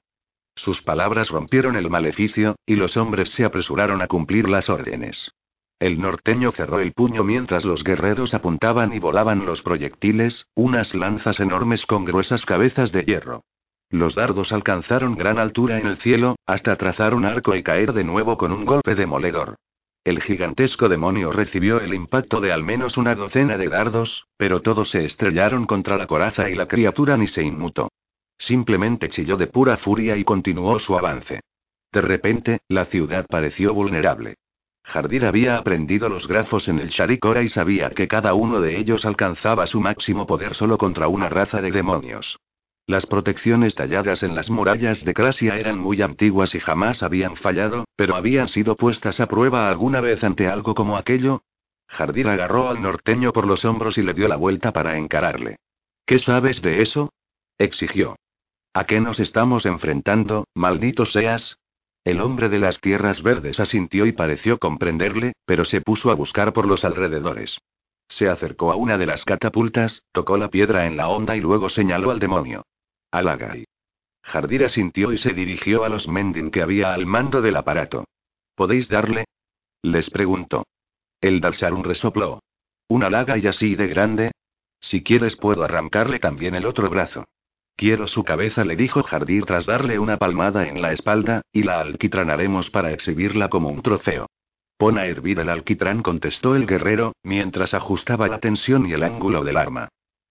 Sus 0.56 0.80
palabras 0.82 1.28
rompieron 1.28 1.76
el 1.76 1.90
maleficio, 1.90 2.56
y 2.64 2.76
los 2.76 2.96
hombres 2.96 3.30
se 3.30 3.44
apresuraron 3.44 4.00
a 4.00 4.06
cumplir 4.06 4.48
las 4.48 4.70
órdenes. 4.70 5.32
El 5.78 6.00
norteño 6.00 6.52
cerró 6.52 6.80
el 6.80 6.92
puño 6.92 7.24
mientras 7.24 7.64
los 7.64 7.84
guerreros 7.84 8.34
apuntaban 8.34 8.92
y 8.92 8.98
volaban 8.98 9.46
los 9.46 9.62
proyectiles, 9.62 10.46
unas 10.54 10.94
lanzas 10.94 11.40
enormes 11.40 11.86
con 11.86 12.04
gruesas 12.04 12.44
cabezas 12.46 12.92
de 12.92 13.02
hierro. 13.04 13.44
Los 13.90 14.14
dardos 14.14 14.52
alcanzaron 14.52 15.16
gran 15.16 15.38
altura 15.38 15.80
en 15.80 15.86
el 15.88 15.96
cielo, 15.96 16.36
hasta 16.46 16.76
trazar 16.76 17.12
un 17.12 17.24
arco 17.24 17.56
y 17.56 17.64
caer 17.64 17.92
de 17.92 18.04
nuevo 18.04 18.36
con 18.36 18.52
un 18.52 18.64
golpe 18.64 18.94
demoledor. 18.94 19.56
El 20.04 20.22
gigantesco 20.22 20.88
demonio 20.88 21.32
recibió 21.32 21.80
el 21.80 21.92
impacto 21.92 22.40
de 22.40 22.52
al 22.52 22.62
menos 22.62 22.96
una 22.96 23.16
docena 23.16 23.58
de 23.58 23.68
dardos, 23.68 24.26
pero 24.36 24.60
todos 24.60 24.90
se 24.90 25.04
estrellaron 25.04 25.66
contra 25.66 25.96
la 25.96 26.06
coraza 26.06 26.48
y 26.48 26.54
la 26.54 26.66
criatura 26.66 27.16
ni 27.16 27.26
se 27.26 27.42
inmutó. 27.42 27.90
Simplemente 28.38 29.08
chilló 29.08 29.36
de 29.36 29.48
pura 29.48 29.76
furia 29.76 30.16
y 30.16 30.24
continuó 30.24 30.78
su 30.78 30.96
avance. 30.96 31.40
De 31.92 32.00
repente, 32.00 32.60
la 32.68 32.84
ciudad 32.86 33.26
pareció 33.28 33.74
vulnerable. 33.74 34.36
Jardir 34.84 35.26
había 35.26 35.58
aprendido 35.58 36.08
los 36.08 36.26
grafos 36.28 36.68
en 36.68 36.78
el 36.78 36.88
Sharikora 36.88 37.42
y 37.42 37.48
sabía 37.48 37.90
que 37.90 38.08
cada 38.08 38.34
uno 38.34 38.60
de 38.60 38.78
ellos 38.78 39.04
alcanzaba 39.04 39.66
su 39.66 39.80
máximo 39.80 40.26
poder 40.26 40.54
solo 40.54 40.78
contra 40.78 41.08
una 41.08 41.28
raza 41.28 41.60
de 41.60 41.72
demonios. 41.72 42.38
Las 42.90 43.06
protecciones 43.06 43.76
talladas 43.76 44.24
en 44.24 44.34
las 44.34 44.50
murallas 44.50 45.04
de 45.04 45.14
Crasia 45.14 45.56
eran 45.56 45.78
muy 45.78 46.02
antiguas 46.02 46.56
y 46.56 46.58
jamás 46.58 47.04
habían 47.04 47.36
fallado, 47.36 47.84
pero 47.94 48.16
habían 48.16 48.48
sido 48.48 48.74
puestas 48.74 49.20
a 49.20 49.28
prueba 49.28 49.68
alguna 49.68 50.00
vez 50.00 50.24
ante 50.24 50.48
algo 50.48 50.74
como 50.74 50.96
aquello. 50.96 51.44
Jardir 51.86 52.26
agarró 52.26 52.68
al 52.68 52.82
norteño 52.82 53.32
por 53.32 53.46
los 53.46 53.64
hombros 53.64 53.96
y 53.96 54.02
le 54.02 54.12
dio 54.12 54.26
la 54.26 54.34
vuelta 54.34 54.72
para 54.72 54.98
encararle. 54.98 55.58
¿Qué 56.04 56.18
sabes 56.18 56.62
de 56.62 56.82
eso? 56.82 57.12
exigió. 57.58 58.16
¿A 58.74 58.86
qué 58.86 59.00
nos 59.00 59.20
estamos 59.20 59.66
enfrentando, 59.66 60.48
maldito 60.52 61.06
seas? 61.06 61.58
El 62.04 62.20
hombre 62.20 62.48
de 62.48 62.58
las 62.58 62.80
tierras 62.80 63.22
verdes 63.22 63.60
asintió 63.60 64.04
y 64.04 64.10
pareció 64.10 64.58
comprenderle, 64.58 65.34
pero 65.44 65.64
se 65.64 65.80
puso 65.80 66.10
a 66.10 66.16
buscar 66.16 66.52
por 66.52 66.66
los 66.66 66.84
alrededores. 66.84 67.56
Se 68.08 68.28
acercó 68.28 68.72
a 68.72 68.74
una 68.74 68.98
de 68.98 69.06
las 69.06 69.24
catapultas, 69.24 70.02
tocó 70.10 70.36
la 70.36 70.48
piedra 70.48 70.88
en 70.88 70.96
la 70.96 71.06
onda 71.06 71.36
y 71.36 71.40
luego 71.40 71.70
señaló 71.70 72.10
al 72.10 72.18
demonio. 72.18 72.64
Alagai. 73.10 73.64
Jardir 74.22 74.64
asintió 74.64 75.12
y 75.12 75.18
se 75.18 75.32
dirigió 75.32 75.84
a 75.84 75.88
los 75.88 76.06
Mendin 76.06 76.50
que 76.50 76.62
había 76.62 76.92
al 76.92 77.06
mando 77.06 77.42
del 77.42 77.56
aparato. 77.56 78.04
¿Podéis 78.54 78.88
darle? 78.88 79.24
Les 79.82 80.10
preguntó. 80.10 80.66
El 81.20 81.40
Dalsarun 81.40 81.84
resopló. 81.84 82.40
¿Una 82.88 83.10
laga 83.10 83.38
y 83.38 83.46
así 83.46 83.74
de 83.74 83.88
grande? 83.88 84.32
Si 84.80 85.02
quieres 85.02 85.36
puedo 85.36 85.62
arrancarle 85.62 86.18
también 86.18 86.54
el 86.54 86.66
otro 86.66 86.88
brazo. 86.88 87.24
Quiero 87.76 88.06
su 88.06 88.24
cabeza, 88.24 88.64
le 88.64 88.76
dijo 88.76 89.02
Jardir 89.02 89.44
tras 89.44 89.64
darle 89.66 89.98
una 89.98 90.18
palmada 90.18 90.66
en 90.66 90.82
la 90.82 90.92
espalda, 90.92 91.42
y 91.52 91.62
la 91.62 91.80
alquitranaremos 91.80 92.70
para 92.70 92.92
exhibirla 92.92 93.48
como 93.48 93.70
un 93.70 93.82
trofeo. 93.82 94.26
Pon 94.76 94.98
a 94.98 95.06
hervir 95.06 95.40
el 95.40 95.48
alquitrán, 95.48 96.02
contestó 96.02 96.56
el 96.56 96.66
guerrero, 96.66 97.12
mientras 97.22 97.74
ajustaba 97.74 98.28
la 98.28 98.38
tensión 98.38 98.86
y 98.86 98.92
el 98.92 99.02
ángulo 99.02 99.44
del 99.44 99.56
arma. 99.56 99.88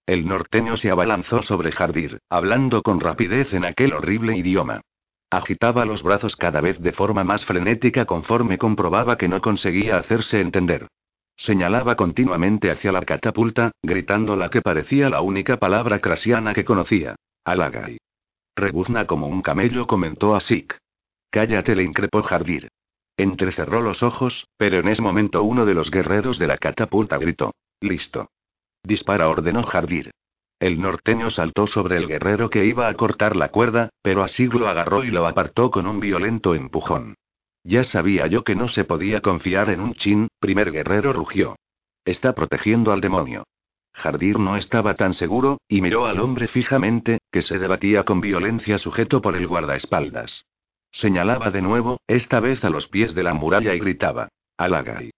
El 0.10 0.28
norteño 0.28 0.76
se 0.76 0.90
abalanzó 0.90 1.44
sobre 1.44 1.72
Jardir, 1.72 2.18
hablando 2.32 2.82
con 2.82 3.00
rapidez 3.00 3.54
en 3.54 3.64
aquel 3.64 3.94
horrible 3.94 4.36
idioma. 4.36 4.82
Agitaba 5.30 5.86
los 5.86 6.02
brazos 6.02 6.36
cada 6.36 6.62
vez 6.62 6.80
de 6.80 6.94
forma 6.94 7.24
más 7.24 7.46
frenética 7.46 8.06
conforme 8.06 8.58
comprobaba 8.58 9.20
que 9.20 9.28
no 9.28 9.40
conseguía 9.40 9.98
hacerse 9.98 10.42
entender. 10.42 10.88
Señalaba 11.36 11.96
continuamente 11.96 12.72
hacia 12.72 12.92
la 12.92 13.04
catapulta, 13.04 13.70
gritando 13.84 14.36
la 14.36 14.50
que 14.50 14.64
parecía 14.64 15.12
la 15.12 15.22
única 15.22 15.58
palabra 15.58 16.00
crasiana 16.00 16.56
que 16.56 16.66
conocía. 16.66 17.14
Alagai. 17.46 18.00
Rebuzna 18.56 19.06
como 19.06 19.28
un 19.28 19.44
camello, 19.44 19.86
comentó 19.86 20.36
a 20.36 20.40
Cállate, 21.30 21.76
le 21.76 21.84
increpó 21.84 22.24
Jardir. 22.24 22.70
Entrecerró 23.16 23.82
los 23.82 24.02
ojos, 24.02 24.48
pero 24.58 24.80
en 24.80 24.88
ese 24.88 25.04
momento 25.04 25.44
uno 25.44 25.68
de 25.68 25.76
los 25.76 25.92
guerreros 25.92 26.40
de 26.40 26.48
la 26.48 26.58
catapulta 26.58 27.20
gritó. 27.20 27.54
Listo. 27.80 28.32
Dispara, 28.84 29.30
ordenó 29.30 29.64
Jardir. 29.64 30.12
El 30.60 30.82
norteño 30.82 31.30
saltó 31.30 31.68
sobre 31.68 31.98
el 31.98 32.08
guerrero 32.08 32.50
que 32.50 32.66
iba 32.66 32.90
a 32.90 32.94
cortar 32.96 33.36
la 33.36 33.50
cuerda, 33.50 33.90
pero 34.02 34.24
así 34.24 34.48
lo 34.48 34.68
agarró 34.68 35.04
y 35.04 35.12
lo 35.12 35.26
apartó 35.26 35.72
con 35.72 35.88
un 35.88 36.00
violento 36.00 36.54
empujón. 36.54 37.16
Ya 37.64 37.84
sabía 37.84 38.28
yo 38.28 38.44
que 38.44 38.56
no 38.56 38.68
se 38.68 38.84
podía 38.84 39.22
confiar 39.22 39.70
en 39.70 39.80
un 39.80 39.94
chin, 39.94 40.28
primer 40.40 40.72
guerrero 40.72 41.14
rugió. 41.14 41.56
Está 42.04 42.34
protegiendo 42.34 42.92
al 42.92 43.02
demonio. 43.02 43.44
Jardir 43.94 44.40
no 44.40 44.56
estaba 44.56 44.96
tan 44.96 45.14
seguro, 45.14 45.60
y 45.68 45.82
miró 45.82 46.06
al 46.06 46.20
hombre 46.20 46.48
fijamente, 46.48 47.20
que 47.32 47.42
se 47.42 47.58
debatía 47.58 48.04
con 48.04 48.22
violencia 48.22 48.78
sujeto 48.78 49.22
por 49.22 49.36
el 49.36 49.48
guardaespaldas. 49.48 50.46
Señalaba 50.92 51.52
de 51.52 51.62
nuevo, 51.62 52.00
esta 52.08 52.40
vez 52.40 52.64
a 52.64 52.70
los 52.70 52.88
pies 52.88 53.14
de 53.14 53.24
la 53.24 53.34
muralla 53.34 53.74
y 53.76 53.80
gritaba. 53.80 54.30
Alagai. 54.58 55.12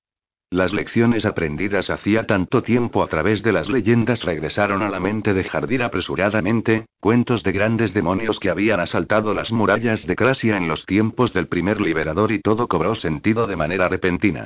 Las 0.52 0.74
lecciones 0.74 1.26
aprendidas 1.26 1.90
hacía 1.90 2.28
tanto 2.28 2.62
tiempo 2.62 3.04
a 3.04 3.08
través 3.08 3.42
de 3.42 3.54
las 3.54 3.70
leyendas 3.70 4.26
regresaron 4.26 4.82
a 4.82 4.90
la 4.90 5.00
mente 5.00 5.34
de 5.34 5.46
Jardir 5.46 5.82
apresuradamente, 5.82 6.88
cuentos 7.00 7.42
de 7.44 7.54
grandes 7.54 7.94
demonios 7.94 8.38
que 8.38 8.50
habían 8.50 8.82
asaltado 8.82 9.34
las 9.34 9.54
murallas 9.54 10.06
de 10.06 10.18
Crasia 10.18 10.58
en 10.58 10.68
los 10.68 10.86
tiempos 10.86 11.32
del 11.32 11.48
primer 11.48 11.80
liberador 11.80 12.34
y 12.34 12.42
todo 12.42 12.68
cobró 12.68 12.96
sentido 12.96 13.48
de 13.48 13.56
manera 13.56 13.88
repentina. 13.88 14.44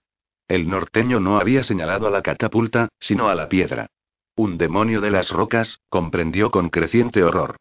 El 0.48 0.70
norteño 0.70 1.20
no 1.20 1.40
había 1.40 1.64
señalado 1.64 2.06
a 2.06 2.12
la 2.12 2.22
catapulta, 2.22 2.90
sino 3.00 3.28
a 3.28 3.34
la 3.34 3.50
piedra. 3.50 3.88
Un 4.36 4.60
demonio 4.60 5.02
de 5.02 5.10
las 5.10 5.32
rocas, 5.32 5.80
comprendió 5.90 6.52
con 6.52 6.70
creciente 6.70 7.24
horror. 7.24 7.56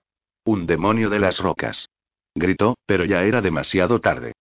Un 0.45 0.67
demonio 0.67 1.09
de 1.09 1.19
las 1.19 1.39
rocas. 1.39 1.89
Gritó, 2.35 2.77
pero 2.85 3.07
ya 3.07 3.23
era 3.23 3.41
demasiado 3.41 4.03
tarde. 4.03 4.35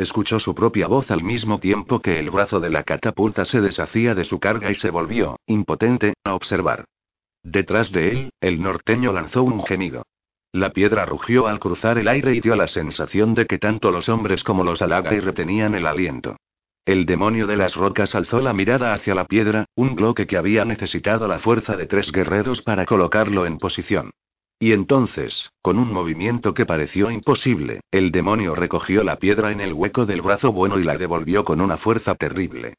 Escuchó 0.00 0.40
su 0.40 0.54
propia 0.54 0.86
voz 0.86 1.10
al 1.10 1.22
mismo 1.22 1.60
tiempo 1.60 2.00
que 2.00 2.18
el 2.18 2.30
brazo 2.30 2.58
de 2.58 2.70
la 2.70 2.84
catapulta 2.84 3.44
se 3.44 3.60
deshacía 3.60 4.14
de 4.14 4.24
su 4.24 4.40
carga 4.40 4.70
y 4.70 4.74
se 4.74 4.88
volvió, 4.88 5.38
impotente, 5.44 6.14
a 6.24 6.32
observar. 6.32 6.86
Detrás 7.42 7.92
de 7.92 8.08
él, 8.08 8.30
el 8.40 8.62
norteño 8.62 9.12
lanzó 9.12 9.42
un 9.42 9.62
gemido. 9.62 10.04
La 10.52 10.70
piedra 10.70 11.04
rugió 11.04 11.48
al 11.48 11.60
cruzar 11.60 11.98
el 11.98 12.08
aire 12.08 12.34
y 12.34 12.40
dio 12.40 12.56
la 12.56 12.66
sensación 12.66 13.34
de 13.34 13.44
que 13.44 13.58
tanto 13.58 13.90
los 13.90 14.08
hombres 14.08 14.42
como 14.42 14.64
los 14.64 14.80
y 14.80 15.20
retenían 15.20 15.74
el 15.74 15.86
aliento. 15.86 16.36
El 16.86 17.04
demonio 17.04 17.46
de 17.46 17.58
las 17.58 17.74
rocas 17.74 18.14
alzó 18.14 18.40
la 18.40 18.54
mirada 18.54 18.94
hacia 18.94 19.14
la 19.14 19.26
piedra, 19.26 19.66
un 19.74 19.96
bloque 19.96 20.26
que 20.26 20.38
había 20.38 20.64
necesitado 20.64 21.28
la 21.28 21.40
fuerza 21.40 21.76
de 21.76 21.84
tres 21.84 22.10
guerreros 22.10 22.62
para 22.62 22.86
colocarlo 22.86 23.44
en 23.44 23.58
posición. 23.58 24.12
Y 24.62 24.72
entonces, 24.72 25.50
con 25.62 25.78
un 25.78 25.90
movimiento 25.90 26.52
que 26.52 26.66
pareció 26.66 27.10
imposible, 27.10 27.80
el 27.90 28.12
demonio 28.12 28.54
recogió 28.54 29.02
la 29.02 29.16
piedra 29.16 29.52
en 29.52 29.60
el 29.62 29.72
hueco 29.72 30.04
del 30.04 30.20
brazo 30.20 30.52
bueno 30.52 30.78
y 30.78 30.84
la 30.84 30.98
devolvió 30.98 31.44
con 31.44 31.62
una 31.62 31.78
fuerza 31.78 32.14
terrible. 32.14 32.74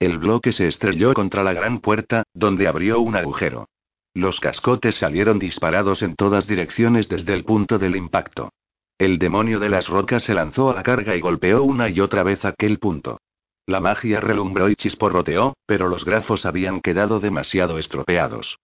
El 0.00 0.16
bloque 0.16 0.52
se 0.52 0.66
estrelló 0.66 1.12
contra 1.12 1.44
la 1.44 1.52
gran 1.52 1.80
puerta, 1.80 2.22
donde 2.32 2.66
abrió 2.66 3.00
un 3.00 3.16
agujero. 3.16 3.68
Los 4.14 4.40
cascotes 4.40 4.94
salieron 4.94 5.38
disparados 5.38 6.02
en 6.02 6.16
todas 6.16 6.46
direcciones 6.46 7.06
desde 7.10 7.34
el 7.34 7.44
punto 7.44 7.78
del 7.78 7.96
impacto. 7.96 8.48
El 8.96 9.18
demonio 9.18 9.60
de 9.60 9.68
las 9.68 9.88
rocas 9.88 10.22
se 10.22 10.32
lanzó 10.32 10.70
a 10.70 10.74
la 10.74 10.82
carga 10.82 11.16
y 11.16 11.20
golpeó 11.20 11.62
una 11.62 11.90
y 11.90 12.00
otra 12.00 12.22
vez 12.22 12.46
aquel 12.46 12.78
punto. 12.78 13.20
La 13.66 13.80
magia 13.80 14.20
relumbró 14.20 14.70
y 14.70 14.76
chisporroteó, 14.76 15.54
pero 15.66 15.88
los 15.88 16.06
grafos 16.06 16.46
habían 16.46 16.80
quedado 16.80 17.20
demasiado 17.20 17.76
estropeados. 17.78 18.56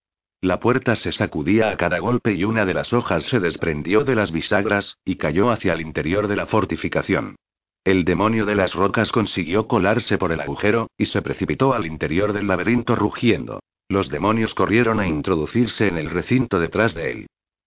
La 0.42 0.58
puerta 0.58 0.96
se 0.96 1.12
sacudía 1.12 1.70
a 1.70 1.76
cada 1.76 2.00
golpe 2.00 2.32
y 2.32 2.42
una 2.42 2.64
de 2.64 2.74
las 2.74 2.92
hojas 2.92 3.22
se 3.22 3.38
desprendió 3.38 4.02
de 4.02 4.16
las 4.16 4.32
bisagras, 4.32 4.98
y 5.04 5.14
cayó 5.14 5.52
hacia 5.52 5.72
el 5.72 5.80
interior 5.80 6.26
de 6.26 6.34
la 6.34 6.46
fortificación. 6.46 7.36
El 7.84 8.04
demonio 8.04 8.44
de 8.44 8.56
las 8.56 8.74
rocas 8.74 9.12
consiguió 9.12 9.68
colarse 9.68 10.18
por 10.18 10.32
el 10.32 10.40
agujero, 10.40 10.90
y 10.98 11.06
se 11.06 11.22
precipitó 11.22 11.74
al 11.74 11.86
interior 11.86 12.32
del 12.32 12.48
laberinto 12.48 12.96
rugiendo. 12.96 13.60
Los 13.88 14.08
demonios 14.08 14.52
corrieron 14.56 14.98
a 14.98 15.06
introducirse 15.06 15.86
en 15.86 15.96
el 15.96 16.10
recinto 16.10 16.58
detrás 16.58 16.94
de 16.94 17.12
él. 17.12 17.26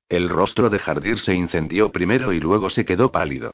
El 0.09 0.28
rostro 0.28 0.69
de 0.69 0.80
Jardir 0.80 1.19
se 1.19 1.34
incendió 1.34 1.93
primero 1.93 2.34
y 2.34 2.41
luego 2.41 2.69
se 2.69 2.84
quedó 2.84 3.09
pálido. 3.09 3.51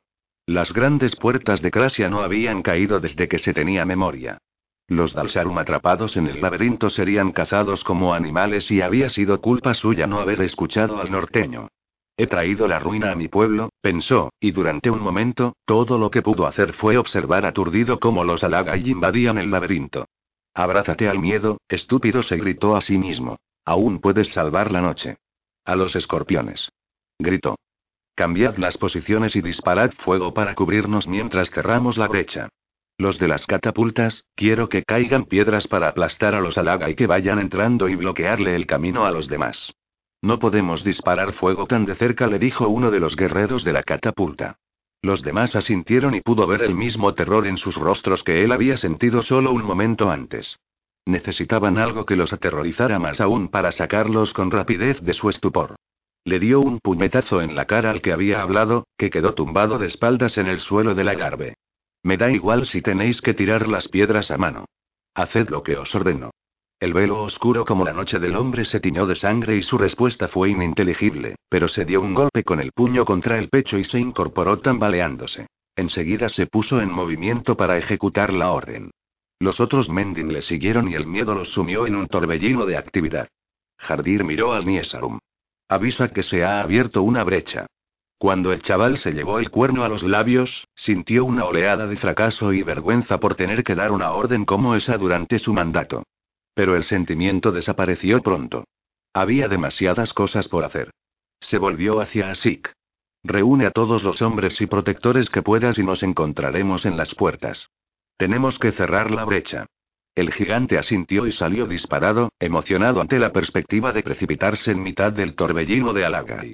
Las 0.47 0.74
grandes 0.74 1.15
puertas 1.15 1.61
de 1.61 1.69
Crasia 1.69 2.09
no 2.09 2.22
habían 2.22 2.63
caído 2.63 2.99
desde 2.99 3.28
que 3.28 3.38
se 3.38 3.53
tenía 3.53 3.86
memoria. 3.86 4.39
Los 4.88 5.13
Dalsarum 5.13 5.57
atrapados 5.57 6.17
en 6.17 6.27
el 6.27 6.41
laberinto 6.41 6.89
serían 6.89 7.32
cazados 7.32 7.84
como 7.84 8.13
animales 8.13 8.69
y 8.71 8.82
había 8.82 9.09
sido 9.09 9.39
culpa 9.39 9.73
suya 9.73 10.07
no 10.07 10.19
haber 10.19 10.41
escuchado 10.41 10.99
al 10.99 11.11
norteño. 11.11 11.69
He 12.17 12.27
traído 12.27 12.67
la 12.67 12.79
ruina 12.79 13.11
a 13.11 13.15
mi 13.15 13.27
pueblo, 13.27 13.69
pensó, 13.82 14.32
y 14.39 14.51
durante 14.51 14.89
un 14.89 14.99
momento, 14.99 15.55
todo 15.65 15.97
lo 15.97 16.11
que 16.11 16.21
pudo 16.21 16.45
hacer 16.45 16.73
fue 16.73 16.97
observar 16.97 17.45
aturdido 17.45 17.99
cómo 17.99 18.23
los 18.23 18.43
Alagai 18.43 18.89
invadían 18.89 19.38
el 19.38 19.49
laberinto. 19.49 20.05
Abrázate 20.53 21.07
al 21.07 21.19
miedo, 21.19 21.61
estúpido, 21.69 22.21
se 22.21 22.38
gritó 22.38 22.75
a 22.75 22.82
sí 22.82 22.97
mismo. 22.97 23.38
Aún 23.65 23.99
puedes 23.99 24.34
salvar 24.34 24.71
la 24.71 24.82
noche. 24.82 25.17
A 25.63 25.75
los 25.75 25.95
escorpiones. 25.95 26.69
Gritó. 27.17 27.55
Cambiad 28.15 28.57
las 28.57 28.77
posiciones 28.77 29.36
y 29.36 29.41
disparad 29.41 29.91
fuego 29.91 30.34
para 30.34 30.53
cubrirnos 30.53 31.07
mientras 31.07 31.49
cerramos 31.49 31.97
la 31.97 32.07
brecha. 32.07 32.49
Los 32.97 33.17
de 33.17 33.27
las 33.27 33.45
catapultas, 33.47 34.25
quiero 34.35 34.69
que 34.69 34.83
caigan 34.83 35.25
piedras 35.25 35.67
para 35.67 35.87
aplastar 35.87 36.35
a 36.35 36.41
los 36.41 36.57
alaga 36.57 36.89
y 36.89 36.95
que 36.95 37.07
vayan 37.07 37.39
entrando 37.39 37.89
y 37.89 37.95
bloquearle 37.95 38.55
el 38.55 38.67
camino 38.67 39.05
a 39.05 39.11
los 39.11 39.27
demás. 39.27 39.73
No 40.21 40.37
podemos 40.37 40.83
disparar 40.83 41.33
fuego 41.33 41.65
tan 41.65 41.85
de 41.85 41.95
cerca, 41.95 42.27
le 42.27 42.37
dijo 42.37 42.67
uno 42.67 42.91
de 42.91 42.99
los 42.99 43.15
guerreros 43.15 43.63
de 43.63 43.73
la 43.73 43.81
catapulta. 43.81 44.59
Los 45.01 45.23
demás 45.23 45.55
asintieron 45.55 46.13
y 46.13 46.21
pudo 46.21 46.45
ver 46.45 46.61
el 46.61 46.75
mismo 46.75 47.15
terror 47.15 47.47
en 47.47 47.57
sus 47.57 47.75
rostros 47.75 48.23
que 48.23 48.43
él 48.43 48.51
había 48.51 48.77
sentido 48.77 49.23
solo 49.23 49.51
un 49.51 49.63
momento 49.63 50.11
antes. 50.11 50.59
Necesitaban 51.05 51.79
algo 51.79 52.05
que 52.05 52.15
los 52.15 52.33
aterrorizara 52.33 52.99
más 52.99 53.19
aún 53.19 53.47
para 53.47 53.71
sacarlos 53.71 54.33
con 54.33 54.51
rapidez 54.51 55.01
de 55.01 55.15
su 55.15 55.31
estupor. 55.31 55.75
Le 56.23 56.39
dio 56.39 56.59
un 56.59 56.79
puñetazo 56.79 57.41
en 57.41 57.55
la 57.55 57.65
cara 57.65 57.89
al 57.89 58.01
que 58.01 58.13
había 58.13 58.43
hablado, 58.43 58.85
que 58.95 59.09
quedó 59.09 59.33
tumbado 59.33 59.79
de 59.79 59.87
espaldas 59.87 60.37
en 60.37 60.45
el 60.45 60.59
suelo 60.59 60.93
de 60.93 61.03
la 61.03 61.15
garbe. 61.15 61.55
Me 62.04 62.18
da 62.18 62.32
igual 62.32 62.66
si 62.66 62.82
tenéis 62.82 63.22
que 63.22 63.34
tirar 63.34 63.68
las 63.68 63.88
piedras 63.88 64.32
a 64.32 64.38
mano. 64.38 64.66
Haced 65.14 65.49
lo 65.49 65.62
que 65.62 65.78
os 65.78 65.93
ordeno. 65.93 66.32
El 66.80 66.93
velo 66.93 67.22
oscuro 67.22 67.64
como 67.64 67.86
la 67.86 67.93
noche 67.93 68.18
del 68.18 68.36
hombre 68.36 68.66
se 68.66 68.80
tiñó 68.80 69.06
de 69.06 69.16
sangre 69.16 69.56
y 69.56 69.62
su 69.62 69.78
respuesta 69.78 70.28
fue 70.28 70.49
ininteligible, 70.49 71.36
pero 71.47 71.68
se 71.68 71.86
dio 71.86 72.02
un 72.02 72.16
golpe 72.16 72.43
con 72.43 72.60
el 72.60 72.72
puño 72.72 73.06
contra 73.06 73.38
el 73.38 73.49
pecho 73.49 73.78
y 73.78 73.84
se 73.84 73.99
incorporó 73.99 74.58
tambaleándose. 74.58 75.45
Enseguida 75.76 76.28
se 76.28 76.47
puso 76.47 76.82
en 76.82 76.91
movimiento 76.91 77.56
para 77.56 77.78
ejecutar 77.78 78.34
la 78.34 78.52
orden. 78.52 78.89
Los 79.39 79.60
otros 79.60 79.89
Mending 79.89 80.34
le 80.34 80.41
siguieron 80.41 80.89
y 80.89 80.95
el 80.95 81.06
miedo 81.06 81.36
los 81.36 81.49
sumió 81.49 81.86
en 81.86 81.95
un 81.95 82.08
torbellino 82.08 82.66
de 82.66 82.78
actividad. 82.78 83.28
Jardir 83.78 84.24
miró 84.24 84.54
al 84.54 84.66
Niesarum. 84.66 85.20
Avisa 85.70 86.10
que 86.10 86.24
se 86.24 86.43
ha 86.43 86.62
abierto 86.62 87.04
una 87.04 87.24
brecha. 87.24 87.68
Cuando 88.22 88.53
el 88.53 88.61
chaval 88.61 88.99
se 88.99 89.13
llevó 89.13 89.39
el 89.39 89.49
cuerno 89.49 89.84
a 89.84 89.89
los 89.89 90.03
labios, 90.03 90.67
sintió 90.76 91.26
una 91.26 91.45
oleada 91.45 91.88
de 91.88 91.97
fracaso 91.97 92.53
y 92.53 92.61
vergüenza 92.61 93.19
por 93.19 93.34
tener 93.34 93.63
que 93.63 93.74
dar 93.74 93.91
una 93.91 94.11
orden 94.11 94.45
como 94.45 94.76
esa 94.76 94.95
durante 94.99 95.39
su 95.39 95.55
mandato. 95.55 96.03
Pero 96.53 96.76
el 96.76 96.84
sentimiento 96.84 97.51
desapareció 97.51 98.22
pronto. 98.22 98.65
Había 99.11 99.47
demasiadas 99.47 100.13
cosas 100.13 100.47
por 100.49 100.65
hacer. 100.65 100.91
Se 101.39 101.57
volvió 101.57 101.99
hacia 101.99 102.30
Asik. 102.30 102.72
Reúne 103.24 103.65
a 103.65 103.72
todos 103.72 104.03
los 104.03 104.22
hombres 104.22 104.61
y 104.61 104.67
protectores 104.67 105.32
que 105.32 105.41
puedas 105.41 105.80
y 105.80 105.84
nos 105.84 106.03
encontraremos 106.03 106.86
en 106.86 106.97
las 106.97 107.15
puertas. 107.15 107.72
Tenemos 108.17 108.59
que 108.59 108.72
cerrar 108.72 109.09
la 109.09 109.26
brecha. 109.26 109.65
El 110.13 110.32
gigante 110.32 110.78
asintió 110.78 111.26
y 111.26 111.32
salió 111.32 111.65
disparado, 111.65 112.30
emocionado 112.39 113.01
ante 113.01 113.17
la 113.17 113.32
perspectiva 113.32 113.91
de 113.93 114.03
precipitarse 114.03 114.69
en 114.69 114.84
mitad 114.84 115.11
del 115.11 115.34
torbellino 115.34 115.91
de 115.91 116.05
Alagai. 116.05 116.53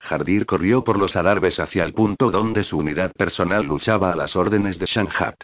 Jardir 0.00 0.46
corrió 0.46 0.84
por 0.84 0.98
los 0.98 1.16
adarves 1.16 1.60
hacia 1.60 1.84
el 1.84 1.92
punto 1.92 2.30
donde 2.30 2.62
su 2.62 2.78
unidad 2.78 3.12
personal 3.12 3.64
luchaba 3.66 4.12
a 4.12 4.16
las 4.16 4.36
órdenes 4.36 4.78
de 4.78 4.86
Shanhat. 4.86 5.42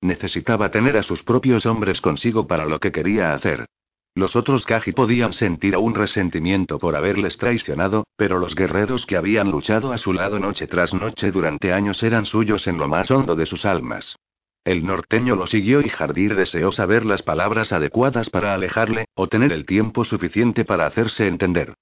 Necesitaba 0.00 0.70
tener 0.70 0.96
a 0.96 1.02
sus 1.02 1.22
propios 1.22 1.66
hombres 1.66 2.00
consigo 2.00 2.46
para 2.46 2.64
lo 2.66 2.78
que 2.78 2.92
quería 2.92 3.34
hacer. 3.34 3.66
Los 4.14 4.34
otros 4.34 4.64
Kaji 4.64 4.92
podían 4.92 5.34
sentir 5.34 5.74
aún 5.74 5.94
resentimiento 5.94 6.78
por 6.78 6.96
haberles 6.96 7.36
traicionado, 7.36 8.06
pero 8.16 8.38
los 8.38 8.54
guerreros 8.54 9.04
que 9.04 9.16
habían 9.16 9.50
luchado 9.50 9.92
a 9.92 9.98
su 9.98 10.14
lado 10.14 10.38
noche 10.38 10.66
tras 10.66 10.94
noche 10.94 11.30
durante 11.30 11.72
años 11.72 12.02
eran 12.02 12.24
suyos 12.24 12.66
en 12.66 12.78
lo 12.78 12.88
más 12.88 13.10
hondo 13.10 13.36
de 13.36 13.44
sus 13.44 13.66
almas. 13.66 14.16
El 14.64 14.86
norteño 14.86 15.36
lo 15.36 15.46
siguió 15.46 15.80
y 15.82 15.90
Jardir 15.90 16.34
deseó 16.34 16.72
saber 16.72 17.04
las 17.04 17.22
palabras 17.22 17.72
adecuadas 17.72 18.30
para 18.30 18.54
alejarle, 18.54 19.04
o 19.14 19.28
tener 19.28 19.52
el 19.52 19.66
tiempo 19.66 20.02
suficiente 20.02 20.64
para 20.64 20.86
hacerse 20.86 21.28
entender. 21.28 21.74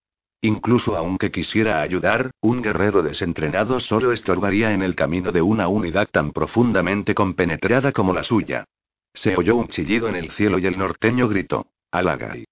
Incluso 0.44 0.94
aunque 0.94 1.30
quisiera 1.30 1.80
ayudar, 1.80 2.30
un 2.42 2.60
guerrero 2.60 3.02
desentrenado 3.02 3.80
solo 3.80 4.12
estorbaría 4.12 4.74
en 4.74 4.82
el 4.82 4.94
camino 4.94 5.32
de 5.32 5.40
una 5.40 5.68
unidad 5.68 6.06
tan 6.12 6.32
profundamente 6.32 7.14
compenetrada 7.14 7.92
como 7.92 8.12
la 8.12 8.24
suya. 8.24 8.66
Se 9.14 9.34
oyó 9.38 9.56
un 9.56 9.68
chillido 9.68 10.06
en 10.06 10.16
el 10.16 10.32
cielo 10.32 10.58
y 10.58 10.66
el 10.66 10.76
norteño 10.76 11.28
gritó: 11.28 11.68
Alagai. 11.90 12.44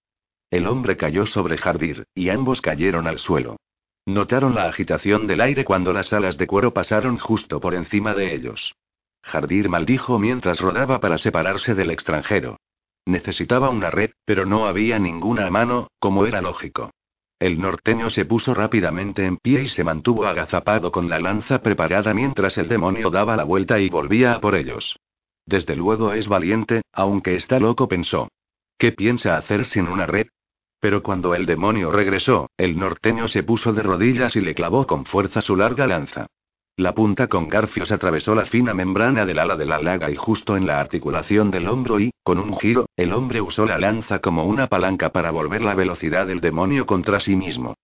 El 0.51 0.69
hombre 0.69 0.97
cayó 0.97 1.27
sobre 1.27 1.59
Jardir, 1.59 2.07
y 2.15 2.31
ambos 2.31 2.63
cayeron 2.63 3.07
al 3.07 3.19
suelo. 3.19 3.59
Notaron 4.07 4.55
la 4.55 4.69
agitación 4.69 5.27
del 5.27 5.43
aire 5.43 5.67
cuando 5.67 5.93
las 5.93 6.15
alas 6.15 6.39
de 6.39 6.47
cuero 6.47 6.73
pasaron 6.73 7.19
justo 7.19 7.61
por 7.61 7.75
encima 7.75 8.15
de 8.15 8.35
ellos. 8.35 8.75
Jardir 9.23 9.69
maldijo 9.69 10.19
mientras 10.19 10.61
rodaba 10.61 10.99
para 10.99 11.19
separarse 11.19 11.75
del 11.75 11.91
extranjero. 11.91 12.57
Necesitaba 13.05 13.69
una 13.69 13.91
red, 13.91 14.13
pero 14.25 14.47
no 14.47 14.65
había 14.67 14.99
ninguna 14.99 15.47
a 15.47 15.51
mano, 15.51 15.89
como 15.99 16.25
era 16.25 16.41
lógico. 16.41 16.91
El 17.43 17.61
norteño 17.61 18.09
se 18.09 18.25
puso 18.25 18.55
rápidamente 18.55 19.27
en 19.27 19.37
pie 19.37 19.65
y 19.65 19.69
se 19.69 19.83
mantuvo 19.83 20.27
agazapado 20.27 20.93
con 20.93 21.11
la 21.11 21.19
lanza 21.19 21.61
preparada 21.61 22.15
mientras 22.15 22.57
el 22.57 22.69
demonio 22.69 23.11
daba 23.11 23.35
la 23.37 23.43
vuelta 23.43 23.81
y 23.81 23.89
volvía 23.89 24.35
a 24.35 24.41
por 24.41 24.55
ellos. 24.55 24.97
Desde 25.45 25.75
luego 25.75 26.13
es 26.13 26.29
valiente, 26.29 26.83
aunque 26.93 27.35
está 27.35 27.59
loco, 27.59 27.89
pensó. 27.89 28.29
¿Qué 28.79 28.93
piensa 28.93 29.37
hacer 29.37 29.65
sin 29.65 29.89
una 29.89 30.07
red? 30.07 30.29
Pero 30.79 31.03
cuando 31.03 31.35
el 31.35 31.45
demonio 31.45 31.91
regresó, 31.91 32.49
el 32.57 32.79
norteño 32.79 33.27
se 33.27 33.43
puso 33.43 33.73
de 33.73 33.83
rodillas 33.83 34.37
y 34.37 34.41
le 34.41 34.55
clavó 34.55 34.87
con 34.87 35.05
fuerza 35.05 35.41
su 35.41 35.57
larga 35.57 35.89
lanza. 35.89 36.29
La 36.79 36.95
punta 36.95 37.27
con 37.29 37.49
garfios 37.49 37.93
atravesó 37.93 38.35
la 38.35 38.47
fina 38.47 38.73
membrana 38.73 39.27
del 39.27 39.39
ala 39.39 39.57
de 39.57 39.67
la 39.67 39.79
laga 39.79 40.11
y 40.11 40.17
justo 40.17 40.57
en 40.57 40.67
la 40.67 40.81
articulación 40.81 41.51
del 41.51 41.69
hombro 41.69 42.01
y, 42.01 42.13
con 42.23 42.39
un 42.39 42.57
giro, 42.57 42.87
el 42.97 43.13
hombre 43.13 43.43
usó 43.43 43.67
la 43.67 43.77
lanza 43.77 44.21
como 44.21 44.47
una 44.47 44.69
palanca 44.69 45.11
para 45.11 45.31
volver 45.31 45.61
la 45.61 45.75
velocidad 45.75 46.27
del 46.27 46.41
demonio 46.41 46.87
contra 46.87 47.21
sí 47.21 47.37
mismo. 47.37 47.75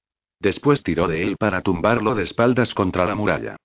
Después 0.40 0.82
tiró 0.82 1.06
de 1.06 1.22
él 1.22 1.36
para 1.36 1.60
tumbarlo 1.60 2.14
de 2.14 2.22
espaldas 2.22 2.72
contra 2.72 3.04
la 3.04 3.14
muralla. 3.14 3.56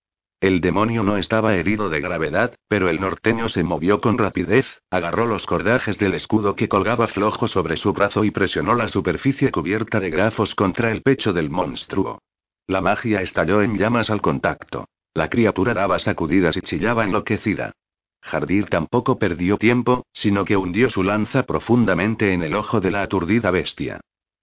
El 0.41 0.59
demonio 0.59 1.03
no 1.03 1.15
estaba 1.15 1.55
herido 1.55 1.89
de 1.89 2.01
gravedad, 2.01 2.53
pero 2.67 2.89
el 2.89 2.99
norteño 2.99 3.47
se 3.47 3.63
movió 3.63 4.01
con 4.01 4.17
rapidez, 4.17 4.81
agarró 4.89 5.25
los 5.25 5.45
cordajes 5.45 5.97
del 5.97 6.15
escudo 6.15 6.53
que 6.55 6.67
colgaba 6.67 7.07
flojo 7.07 7.47
sobre 7.47 7.77
su 7.77 7.93
brazo 7.93 8.25
y 8.25 8.31
presionó 8.31 8.75
la 8.75 8.89
superficie 8.89 9.51
cubierta 9.51 10.01
de 10.01 10.09
grafos 10.09 10.53
contra 10.53 10.91
el 10.91 11.01
pecho 11.01 11.31
del 11.31 11.49
monstruo. 11.49 12.19
La 12.67 12.81
magia 12.81 13.21
estalló 13.21 13.61
en 13.61 13.77
llamas 13.77 14.09
al 14.09 14.21
contacto. 14.21 14.89
La 15.13 15.29
criatura 15.29 15.73
daba 15.73 15.99
sacudidas 15.99 16.57
y 16.57 16.61
chillaba 16.61 17.03
enloquecida. 17.03 17.73
Jardir 18.21 18.67
tampoco 18.67 19.19
perdió 19.19 19.57
tiempo, 19.57 20.05
sino 20.13 20.45
que 20.45 20.57
hundió 20.57 20.89
su 20.89 21.03
lanza 21.03 21.43
profundamente 21.43 22.33
en 22.33 22.41
el 22.41 22.55
ojo 22.55 22.79
de 22.79 22.89
la 22.89 23.01
aturdida 23.03 23.51
bestia. 23.51 23.99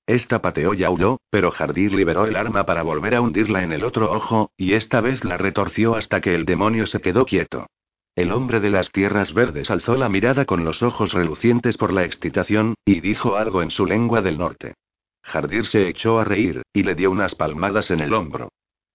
Esta 0.06 0.42
pateó 0.42 0.74
y 0.74 0.84
aulló, 0.84 1.18
pero 1.30 1.50
Jardir 1.50 1.92
liberó 1.92 2.26
el 2.26 2.36
arma 2.36 2.64
para 2.64 2.82
volver 2.82 3.14
a 3.14 3.20
hundirla 3.20 3.62
en 3.62 3.72
el 3.72 3.84
otro 3.84 4.12
ojo, 4.12 4.50
y 4.56 4.74
esta 4.74 5.00
vez 5.00 5.24
la 5.24 5.36
retorció 5.38 5.94
hasta 5.94 6.20
que 6.20 6.34
el 6.34 6.44
demonio 6.44 6.86
se 6.86 7.00
quedó 7.00 7.24
quieto. 7.24 7.66
El 8.14 8.32
hombre 8.32 8.60
de 8.60 8.70
las 8.70 8.92
tierras 8.92 9.32
verdes 9.32 9.70
alzó 9.70 9.96
la 9.96 10.08
mirada 10.08 10.44
con 10.44 10.64
los 10.64 10.82
ojos 10.82 11.12
relucientes 11.12 11.76
por 11.76 11.92
la 11.92 12.04
excitación, 12.04 12.74
y 12.84 13.00
dijo 13.00 13.36
algo 13.36 13.62
en 13.62 13.70
su 13.70 13.86
lengua 13.86 14.20
del 14.20 14.38
norte. 14.38 14.74
Jardir 15.22 15.66
se 15.66 15.88
echó 15.88 16.18
a 16.18 16.24
reír, 16.24 16.62
y 16.72 16.82
le 16.82 16.94
dio 16.94 17.10
unas 17.10 17.34
palmadas 17.34 17.90
en 17.90 18.00
el 18.00 18.12
hombro. 18.12 18.50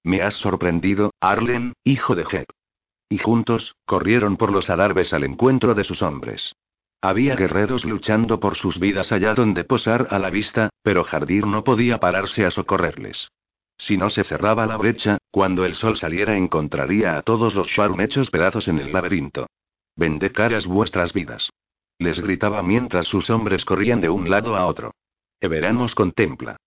Me 0.06 0.22
has 0.22 0.36
sorprendido, 0.36 1.16
Arlen, 1.20 1.74
hijo 1.84 2.16
de 2.16 2.26
Jeb. 2.26 2.46
Y 3.10 3.18
juntos, 3.18 3.76
corrieron 3.86 4.38
por 4.38 4.52
los 4.52 4.70
adarves 4.70 5.14
al 5.14 5.24
encuentro 5.24 5.74
de 5.74 5.84
sus 5.84 6.04
hombres. 6.04 6.54
Había 7.02 7.36
guerreros 7.36 7.86
luchando 7.86 8.40
por 8.40 8.56
sus 8.56 8.80
vidas 8.80 9.12
allá 9.12 9.34
donde 9.34 9.64
posar 9.64 10.08
a 10.12 10.20
la 10.20 10.30
vista, 10.30 10.70
pero 10.84 11.04
Jardir 11.04 11.48
no 11.48 11.64
podía 11.64 12.00
pararse 12.00 12.46
a 12.46 12.52
socorrerles. 12.52 13.30
Si 13.80 13.98
no 13.98 14.12
se 14.12 14.24
cerraba 14.24 14.68
la 14.68 14.78
brecha, 14.78 15.18
cuando 15.32 15.66
el 15.66 15.74
sol 15.74 15.98
saliera 15.98 16.38
encontraría 16.38 17.18
a 17.18 17.24
todos 17.24 17.56
los 17.56 17.68
Sharon 17.68 18.00
hechos 18.00 18.30
pedazos 18.30 18.68
en 18.68 18.78
el 18.78 18.94
laberinto. 18.94 19.48
Vended 19.96 20.34
caras 20.34 20.68
vuestras 20.68 21.14
vidas. 21.14 21.50
Les 21.98 22.22
gritaba 22.22 22.62
mientras 22.62 23.08
sus 23.08 23.32
hombres 23.32 23.66
corrían 23.66 24.02
de 24.02 24.10
un 24.10 24.30
lado 24.30 24.56
a 24.56 24.68
otro. 24.68 24.92
Everamos 25.42 25.96
contempla. 25.96 26.58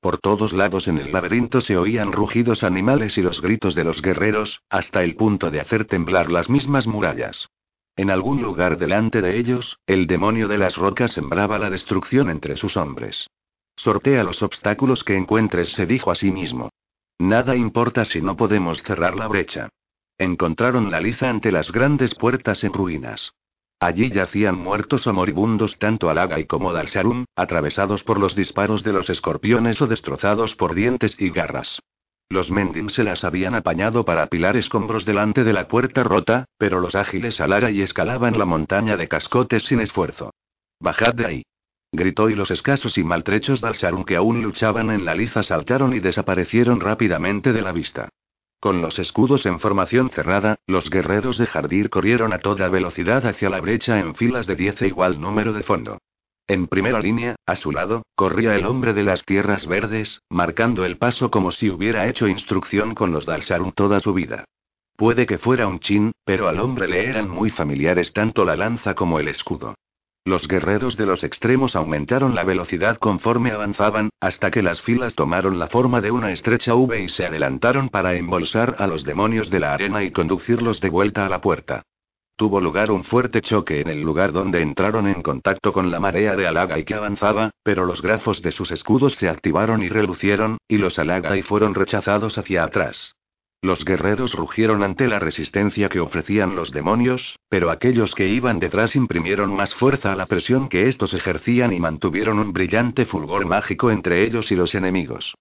Por 0.00 0.18
todos 0.18 0.52
lados 0.52 0.86
en 0.86 0.98
el 0.98 1.12
laberinto 1.12 1.60
se 1.60 1.76
oían 1.76 2.12
rugidos 2.12 2.62
animales 2.62 3.18
y 3.18 3.22
los 3.22 3.42
gritos 3.42 3.74
de 3.74 3.84
los 3.84 4.00
guerreros, 4.00 4.62
hasta 4.70 5.02
el 5.02 5.16
punto 5.16 5.50
de 5.50 5.60
hacer 5.60 5.86
temblar 5.86 6.30
las 6.30 6.48
mismas 6.48 6.86
murallas. 6.86 7.48
En 7.96 8.10
algún 8.10 8.40
lugar 8.40 8.78
delante 8.78 9.20
de 9.20 9.36
ellos, 9.38 9.78
el 9.86 10.06
demonio 10.06 10.46
de 10.46 10.56
las 10.56 10.76
rocas 10.76 11.12
sembraba 11.12 11.58
la 11.58 11.68
destrucción 11.68 12.30
entre 12.30 12.56
sus 12.56 12.76
hombres. 12.76 13.28
Sortea 13.74 14.22
los 14.22 14.42
obstáculos 14.44 15.02
que 15.02 15.16
encuentres, 15.16 15.70
se 15.70 15.84
dijo 15.84 16.12
a 16.12 16.14
sí 16.14 16.30
mismo. 16.30 16.70
Nada 17.18 17.56
importa 17.56 18.04
si 18.04 18.22
no 18.22 18.36
podemos 18.36 18.82
cerrar 18.84 19.16
la 19.16 19.26
brecha. 19.26 19.68
Encontraron 20.16 20.92
la 20.92 21.00
liza 21.00 21.28
ante 21.28 21.50
las 21.50 21.72
grandes 21.72 22.14
puertas 22.14 22.62
en 22.62 22.72
ruinas. 22.72 23.32
Allí 23.80 24.10
yacían 24.10 24.56
muertos 24.56 25.06
o 25.06 25.12
moribundos 25.12 25.78
tanto 25.78 26.10
Alaga 26.10 26.40
y 26.40 26.46
como 26.46 26.72
Dalsarum, 26.72 27.26
atravesados 27.36 28.02
por 28.02 28.18
los 28.18 28.34
disparos 28.34 28.82
de 28.82 28.92
los 28.92 29.08
escorpiones 29.08 29.80
o 29.80 29.86
destrozados 29.86 30.56
por 30.56 30.74
dientes 30.74 31.14
y 31.20 31.30
garras. 31.30 31.80
Los 32.28 32.50
Mendim 32.50 32.88
se 32.88 33.04
las 33.04 33.22
habían 33.22 33.54
apañado 33.54 34.04
para 34.04 34.24
apilar 34.24 34.56
escombros 34.56 35.04
delante 35.04 35.44
de 35.44 35.52
la 35.52 35.68
puerta 35.68 36.02
rota, 36.02 36.46
pero 36.58 36.80
los 36.80 36.96
ágiles 36.96 37.40
Alaga 37.40 37.70
y 37.70 37.80
escalaban 37.80 38.36
la 38.36 38.44
montaña 38.44 38.96
de 38.96 39.06
cascotes 39.06 39.62
sin 39.62 39.80
esfuerzo. 39.80 40.34
Bajad 40.80 41.14
de 41.14 41.26
ahí. 41.26 41.42
Gritó 41.92 42.28
y 42.28 42.34
los 42.34 42.50
escasos 42.50 42.98
y 42.98 43.04
maltrechos 43.04 43.60
Dalsarum 43.60 44.04
que 44.04 44.16
aún 44.16 44.42
luchaban 44.42 44.90
en 44.90 45.04
la 45.04 45.14
liza 45.14 45.42
saltaron 45.42 45.94
y 45.94 46.00
desaparecieron 46.00 46.80
rápidamente 46.80 47.52
de 47.52 47.62
la 47.62 47.72
vista. 47.72 48.10
Con 48.60 48.82
los 48.82 48.98
escudos 48.98 49.46
en 49.46 49.60
formación 49.60 50.10
cerrada, 50.10 50.56
los 50.66 50.90
guerreros 50.90 51.38
de 51.38 51.46
Jardir 51.46 51.90
corrieron 51.90 52.32
a 52.32 52.40
toda 52.40 52.68
velocidad 52.68 53.24
hacia 53.24 53.50
la 53.50 53.60
brecha 53.60 54.00
en 54.00 54.16
filas 54.16 54.48
de 54.48 54.56
diez 54.56 54.82
e 54.82 54.88
igual 54.88 55.20
número 55.20 55.52
de 55.52 55.62
fondo. 55.62 55.98
En 56.48 56.66
primera 56.66 56.98
línea, 56.98 57.36
a 57.46 57.54
su 57.54 57.70
lado, 57.70 58.02
corría 58.16 58.56
el 58.56 58.66
hombre 58.66 58.94
de 58.94 59.04
las 59.04 59.24
tierras 59.24 59.66
verdes, 59.66 60.22
marcando 60.28 60.84
el 60.84 60.96
paso 60.96 61.30
como 61.30 61.52
si 61.52 61.70
hubiera 61.70 62.08
hecho 62.08 62.26
instrucción 62.26 62.94
con 62.94 63.12
los 63.12 63.26
Dalsarum 63.26 63.70
toda 63.72 64.00
su 64.00 64.12
vida. 64.12 64.44
Puede 64.96 65.26
que 65.26 65.38
fuera 65.38 65.68
un 65.68 65.78
chin, 65.78 66.10
pero 66.24 66.48
al 66.48 66.58
hombre 66.58 66.88
le 66.88 67.06
eran 67.06 67.28
muy 67.28 67.50
familiares 67.50 68.12
tanto 68.12 68.44
la 68.44 68.56
lanza 68.56 68.94
como 68.94 69.20
el 69.20 69.28
escudo. 69.28 69.74
Los 70.28 70.46
guerreros 70.46 70.98
de 70.98 71.06
los 71.06 71.24
extremos 71.24 71.74
aumentaron 71.74 72.34
la 72.34 72.44
velocidad 72.44 72.98
conforme 72.98 73.50
avanzaban, 73.50 74.10
hasta 74.20 74.50
que 74.50 74.60
las 74.60 74.82
filas 74.82 75.14
tomaron 75.14 75.58
la 75.58 75.68
forma 75.68 76.02
de 76.02 76.10
una 76.10 76.32
estrecha 76.32 76.74
V 76.74 77.00
y 77.00 77.08
se 77.08 77.24
adelantaron 77.24 77.88
para 77.88 78.14
embolsar 78.14 78.76
a 78.78 78.86
los 78.86 79.04
demonios 79.04 79.48
de 79.48 79.60
la 79.60 79.72
arena 79.72 80.04
y 80.04 80.10
conducirlos 80.10 80.82
de 80.82 80.90
vuelta 80.90 81.24
a 81.24 81.30
la 81.30 81.40
puerta. 81.40 81.82
Tuvo 82.36 82.60
lugar 82.60 82.90
un 82.90 83.04
fuerte 83.04 83.40
choque 83.40 83.80
en 83.80 83.88
el 83.88 84.02
lugar 84.02 84.32
donde 84.32 84.60
entraron 84.60 85.06
en 85.06 85.22
contacto 85.22 85.72
con 85.72 85.90
la 85.90 85.98
marea 85.98 86.36
de 86.36 86.46
Alaga 86.46 86.78
y 86.78 86.84
que 86.84 86.92
avanzaba, 86.92 87.50
pero 87.62 87.86
los 87.86 88.02
grafos 88.02 88.42
de 88.42 88.52
sus 88.52 88.70
escudos 88.70 89.14
se 89.14 89.30
activaron 89.30 89.82
y 89.82 89.88
relucieron, 89.88 90.58
y 90.68 90.76
los 90.76 90.98
Alaga 90.98 91.38
y 91.38 91.42
fueron 91.42 91.74
rechazados 91.74 92.36
hacia 92.36 92.64
atrás. 92.64 93.14
Los 93.60 93.84
guerreros 93.84 94.34
rugieron 94.34 94.84
ante 94.84 95.08
la 95.08 95.18
resistencia 95.18 95.88
que 95.88 95.98
ofrecían 95.98 96.54
los 96.54 96.70
demonios, 96.70 97.40
pero 97.48 97.70
aquellos 97.70 98.14
que 98.14 98.28
iban 98.28 98.60
detrás 98.60 98.94
imprimieron 98.94 99.54
más 99.54 99.74
fuerza 99.74 100.12
a 100.12 100.16
la 100.16 100.26
presión 100.26 100.68
que 100.68 100.88
estos 100.88 101.12
ejercían 101.12 101.72
y 101.72 101.80
mantuvieron 101.80 102.38
un 102.38 102.52
brillante 102.52 103.04
fulgor 103.04 103.46
mágico 103.46 103.90
entre 103.90 104.24
ellos 104.24 104.52
y 104.52 104.54
los 104.54 104.76
enemigos. 104.76 105.34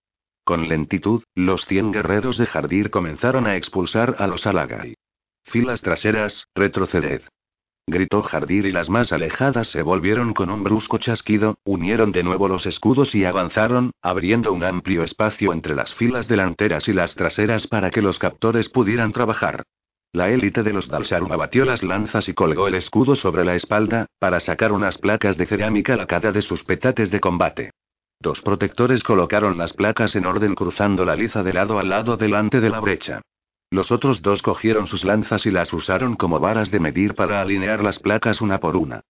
Con 0.44 0.68
lentitud, 0.68 1.24
los 1.36 1.66
cien 1.66 1.92
guerreros 1.92 2.38
de 2.38 2.48
Jardir 2.48 2.90
comenzaron 2.90 3.46
a 3.46 3.56
expulsar 3.56 4.16
a 4.18 4.26
los 4.26 4.48
Alagai. 4.48 4.96
Filas 5.44 5.82
traseras, 5.82 6.48
retroceded 6.56 7.22
gritó 7.88 8.22
Jardir 8.22 8.66
y 8.66 8.72
las 8.74 8.90
más 8.90 9.14
alejadas 9.14 9.70
se 9.70 9.82
volvieron 9.82 10.34
con 10.34 10.50
un 10.50 10.64
brusco 10.64 10.98
chasquido, 10.98 11.58
unieron 11.64 12.12
de 12.12 12.22
nuevo 12.22 12.50
los 12.50 12.66
escudos 12.66 13.16
y 13.16 13.24
avanzaron, 13.24 13.92
abriendo 14.02 14.52
un 14.52 14.64
amplio 14.64 15.04
espacio 15.04 15.54
entre 15.54 15.74
las 15.74 15.94
filas 15.96 16.28
delanteras 16.28 16.90
y 16.90 16.94
las 16.94 17.16
traseras 17.16 17.68
para 17.68 17.90
que 17.90 18.02
los 18.02 18.20
captores 18.20 18.68
pudieran 18.68 19.14
trabajar. 19.14 19.64
La 20.12 20.30
élite 20.30 20.64
de 20.64 20.74
los 20.74 20.90
Dalsarum 20.90 21.32
abatió 21.32 21.64
las 21.64 21.82
lanzas 21.82 22.28
y 22.28 22.34
colgó 22.34 22.68
el 22.68 22.76
escudo 22.76 23.16
sobre 23.16 23.46
la 23.46 23.56
espalda, 23.56 24.08
para 24.20 24.42
sacar 24.42 24.74
unas 24.74 24.98
placas 24.98 25.38
de 25.38 25.46
cerámica 25.46 25.96
lacada 25.96 26.32
de 26.32 26.42
sus 26.42 26.64
petates 26.64 27.10
de 27.10 27.20
combate. 27.20 27.72
Dos 28.20 28.42
protectores 28.42 29.04
colocaron 29.04 29.58
las 29.58 29.74
placas 29.74 30.16
en 30.16 30.26
orden 30.26 30.56
cruzando 30.56 31.06
la 31.06 31.16
liza 31.16 31.44
de 31.44 31.54
lado 31.54 31.80
a 31.80 31.84
lado 31.84 32.18
delante 32.18 32.60
de 32.60 32.70
la 32.70 32.80
brecha. 32.80 33.22
Los 33.70 33.92
otros 33.92 34.22
dos 34.22 34.42
cogieron 34.42 34.88
sus 34.88 35.04
lanzas 35.04 35.46
y 35.46 35.52
las 35.52 35.74
usaron 35.74 36.16
como 36.16 36.40
varas 36.40 36.72
de 36.72 36.80
medir 36.80 37.16
para 37.16 37.42
alinear 37.42 37.84
las 37.84 38.00
placas 38.00 38.40
una 38.40 38.60
por 38.60 38.78
una. 38.78 39.02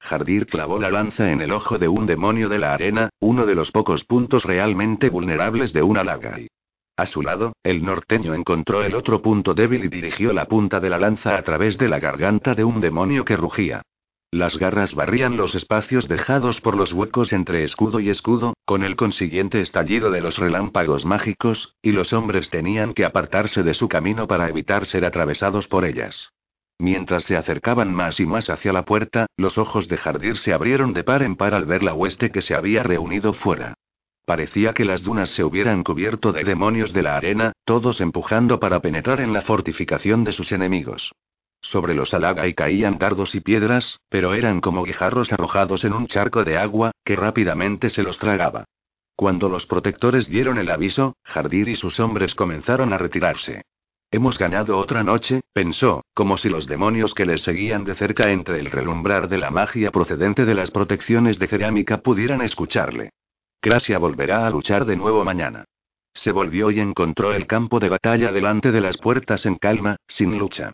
Jardir 0.00 0.46
clavó 0.46 0.78
la 0.78 0.90
lanza 0.90 1.30
en 1.30 1.40
el 1.40 1.52
ojo 1.52 1.78
de 1.78 1.88
un 1.88 2.06
demonio 2.06 2.48
de 2.48 2.58
la 2.58 2.72
arena, 2.72 3.10
uno 3.20 3.44
de 3.44 3.54
los 3.54 3.70
pocos 3.70 4.04
puntos 4.04 4.44
realmente 4.44 5.10
vulnerables 5.10 5.72
de 5.72 5.82
una 5.82 6.04
lagai. 6.04 6.48
A 6.96 7.04
su 7.04 7.22
lado, 7.22 7.52
el 7.62 7.84
norteño 7.84 8.32
encontró 8.32 8.82
el 8.82 8.94
otro 8.94 9.20
punto 9.20 9.52
débil 9.52 9.84
y 9.84 9.88
dirigió 9.88 10.32
la 10.32 10.46
punta 10.46 10.80
de 10.80 10.88
la 10.88 10.98
lanza 10.98 11.36
a 11.36 11.42
través 11.42 11.76
de 11.76 11.88
la 11.88 11.98
garganta 11.98 12.54
de 12.54 12.64
un 12.64 12.80
demonio 12.80 13.24
que 13.24 13.36
rugía. 13.36 13.82
Las 14.32 14.58
garras 14.58 14.94
barrían 14.94 15.36
los 15.36 15.54
espacios 15.54 16.08
dejados 16.08 16.60
por 16.60 16.76
los 16.76 16.92
huecos 16.92 17.32
entre 17.32 17.64
escudo 17.64 18.00
y 18.00 18.10
escudo, 18.10 18.54
con 18.64 18.82
el 18.82 18.96
consiguiente 18.96 19.60
estallido 19.60 20.10
de 20.10 20.20
los 20.20 20.38
relámpagos 20.38 21.04
mágicos, 21.04 21.74
y 21.80 21.92
los 21.92 22.12
hombres 22.12 22.50
tenían 22.50 22.92
que 22.92 23.04
apartarse 23.04 23.62
de 23.62 23.74
su 23.74 23.88
camino 23.88 24.26
para 24.26 24.48
evitar 24.48 24.84
ser 24.84 25.04
atravesados 25.04 25.68
por 25.68 25.84
ellas. 25.84 26.30
Mientras 26.78 27.24
se 27.24 27.36
acercaban 27.36 27.94
más 27.94 28.20
y 28.20 28.26
más 28.26 28.50
hacia 28.50 28.72
la 28.72 28.84
puerta, 28.84 29.26
los 29.36 29.56
ojos 29.56 29.88
de 29.88 29.96
Jardir 29.96 30.36
se 30.36 30.52
abrieron 30.52 30.92
de 30.92 31.04
par 31.04 31.22
en 31.22 31.36
par 31.36 31.54
al 31.54 31.64
ver 31.64 31.82
la 31.82 31.94
hueste 31.94 32.30
que 32.30 32.42
se 32.42 32.54
había 32.54 32.82
reunido 32.82 33.32
fuera. 33.32 33.74
Parecía 34.26 34.74
que 34.74 34.84
las 34.84 35.02
dunas 35.02 35.30
se 35.30 35.44
hubieran 35.44 35.84
cubierto 35.84 36.32
de 36.32 36.44
demonios 36.44 36.92
de 36.92 37.02
la 37.02 37.16
arena, 37.16 37.52
todos 37.64 38.00
empujando 38.00 38.58
para 38.58 38.80
penetrar 38.80 39.20
en 39.20 39.32
la 39.32 39.42
fortificación 39.42 40.24
de 40.24 40.32
sus 40.32 40.52
enemigos. 40.52 41.12
Sobre 41.60 41.94
los 41.94 42.14
y 42.14 42.54
caían 42.54 42.98
dardos 42.98 43.34
y 43.34 43.40
piedras, 43.40 43.98
pero 44.08 44.34
eran 44.34 44.60
como 44.60 44.84
guijarros 44.84 45.32
arrojados 45.32 45.84
en 45.84 45.92
un 45.92 46.06
charco 46.06 46.44
de 46.44 46.56
agua, 46.56 46.92
que 47.04 47.16
rápidamente 47.16 47.90
se 47.90 48.02
los 48.02 48.18
tragaba. 48.18 48.64
Cuando 49.16 49.48
los 49.48 49.66
protectores 49.66 50.28
dieron 50.28 50.58
el 50.58 50.70
aviso, 50.70 51.16
Jardir 51.24 51.68
y 51.68 51.76
sus 51.76 51.98
hombres 52.00 52.34
comenzaron 52.34 52.92
a 52.92 52.98
retirarse. 52.98 53.62
Hemos 54.10 54.38
ganado 54.38 54.78
otra 54.78 55.02
noche, 55.02 55.40
pensó, 55.52 56.04
como 56.14 56.36
si 56.36 56.48
los 56.48 56.66
demonios 56.66 57.12
que 57.14 57.26
les 57.26 57.42
seguían 57.42 57.84
de 57.84 57.94
cerca 57.94 58.30
entre 58.30 58.60
el 58.60 58.70
relumbrar 58.70 59.28
de 59.28 59.38
la 59.38 59.50
magia 59.50 59.90
procedente 59.90 60.44
de 60.44 60.54
las 60.54 60.70
protecciones 60.70 61.38
de 61.38 61.48
cerámica 61.48 61.98
pudieran 61.98 62.42
escucharle. 62.42 63.10
Gracia 63.60 63.98
volverá 63.98 64.46
a 64.46 64.50
luchar 64.50 64.84
de 64.84 64.96
nuevo 64.96 65.24
mañana. 65.24 65.64
Se 66.14 66.30
volvió 66.30 66.70
y 66.70 66.78
encontró 66.78 67.34
el 67.34 67.46
campo 67.46 67.80
de 67.80 67.88
batalla 67.88 68.32
delante 68.32 68.70
de 68.70 68.80
las 68.80 68.96
puertas 68.96 69.44
en 69.44 69.56
calma, 69.56 69.96
sin 70.06 70.38
lucha. 70.38 70.72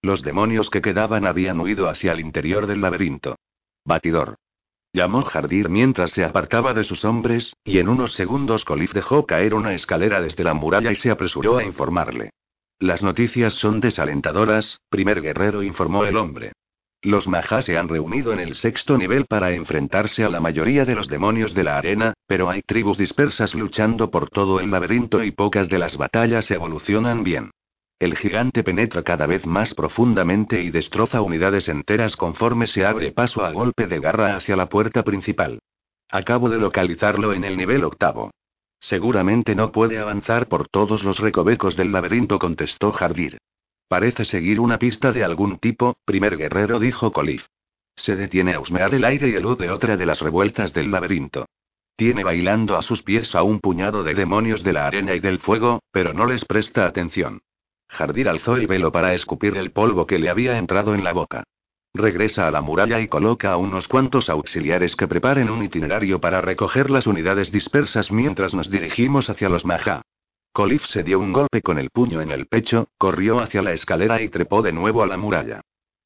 Los 0.00 0.22
demonios 0.22 0.70
que 0.70 0.80
quedaban 0.80 1.26
habían 1.26 1.58
huido 1.58 1.88
hacia 1.88 2.12
el 2.12 2.20
interior 2.20 2.66
del 2.66 2.80
laberinto. 2.80 3.36
Batidor. 3.84 4.36
Llamó 4.92 5.22
Jardir 5.22 5.68
mientras 5.68 6.12
se 6.12 6.24
apartaba 6.24 6.72
de 6.72 6.84
sus 6.84 7.04
hombres, 7.04 7.56
y 7.64 7.78
en 7.78 7.88
unos 7.88 8.14
segundos 8.14 8.64
Colif 8.64 8.92
dejó 8.92 9.26
caer 9.26 9.54
una 9.54 9.74
escalera 9.74 10.20
desde 10.20 10.44
la 10.44 10.54
muralla 10.54 10.92
y 10.92 10.96
se 10.96 11.10
apresuró 11.10 11.58
a 11.58 11.64
informarle. 11.64 12.30
Las 12.78 13.02
noticias 13.02 13.54
son 13.54 13.80
desalentadoras, 13.80 14.78
primer 14.88 15.20
guerrero 15.20 15.64
informó 15.64 16.04
el 16.04 16.16
hombre. 16.16 16.52
Los 17.02 17.26
Majá 17.26 17.60
se 17.62 17.76
han 17.76 17.88
reunido 17.88 18.32
en 18.32 18.40
el 18.40 18.54
sexto 18.54 18.96
nivel 18.96 19.26
para 19.26 19.52
enfrentarse 19.52 20.24
a 20.24 20.28
la 20.28 20.40
mayoría 20.40 20.84
de 20.84 20.94
los 20.94 21.08
demonios 21.08 21.54
de 21.54 21.64
la 21.64 21.76
arena, 21.76 22.14
pero 22.26 22.50
hay 22.50 22.62
tribus 22.62 22.98
dispersas 22.98 23.54
luchando 23.54 24.10
por 24.10 24.30
todo 24.30 24.60
el 24.60 24.70
laberinto 24.70 25.22
y 25.22 25.32
pocas 25.32 25.68
de 25.68 25.78
las 25.78 25.96
batallas 25.96 26.50
evolucionan 26.50 27.24
bien. 27.24 27.50
El 27.98 28.16
gigante 28.16 28.62
penetra 28.62 29.02
cada 29.02 29.26
vez 29.26 29.44
más 29.44 29.74
profundamente 29.74 30.62
y 30.62 30.70
destroza 30.70 31.20
unidades 31.20 31.68
enteras 31.68 32.14
conforme 32.14 32.68
se 32.68 32.86
abre 32.86 33.10
paso 33.10 33.44
a 33.44 33.50
golpe 33.50 33.88
de 33.88 33.98
garra 33.98 34.36
hacia 34.36 34.54
la 34.54 34.68
puerta 34.68 35.02
principal. 35.02 35.58
Acabo 36.08 36.48
de 36.48 36.58
localizarlo 36.58 37.32
en 37.32 37.42
el 37.42 37.56
nivel 37.56 37.82
octavo. 37.82 38.30
Seguramente 38.78 39.56
no 39.56 39.72
puede 39.72 39.98
avanzar 39.98 40.46
por 40.46 40.68
todos 40.68 41.02
los 41.02 41.18
recovecos 41.18 41.76
del 41.76 41.90
laberinto, 41.90 42.38
contestó 42.38 42.92
Jardir. 42.92 43.38
Parece 43.88 44.24
seguir 44.24 44.60
una 44.60 44.78
pista 44.78 45.10
de 45.10 45.24
algún 45.24 45.58
tipo, 45.58 45.96
primer 46.04 46.36
guerrero 46.36 46.78
dijo 46.78 47.10
Colif. 47.12 47.46
Se 47.96 48.14
detiene 48.14 48.54
a 48.54 48.60
husmear 48.60 48.94
el 48.94 49.04
aire 49.04 49.28
y 49.28 49.34
elude 49.34 49.70
otra 49.70 49.96
de 49.96 50.06
las 50.06 50.20
revueltas 50.20 50.72
del 50.72 50.92
laberinto. 50.92 51.46
Tiene 51.96 52.22
bailando 52.22 52.76
a 52.76 52.82
sus 52.82 53.02
pies 53.02 53.34
a 53.34 53.42
un 53.42 53.58
puñado 53.58 54.04
de 54.04 54.14
demonios 54.14 54.62
de 54.62 54.72
la 54.72 54.86
arena 54.86 55.16
y 55.16 55.20
del 55.20 55.40
fuego, 55.40 55.82
pero 55.90 56.14
no 56.14 56.26
les 56.26 56.44
presta 56.44 56.86
atención. 56.86 57.40
Jardir 57.88 58.28
alzó 58.28 58.56
el 58.56 58.66
velo 58.66 58.92
para 58.92 59.14
escupir 59.14 59.56
el 59.56 59.72
polvo 59.72 60.06
que 60.06 60.18
le 60.18 60.30
había 60.30 60.58
entrado 60.58 60.94
en 60.94 61.04
la 61.04 61.12
boca. 61.12 61.44
Regresa 61.94 62.46
a 62.46 62.50
la 62.50 62.60
muralla 62.60 63.00
y 63.00 63.08
coloca 63.08 63.52
a 63.52 63.56
unos 63.56 63.88
cuantos 63.88 64.28
auxiliares 64.28 64.94
que 64.94 65.08
preparen 65.08 65.50
un 65.50 65.64
itinerario 65.64 66.20
para 66.20 66.40
recoger 66.40 66.90
las 66.90 67.06
unidades 67.06 67.50
dispersas 67.50 68.12
mientras 68.12 68.54
nos 68.54 68.70
dirigimos 68.70 69.30
hacia 69.30 69.48
los 69.48 69.64
Maja. 69.64 70.02
Colif 70.52 70.84
se 70.86 71.02
dio 71.02 71.18
un 71.18 71.32
golpe 71.32 71.62
con 71.62 71.78
el 71.78 71.90
puño 71.90 72.20
en 72.20 72.30
el 72.30 72.46
pecho, 72.46 72.88
corrió 72.98 73.40
hacia 73.40 73.62
la 73.62 73.72
escalera 73.72 74.20
y 74.20 74.28
trepó 74.28 74.62
de 74.62 74.72
nuevo 74.72 75.02
a 75.02 75.06
la 75.06 75.16
muralla. 75.16 75.60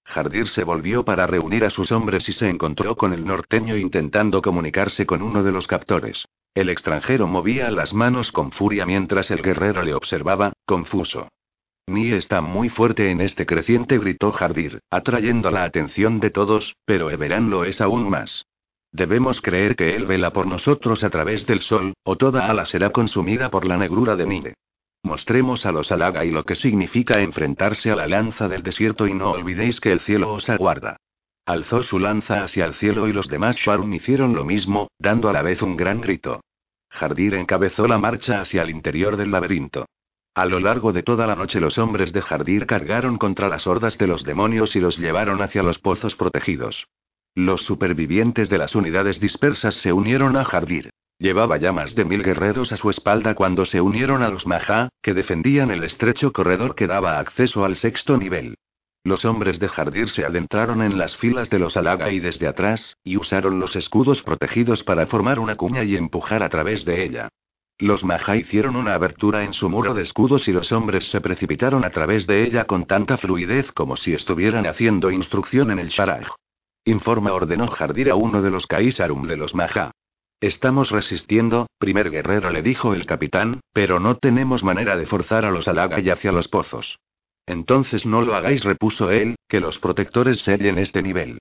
Jardir 0.04 0.48
se 0.48 0.64
volvió 0.64 1.04
para 1.04 1.26
reunir 1.26 1.64
a 1.64 1.70
sus 1.70 1.92
hombres 1.92 2.28
y 2.28 2.32
se 2.32 2.48
encontró 2.48 2.96
con 2.96 3.12
el 3.12 3.24
norteño 3.24 3.76
intentando 3.76 4.42
comunicarse 4.42 5.06
con 5.06 5.22
uno 5.22 5.42
de 5.42 5.52
los 5.52 5.66
captores. 5.66 6.26
El 6.54 6.68
extranjero 6.68 7.26
movía 7.26 7.70
las 7.70 7.94
manos 7.94 8.30
con 8.30 8.52
furia 8.52 8.84
mientras 8.84 9.30
el 9.30 9.42
guerrero 9.42 9.82
le 9.82 9.94
observaba, 9.94 10.52
confuso. 10.66 11.28
Ni 11.86 12.12
está 12.12 12.40
muy 12.40 12.68
fuerte 12.68 13.10
en 13.10 13.20
este 13.20 13.44
creciente, 13.44 13.98
gritó 13.98 14.32
Jardir, 14.32 14.80
atrayendo 14.90 15.50
la 15.50 15.64
atención 15.64 16.20
de 16.20 16.30
todos, 16.30 16.76
pero 16.84 17.10
Everán 17.10 17.50
lo 17.50 17.64
es 17.64 17.80
aún 17.80 18.08
más. 18.08 18.46
Debemos 18.92 19.40
creer 19.40 19.74
que 19.74 19.96
Él 19.96 20.06
vela 20.06 20.32
por 20.32 20.46
nosotros 20.46 21.02
a 21.02 21.10
través 21.10 21.46
del 21.46 21.60
sol, 21.60 21.94
o 22.04 22.16
toda 22.16 22.46
ala 22.46 22.66
será 22.66 22.90
consumida 22.90 23.50
por 23.50 23.64
la 23.64 23.78
negrura 23.78 24.16
de 24.16 24.26
Nile. 24.26 24.54
Mostremos 25.02 25.66
a 25.66 25.72
los 25.72 25.90
Alaga 25.90 26.24
y 26.24 26.30
lo 26.30 26.44
que 26.44 26.54
significa 26.54 27.20
enfrentarse 27.20 27.90
a 27.90 27.96
la 27.96 28.06
lanza 28.06 28.48
del 28.48 28.62
desierto 28.62 29.08
y 29.08 29.14
no 29.14 29.30
olvidéis 29.30 29.80
que 29.80 29.90
el 29.90 30.00
cielo 30.00 30.32
os 30.32 30.48
aguarda. 30.48 30.96
Alzó 31.44 31.82
su 31.82 31.98
lanza 31.98 32.44
hacia 32.44 32.66
el 32.66 32.74
cielo 32.74 33.08
y 33.08 33.12
los 33.12 33.26
demás 33.26 33.56
Sharon 33.56 33.92
hicieron 33.92 34.34
lo 34.34 34.44
mismo, 34.44 34.88
dando 34.98 35.28
a 35.28 35.32
la 35.32 35.42
vez 35.42 35.60
un 35.60 35.76
gran 35.76 36.00
grito. 36.00 36.40
Jardir 36.88 37.34
encabezó 37.34 37.88
la 37.88 37.98
marcha 37.98 38.40
hacia 38.40 38.62
el 38.62 38.70
interior 38.70 39.16
del 39.16 39.32
laberinto. 39.32 39.86
A 40.34 40.46
lo 40.46 40.60
largo 40.60 40.94
de 40.94 41.02
toda 41.02 41.26
la 41.26 41.36
noche 41.36 41.60
los 41.60 41.76
hombres 41.76 42.14
de 42.14 42.22
Jardir 42.22 42.64
cargaron 42.64 43.18
contra 43.18 43.50
las 43.50 43.66
hordas 43.66 43.98
de 43.98 44.06
los 44.06 44.24
demonios 44.24 44.74
y 44.76 44.80
los 44.80 44.96
llevaron 44.96 45.42
hacia 45.42 45.62
los 45.62 45.78
pozos 45.78 46.16
protegidos. 46.16 46.88
Los 47.34 47.60
supervivientes 47.60 48.48
de 48.48 48.56
las 48.56 48.74
unidades 48.74 49.20
dispersas 49.20 49.74
se 49.74 49.92
unieron 49.92 50.36
a 50.38 50.44
Jardir. 50.44 50.88
Llevaba 51.18 51.58
ya 51.58 51.72
más 51.72 51.94
de 51.94 52.06
mil 52.06 52.22
guerreros 52.22 52.72
a 52.72 52.78
su 52.78 52.88
espalda 52.88 53.34
cuando 53.34 53.66
se 53.66 53.82
unieron 53.82 54.22
a 54.22 54.30
los 54.30 54.46
Maja, 54.46 54.88
que 55.02 55.12
defendían 55.12 55.70
el 55.70 55.84
estrecho 55.84 56.32
corredor 56.32 56.74
que 56.76 56.86
daba 56.86 57.18
acceso 57.18 57.66
al 57.66 57.76
sexto 57.76 58.16
nivel. 58.16 58.54
Los 59.04 59.26
hombres 59.26 59.60
de 59.60 59.68
Jardir 59.68 60.08
se 60.08 60.24
adentraron 60.24 60.80
en 60.80 60.96
las 60.96 61.14
filas 61.14 61.50
de 61.50 61.58
los 61.58 61.76
Alaga 61.76 62.10
y 62.10 62.20
desde 62.20 62.48
atrás, 62.48 62.96
y 63.04 63.18
usaron 63.18 63.60
los 63.60 63.76
escudos 63.76 64.22
protegidos 64.22 64.82
para 64.82 65.04
formar 65.04 65.38
una 65.38 65.56
cuña 65.56 65.84
y 65.84 65.94
empujar 65.94 66.42
a 66.42 66.48
través 66.48 66.86
de 66.86 67.04
ella. 67.04 67.28
Los 67.78 68.04
Maja 68.04 68.36
hicieron 68.36 68.76
una 68.76 68.94
abertura 68.94 69.44
en 69.44 69.54
su 69.54 69.68
muro 69.68 69.94
de 69.94 70.02
escudos 70.02 70.46
y 70.48 70.52
los 70.52 70.70
hombres 70.72 71.10
se 71.10 71.20
precipitaron 71.20 71.84
a 71.84 71.90
través 71.90 72.26
de 72.26 72.44
ella 72.44 72.64
con 72.64 72.86
tanta 72.86 73.16
fluidez 73.16 73.72
como 73.72 73.96
si 73.96 74.14
estuvieran 74.14 74.66
haciendo 74.66 75.10
instrucción 75.10 75.70
en 75.70 75.78
el 75.78 75.88
Sharaj. 75.88 76.28
Informa 76.84 77.32
ordenó 77.32 77.68
Jardir 77.68 78.10
a 78.10 78.16
uno 78.16 78.42
de 78.42 78.50
los 78.50 78.66
Kaisarum 78.66 79.26
de 79.26 79.36
los 79.36 79.54
Maja. 79.54 79.92
Estamos 80.40 80.90
resistiendo, 80.90 81.68
primer 81.78 82.10
guerrero 82.10 82.50
le 82.50 82.62
dijo 82.62 82.94
el 82.94 83.06
capitán, 83.06 83.60
pero 83.72 84.00
no 84.00 84.16
tenemos 84.16 84.64
manera 84.64 84.96
de 84.96 85.06
forzar 85.06 85.44
a 85.44 85.52
los 85.52 85.68
Alaga 85.68 85.98
hacia 86.12 86.32
los 86.32 86.48
pozos. 86.48 86.98
Entonces 87.46 88.06
no 88.06 88.22
lo 88.22 88.34
hagáis, 88.34 88.64
repuso 88.64 89.10
él, 89.10 89.36
que 89.48 89.60
los 89.60 89.78
protectores 89.78 90.40
sellen 90.40 90.78
este 90.78 91.02
nivel. 91.02 91.38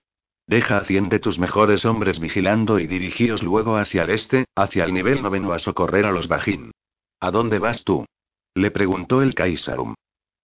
Deja 0.47 0.77
a 0.77 0.85
cien 0.85 1.09
de 1.09 1.19
tus 1.19 1.39
mejores 1.39 1.85
hombres 1.85 2.19
vigilando 2.19 2.79
y 2.79 2.87
dirigíos 2.87 3.43
luego 3.43 3.77
hacia 3.77 4.03
el 4.03 4.09
este, 4.09 4.45
hacia 4.55 4.83
el 4.83 4.93
nivel 4.93 5.21
noveno 5.21 5.53
a 5.53 5.59
socorrer 5.59 6.05
a 6.05 6.11
los 6.11 6.27
Bajín. 6.27 6.71
¿A 7.19 7.31
dónde 7.31 7.59
vas 7.59 7.83
tú? 7.83 8.05
Le 8.55 8.71
preguntó 8.71 9.21
el 9.21 9.33
Kaisarum. 9.33 9.93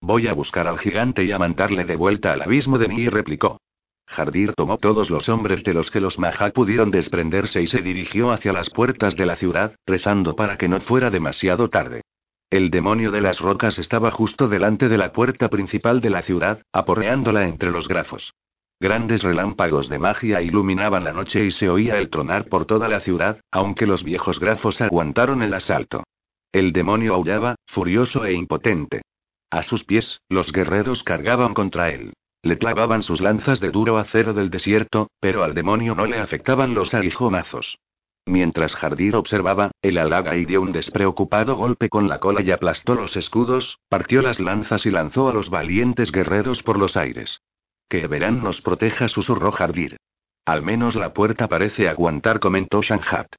Voy 0.00 0.28
a 0.28 0.32
buscar 0.32 0.66
al 0.66 0.78
gigante 0.78 1.24
y 1.24 1.32
a 1.32 1.38
mandarle 1.38 1.84
de 1.84 1.96
vuelta 1.96 2.32
al 2.32 2.42
abismo 2.42 2.78
de 2.78 2.88
Ni, 2.88 3.08
replicó. 3.08 3.58
Jardir 4.06 4.54
tomó 4.54 4.78
todos 4.78 5.10
los 5.10 5.28
hombres 5.28 5.62
de 5.64 5.74
los 5.74 5.90
que 5.90 6.00
los 6.00 6.18
Maha 6.18 6.50
pudieron 6.50 6.90
desprenderse 6.90 7.60
y 7.60 7.66
se 7.66 7.82
dirigió 7.82 8.30
hacia 8.30 8.54
las 8.54 8.70
puertas 8.70 9.16
de 9.16 9.26
la 9.26 9.36
ciudad, 9.36 9.74
rezando 9.86 10.34
para 10.34 10.56
que 10.56 10.68
no 10.68 10.80
fuera 10.80 11.10
demasiado 11.10 11.68
tarde. 11.68 12.02
El 12.48 12.70
demonio 12.70 13.10
de 13.10 13.20
las 13.20 13.40
rocas 13.40 13.78
estaba 13.78 14.10
justo 14.10 14.48
delante 14.48 14.88
de 14.88 14.96
la 14.96 15.12
puerta 15.12 15.50
principal 15.50 16.00
de 16.00 16.08
la 16.08 16.22
ciudad, 16.22 16.62
aporreándola 16.72 17.46
entre 17.46 17.70
los 17.70 17.88
grafos. 17.88 18.32
Grandes 18.80 19.24
relámpagos 19.24 19.88
de 19.88 19.98
magia 19.98 20.40
iluminaban 20.40 21.02
la 21.02 21.12
noche 21.12 21.44
y 21.44 21.50
se 21.50 21.68
oía 21.68 21.98
el 21.98 22.10
tronar 22.10 22.48
por 22.48 22.64
toda 22.64 22.88
la 22.88 23.00
ciudad, 23.00 23.40
aunque 23.50 23.86
los 23.86 24.04
viejos 24.04 24.38
grafos 24.38 24.80
aguantaron 24.80 25.42
el 25.42 25.52
asalto. 25.52 26.04
El 26.52 26.72
demonio 26.72 27.14
aullaba, 27.14 27.56
furioso 27.66 28.24
e 28.24 28.34
impotente. 28.34 29.02
A 29.50 29.64
sus 29.64 29.82
pies, 29.82 30.20
los 30.28 30.52
guerreros 30.52 31.02
cargaban 31.02 31.54
contra 31.54 31.90
él. 31.90 32.12
Le 32.42 32.56
clavaban 32.56 33.02
sus 33.02 33.20
lanzas 33.20 33.58
de 33.58 33.70
duro 33.70 33.98
acero 33.98 34.32
del 34.32 34.48
desierto, 34.48 35.10
pero 35.18 35.42
al 35.42 35.54
demonio 35.54 35.96
no 35.96 36.06
le 36.06 36.18
afectaban 36.18 36.74
los 36.74 36.94
aguijonazos. 36.94 37.78
Mientras 38.26 38.76
Jardir 38.76 39.16
observaba, 39.16 39.72
el 39.82 39.98
halaga 39.98 40.36
y 40.36 40.44
dio 40.44 40.62
un 40.62 40.70
despreocupado 40.70 41.56
golpe 41.56 41.88
con 41.88 42.08
la 42.08 42.20
cola 42.20 42.42
y 42.42 42.52
aplastó 42.52 42.94
los 42.94 43.16
escudos, 43.16 43.80
partió 43.88 44.22
las 44.22 44.38
lanzas 44.38 44.86
y 44.86 44.90
lanzó 44.92 45.28
a 45.28 45.32
los 45.32 45.50
valientes 45.50 46.12
guerreros 46.12 46.62
por 46.62 46.78
los 46.78 46.96
aires. 46.96 47.40
Que 47.88 48.06
Verán 48.06 48.42
nos 48.42 48.60
proteja, 48.60 49.08
susurró 49.08 49.50
Jardir. 49.52 49.96
Al 50.44 50.62
menos 50.62 50.94
la 50.94 51.12
puerta 51.12 51.48
parece 51.48 51.88
aguantar, 51.88 52.40
comentó 52.40 52.82
Shanhat. 52.82 53.34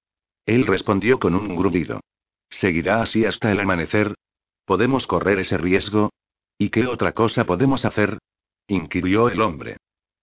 Él 0.46 0.66
respondió 0.66 1.20
con 1.20 1.36
un 1.36 1.56
grudido. 1.56 2.02
¿Seguirá 2.50 3.02
así 3.02 3.26
hasta 3.26 3.52
el 3.52 3.60
amanecer? 3.60 4.16
¿Podemos 4.66 5.08
correr 5.08 5.40
ese 5.40 5.58
riesgo? 5.58 6.12
¿Y 6.58 6.70
qué 6.70 6.88
otra 6.88 7.14
cosa 7.14 7.46
podemos 7.46 7.86
hacer? 7.86 8.18
inquirió 8.68 9.30
el 9.30 9.42
hombre. 9.42 9.78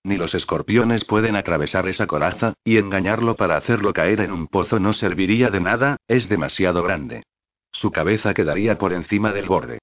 Ni 0.05 0.17
los 0.17 0.35
escorpiones 0.35 1.05
pueden 1.05 1.35
atravesar 1.35 1.89
esa 1.89 2.07
coraza, 2.07 2.55
y 2.63 2.79
engañarlo 2.79 3.35
para 3.35 3.57
hacerlo 3.57 3.93
caer 3.93 4.21
en 4.21 4.31
un 4.31 4.47
pozo 4.47 4.79
no 4.79 4.93
serviría 4.93 5.51
de 5.51 5.61
nada, 5.61 5.97
es 6.07 6.29
demasiado 6.29 6.83
grande. 6.83 7.25
Su 7.73 7.91
cabeza 7.91 8.33
quedaría 8.33 8.79
por 8.79 8.93
encima 8.93 9.33
del 9.33 9.49
borde. 9.49 9.81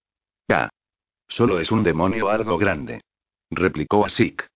Ya. 0.47 0.69
Solo 1.27 1.59
es 1.59 1.71
un 1.71 1.83
demonio 1.83 2.29
algo 2.29 2.57
grande. 2.57 3.01
Replicó 3.55 4.05
Asik. 4.05 4.47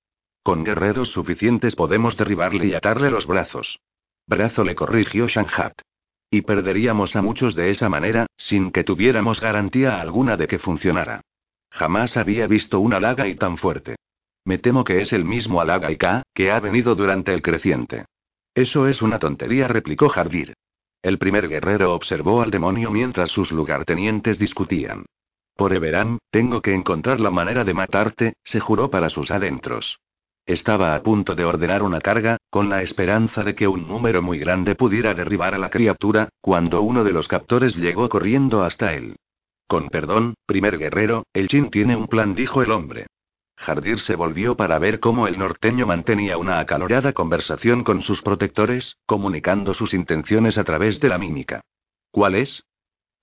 Con 0.43 0.63
guerreros 0.63 1.11
suficientes 1.11 1.75
podemos 1.75 2.15
derribarle 2.17 2.67
y 2.67 2.73
atarle 2.73 3.09
los 3.09 3.27
brazos. 3.27 3.79
Brazo 4.27 4.63
le 4.63 4.75
corrigió 4.75 5.27
Shanhat. 5.27 5.81
Y 6.29 6.41
perderíamos 6.41 7.15
a 7.15 7.21
muchos 7.21 7.55
de 7.55 7.69
esa 7.69 7.89
manera, 7.89 8.27
sin 8.37 8.71
que 8.71 8.83
tuviéramos 8.83 9.39
garantía 9.39 10.01
alguna 10.01 10.35
de 10.35 10.47
que 10.47 10.59
funcionara. 10.59 11.21
Jamás 11.69 12.17
había 12.17 12.47
visto 12.47 12.79
una 12.79 13.15
y 13.27 13.35
tan 13.35 13.57
fuerte. 13.57 13.95
Me 14.43 14.57
temo 14.57 14.83
que 14.83 15.01
es 15.01 15.13
el 15.13 15.25
mismo 15.25 15.61
Alagaika, 15.61 16.23
que 16.33 16.51
ha 16.51 16.59
venido 16.59 16.95
durante 16.95 17.33
el 17.33 17.41
creciente. 17.41 18.05
Eso 18.53 18.87
es 18.87 19.01
una 19.01 19.19
tontería, 19.19 19.67
replicó 19.67 20.09
Jardir. 20.09 20.53
El 21.01 21.17
primer 21.17 21.47
guerrero 21.47 21.93
observó 21.93 22.41
al 22.41 22.51
demonio 22.51 22.91
mientras 22.91 23.29
sus 23.29 23.51
lugartenientes 23.51 24.39
discutían. 24.39 25.05
Por 25.57 25.73
Everán, 25.73 26.19
tengo 26.29 26.61
que 26.61 26.75
encontrar 26.75 27.19
la 27.19 27.31
manera 27.31 27.63
de 27.63 27.73
matarte, 27.73 28.33
se 28.43 28.59
juró 28.59 28.91
para 28.91 29.09
sus 29.09 29.31
adentros. 29.31 29.99
Estaba 30.45 30.93
a 30.93 31.01
punto 31.01 31.33
de 31.33 31.45
ordenar 31.45 31.81
una 31.81 31.99
carga, 31.99 32.37
con 32.51 32.69
la 32.69 32.83
esperanza 32.83 33.43
de 33.43 33.55
que 33.55 33.67
un 33.67 33.87
número 33.87 34.21
muy 34.21 34.37
grande 34.37 34.75
pudiera 34.75 35.15
derribar 35.15 35.55
a 35.55 35.57
la 35.57 35.71
criatura, 35.71 36.29
cuando 36.41 36.83
uno 36.83 37.03
de 37.03 37.11
los 37.11 37.27
captores 37.27 37.75
llegó 37.75 38.07
corriendo 38.07 38.63
hasta 38.63 38.93
él. 38.93 39.15
Con 39.67 39.89
perdón, 39.89 40.35
primer 40.45 40.77
guerrero, 40.77 41.25
el 41.33 41.47
Chin 41.47 41.71
tiene 41.71 41.95
un 41.95 42.07
plan, 42.07 42.35
dijo 42.35 42.61
el 42.61 42.71
hombre. 42.71 43.07
Jardir 43.57 43.99
se 43.99 44.15
volvió 44.15 44.55
para 44.55 44.77
ver 44.77 44.99
cómo 44.99 45.27
el 45.27 45.39
norteño 45.39 45.87
mantenía 45.87 46.37
una 46.37 46.59
acalorada 46.59 47.13
conversación 47.13 47.83
con 47.83 48.03
sus 48.03 48.21
protectores, 48.21 48.97
comunicando 49.07 49.73
sus 49.73 49.95
intenciones 49.95 50.59
a 50.59 50.63
través 50.63 50.99
de 50.99 51.09
la 51.09 51.17
mímica. 51.17 51.61
¿Cuál 52.11 52.35
es? 52.35 52.63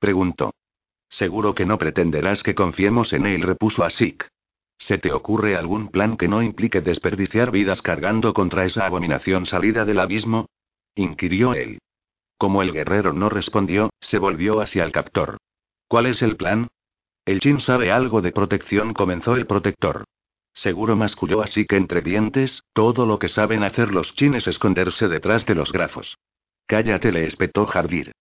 preguntó. 0.00 0.52
Seguro 1.08 1.54
que 1.54 1.66
no 1.66 1.78
pretenderás 1.78 2.42
que 2.42 2.54
confiemos 2.54 3.12
en 3.12 3.26
él, 3.26 3.42
repuso 3.42 3.84
Asik. 3.84 4.28
¿Se 4.78 4.98
te 4.98 5.12
ocurre 5.12 5.56
algún 5.56 5.88
plan 5.88 6.16
que 6.16 6.28
no 6.28 6.42
implique 6.42 6.80
desperdiciar 6.80 7.50
vidas 7.50 7.82
cargando 7.82 8.34
contra 8.34 8.64
esa 8.64 8.86
abominación 8.86 9.46
salida 9.46 9.84
del 9.84 10.00
abismo? 10.00 10.46
inquirió 10.94 11.54
él. 11.54 11.78
Como 12.36 12.62
el 12.62 12.72
guerrero 12.72 13.12
no 13.12 13.28
respondió, 13.28 13.90
se 14.00 14.18
volvió 14.18 14.60
hacia 14.60 14.84
el 14.84 14.92
captor. 14.92 15.38
¿Cuál 15.88 16.06
es 16.06 16.22
el 16.22 16.36
plan? 16.36 16.68
El 17.24 17.40
Chin 17.40 17.60
sabe 17.60 17.90
algo 17.90 18.20
de 18.20 18.32
protección, 18.32 18.92
comenzó 18.92 19.36
el 19.36 19.46
protector. 19.46 20.04
Seguro 20.52 20.94
masculló 20.96 21.42
así 21.42 21.66
que 21.66 21.76
entre 21.76 22.00
dientes, 22.02 22.62
todo 22.72 23.06
lo 23.06 23.18
que 23.18 23.28
saben 23.28 23.64
hacer 23.64 23.92
los 23.92 24.14
Chin 24.14 24.34
es 24.34 24.46
esconderse 24.46 25.08
detrás 25.08 25.46
de 25.46 25.54
los 25.54 25.72
grafos. 25.72 26.16
Cállate, 26.66 27.12
le 27.12 27.26
espetó 27.26 27.66
Jardir. 27.66 28.12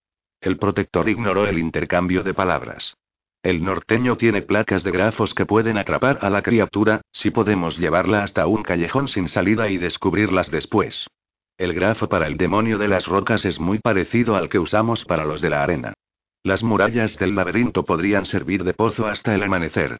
El 0.44 0.58
protector 0.58 1.08
ignoró 1.08 1.46
el 1.46 1.58
intercambio 1.58 2.22
de 2.22 2.34
palabras. 2.34 2.98
El 3.42 3.64
norteño 3.64 4.18
tiene 4.18 4.42
placas 4.42 4.84
de 4.84 4.90
grafos 4.90 5.32
que 5.32 5.46
pueden 5.46 5.78
atrapar 5.78 6.18
a 6.20 6.28
la 6.28 6.42
criatura, 6.42 7.00
si 7.12 7.30
podemos 7.30 7.78
llevarla 7.78 8.22
hasta 8.22 8.46
un 8.46 8.62
callejón 8.62 9.08
sin 9.08 9.28
salida 9.28 9.70
y 9.70 9.78
descubrirlas 9.78 10.50
después. 10.50 11.06
El 11.56 11.72
grafo 11.72 12.10
para 12.10 12.26
el 12.26 12.36
demonio 12.36 12.76
de 12.76 12.88
las 12.88 13.06
rocas 13.06 13.46
es 13.46 13.58
muy 13.58 13.78
parecido 13.78 14.36
al 14.36 14.50
que 14.50 14.58
usamos 14.58 15.06
para 15.06 15.24
los 15.24 15.40
de 15.40 15.48
la 15.48 15.62
arena. 15.62 15.94
Las 16.42 16.62
murallas 16.62 17.16
del 17.16 17.34
laberinto 17.34 17.86
podrían 17.86 18.26
servir 18.26 18.64
de 18.64 18.74
pozo 18.74 19.06
hasta 19.06 19.34
el 19.34 19.44
amanecer. 19.44 19.96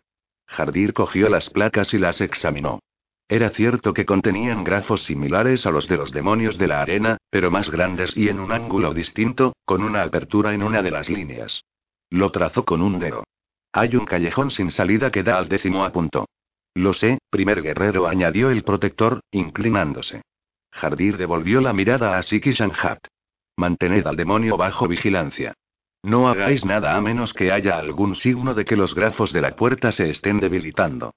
Jardir 0.46 0.92
cogió 0.92 1.30
las 1.30 1.48
placas 1.48 1.94
y 1.94 1.98
las 1.98 2.20
examinó. 2.20 2.80
Era 3.28 3.50
cierto 3.50 3.94
que 3.94 4.04
contenían 4.04 4.64
grafos 4.64 5.04
similares 5.04 5.64
a 5.64 5.70
los 5.70 5.88
de 5.88 5.96
los 5.96 6.12
demonios 6.12 6.58
de 6.58 6.68
la 6.68 6.82
arena, 6.82 7.16
pero 7.30 7.50
más 7.50 7.70
grandes 7.70 8.16
y 8.16 8.28
en 8.28 8.38
un 8.38 8.52
ángulo 8.52 8.92
distinto, 8.92 9.54
con 9.64 9.82
una 9.82 10.02
apertura 10.02 10.52
en 10.52 10.62
una 10.62 10.82
de 10.82 10.90
las 10.90 11.08
líneas. 11.08 11.64
Lo 12.10 12.30
trazó 12.30 12.64
con 12.64 12.82
un 12.82 12.98
dedo. 12.98 13.24
Hay 13.72 13.96
un 13.96 14.04
callejón 14.04 14.50
sin 14.50 14.70
salida 14.70 15.10
que 15.10 15.22
da 15.22 15.38
al 15.38 15.48
décimo 15.48 15.84
a 15.84 15.90
punto. 15.90 16.26
Lo 16.74 16.92
sé, 16.92 17.18
primer 17.30 17.62
guerrero, 17.62 18.06
añadió 18.06 18.50
el 18.50 18.62
protector, 18.62 19.20
inclinándose. 19.30 20.22
Jardir 20.70 21.16
devolvió 21.16 21.60
la 21.60 21.72
mirada 21.72 22.18
a 22.18 22.22
Siki 22.22 22.52
Shanhat. 22.52 23.06
Mantened 23.56 24.06
al 24.06 24.16
demonio 24.16 24.56
bajo 24.56 24.86
vigilancia. 24.86 25.54
No 26.02 26.28
hagáis 26.28 26.64
nada 26.64 26.96
a 26.96 27.00
menos 27.00 27.32
que 27.32 27.50
haya 27.50 27.78
algún 27.78 28.14
signo 28.14 28.52
de 28.52 28.64
que 28.64 28.76
los 28.76 28.94
grafos 28.94 29.32
de 29.32 29.40
la 29.40 29.56
puerta 29.56 29.90
se 29.90 30.10
estén 30.10 30.38
debilitando. 30.38 31.14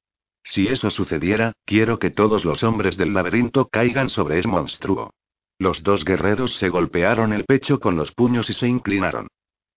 Si 0.50 0.66
eso 0.70 0.90
sucediera, 0.90 1.52
quiero 1.66 2.00
que 2.00 2.10
todos 2.10 2.46
los 2.46 2.64
hombres 2.64 2.96
del 2.96 3.14
laberinto 3.14 3.68
caigan 3.68 4.10
sobre 4.10 4.40
ese 4.40 4.48
monstruo. 4.48 5.12
Los 5.60 5.84
dos 5.84 6.06
guerreros 6.06 6.56
se 6.56 6.70
golpearon 6.70 7.34
el 7.34 7.44
pecho 7.44 7.82
con 7.82 7.98
los 7.98 8.14
puños 8.14 8.50
y 8.50 8.54
se 8.54 8.66
inclinaron. 8.66 9.28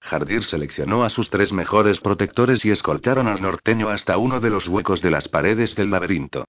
Jardir 0.01 0.45
seleccionó 0.45 1.03
a 1.03 1.11
sus 1.11 1.29
tres 1.29 1.53
mejores 1.53 2.01
protectores 2.01 2.65
y 2.65 2.71
escoltaron 2.71 3.27
al 3.27 3.43
norteño 3.43 3.89
hasta 3.89 4.17
uno 4.17 4.39
de 4.39 4.51
los 4.51 4.69
huecos 4.69 5.03
de 5.03 5.11
las 5.11 5.27
paredes 5.27 5.75
del 5.75 5.91
laberinto. 5.91 6.45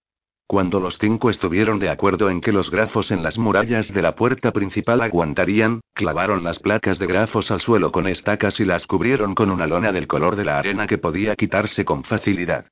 Cuando 0.46 0.80
los 0.80 1.00
cinco 1.00 1.32
estuvieron 1.32 1.80
de 1.80 1.90
acuerdo 1.90 2.30
en 2.30 2.42
que 2.42 2.52
los 2.52 2.70
grafos 2.70 3.10
en 3.10 3.24
las 3.24 3.40
murallas 3.40 3.92
de 3.92 4.04
la 4.04 4.14
puerta 4.14 4.52
principal 4.52 5.02
aguantarían, 5.02 5.82
clavaron 5.96 6.44
las 6.44 6.60
placas 6.60 7.00
de 7.00 7.08
grafos 7.08 7.50
al 7.50 7.62
suelo 7.62 7.92
con 7.92 8.06
estacas 8.06 8.60
y 8.60 8.66
las 8.66 8.86
cubrieron 8.86 9.34
con 9.34 9.50
una 9.50 9.66
lona 9.66 9.92
del 9.92 10.06
color 10.06 10.36
de 10.36 10.46
la 10.46 10.60
arena 10.60 10.86
que 10.86 11.00
podía 11.00 11.36
quitarse 11.36 11.84
con 11.86 12.04
facilidad. 12.04 12.68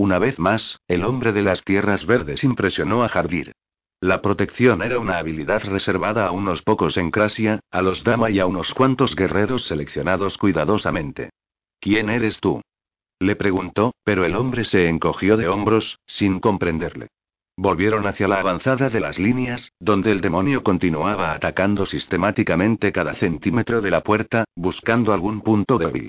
Una 0.00 0.18
vez 0.18 0.38
más, 0.38 0.80
el 0.88 1.04
hombre 1.04 1.30
de 1.34 1.42
las 1.42 1.62
tierras 1.62 2.06
verdes 2.06 2.42
impresionó 2.42 3.04
a 3.04 3.10
Jardir. 3.10 3.52
La 4.00 4.22
protección 4.22 4.80
era 4.80 4.98
una 4.98 5.18
habilidad 5.18 5.62
reservada 5.62 6.26
a 6.26 6.30
unos 6.30 6.62
pocos 6.62 6.96
en 6.96 7.10
Crasia, 7.10 7.60
a 7.70 7.82
los 7.82 8.02
Dama 8.02 8.30
y 8.30 8.40
a 8.40 8.46
unos 8.46 8.72
cuantos 8.72 9.14
guerreros 9.14 9.66
seleccionados 9.66 10.38
cuidadosamente. 10.38 11.28
¿Quién 11.80 12.08
eres 12.08 12.40
tú? 12.40 12.62
Le 13.18 13.36
preguntó, 13.36 13.92
pero 14.02 14.24
el 14.24 14.36
hombre 14.36 14.64
se 14.64 14.88
encogió 14.88 15.36
de 15.36 15.48
hombros, 15.48 15.98
sin 16.06 16.40
comprenderle. 16.40 17.08
Volvieron 17.58 18.06
hacia 18.06 18.26
la 18.26 18.40
avanzada 18.40 18.88
de 18.88 19.00
las 19.00 19.18
líneas, 19.18 19.70
donde 19.78 20.12
el 20.12 20.22
demonio 20.22 20.62
continuaba 20.62 21.34
atacando 21.34 21.84
sistemáticamente 21.84 22.90
cada 22.90 23.12
centímetro 23.16 23.82
de 23.82 23.90
la 23.90 24.00
puerta, 24.00 24.44
buscando 24.56 25.12
algún 25.12 25.42
punto 25.42 25.76
débil. 25.76 26.08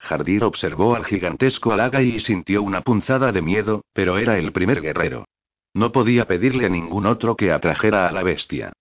Jardir 0.00 0.44
observó 0.44 0.96
al 0.96 1.04
gigantesco 1.04 1.72
Alaga 1.72 2.02
y 2.02 2.18
sintió 2.20 2.62
una 2.62 2.80
punzada 2.80 3.32
de 3.32 3.42
miedo, 3.42 3.84
pero 3.92 4.18
era 4.18 4.38
el 4.38 4.50
primer 4.50 4.80
guerrero. 4.80 5.26
No 5.74 5.92
podía 5.92 6.26
pedirle 6.26 6.66
a 6.66 6.70
ningún 6.70 7.06
otro 7.06 7.36
que 7.36 7.52
atrajera 7.52 8.08
a 8.08 8.12
la 8.12 8.22
bestia. 8.22 8.72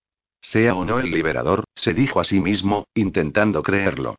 Sea 0.42 0.74
o 0.74 0.86
no 0.86 1.00
el 1.00 1.12
liberador, 1.12 1.66
se 1.76 1.94
dijo 1.94 2.20
a 2.20 2.24
sí 2.24 2.40
mismo, 2.40 2.88
intentando 2.94 3.62
creerlo. 3.62 4.16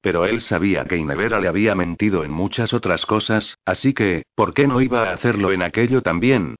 Pero 0.00 0.24
él 0.24 0.40
sabía 0.40 0.84
que 0.84 0.96
Inevera 0.96 1.40
le 1.40 1.48
había 1.48 1.74
mentido 1.74 2.24
en 2.24 2.30
muchas 2.30 2.72
otras 2.72 3.04
cosas, 3.04 3.56
así 3.64 3.92
que, 3.92 4.22
¿por 4.34 4.54
qué 4.54 4.66
no 4.66 4.80
iba 4.80 5.08
a 5.08 5.12
hacerlo 5.12 5.50
en 5.50 5.62
aquello 5.62 6.02
también? 6.02 6.54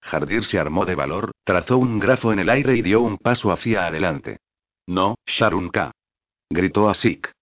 Jardir 0.00 0.44
se 0.44 0.58
armó 0.58 0.86
de 0.86 0.94
valor, 0.94 1.32
trazó 1.44 1.76
un 1.78 1.98
grafo 1.98 2.32
en 2.32 2.38
el 2.38 2.48
aire 2.48 2.76
y 2.76 2.82
dio 2.82 3.00
un 3.00 3.18
paso 3.18 3.52
hacia 3.52 3.86
adelante. 3.86 4.38
No, 4.86 5.16
Sharunka. 5.26 5.92
Gritó 6.48 6.88
Asik. 6.88 7.32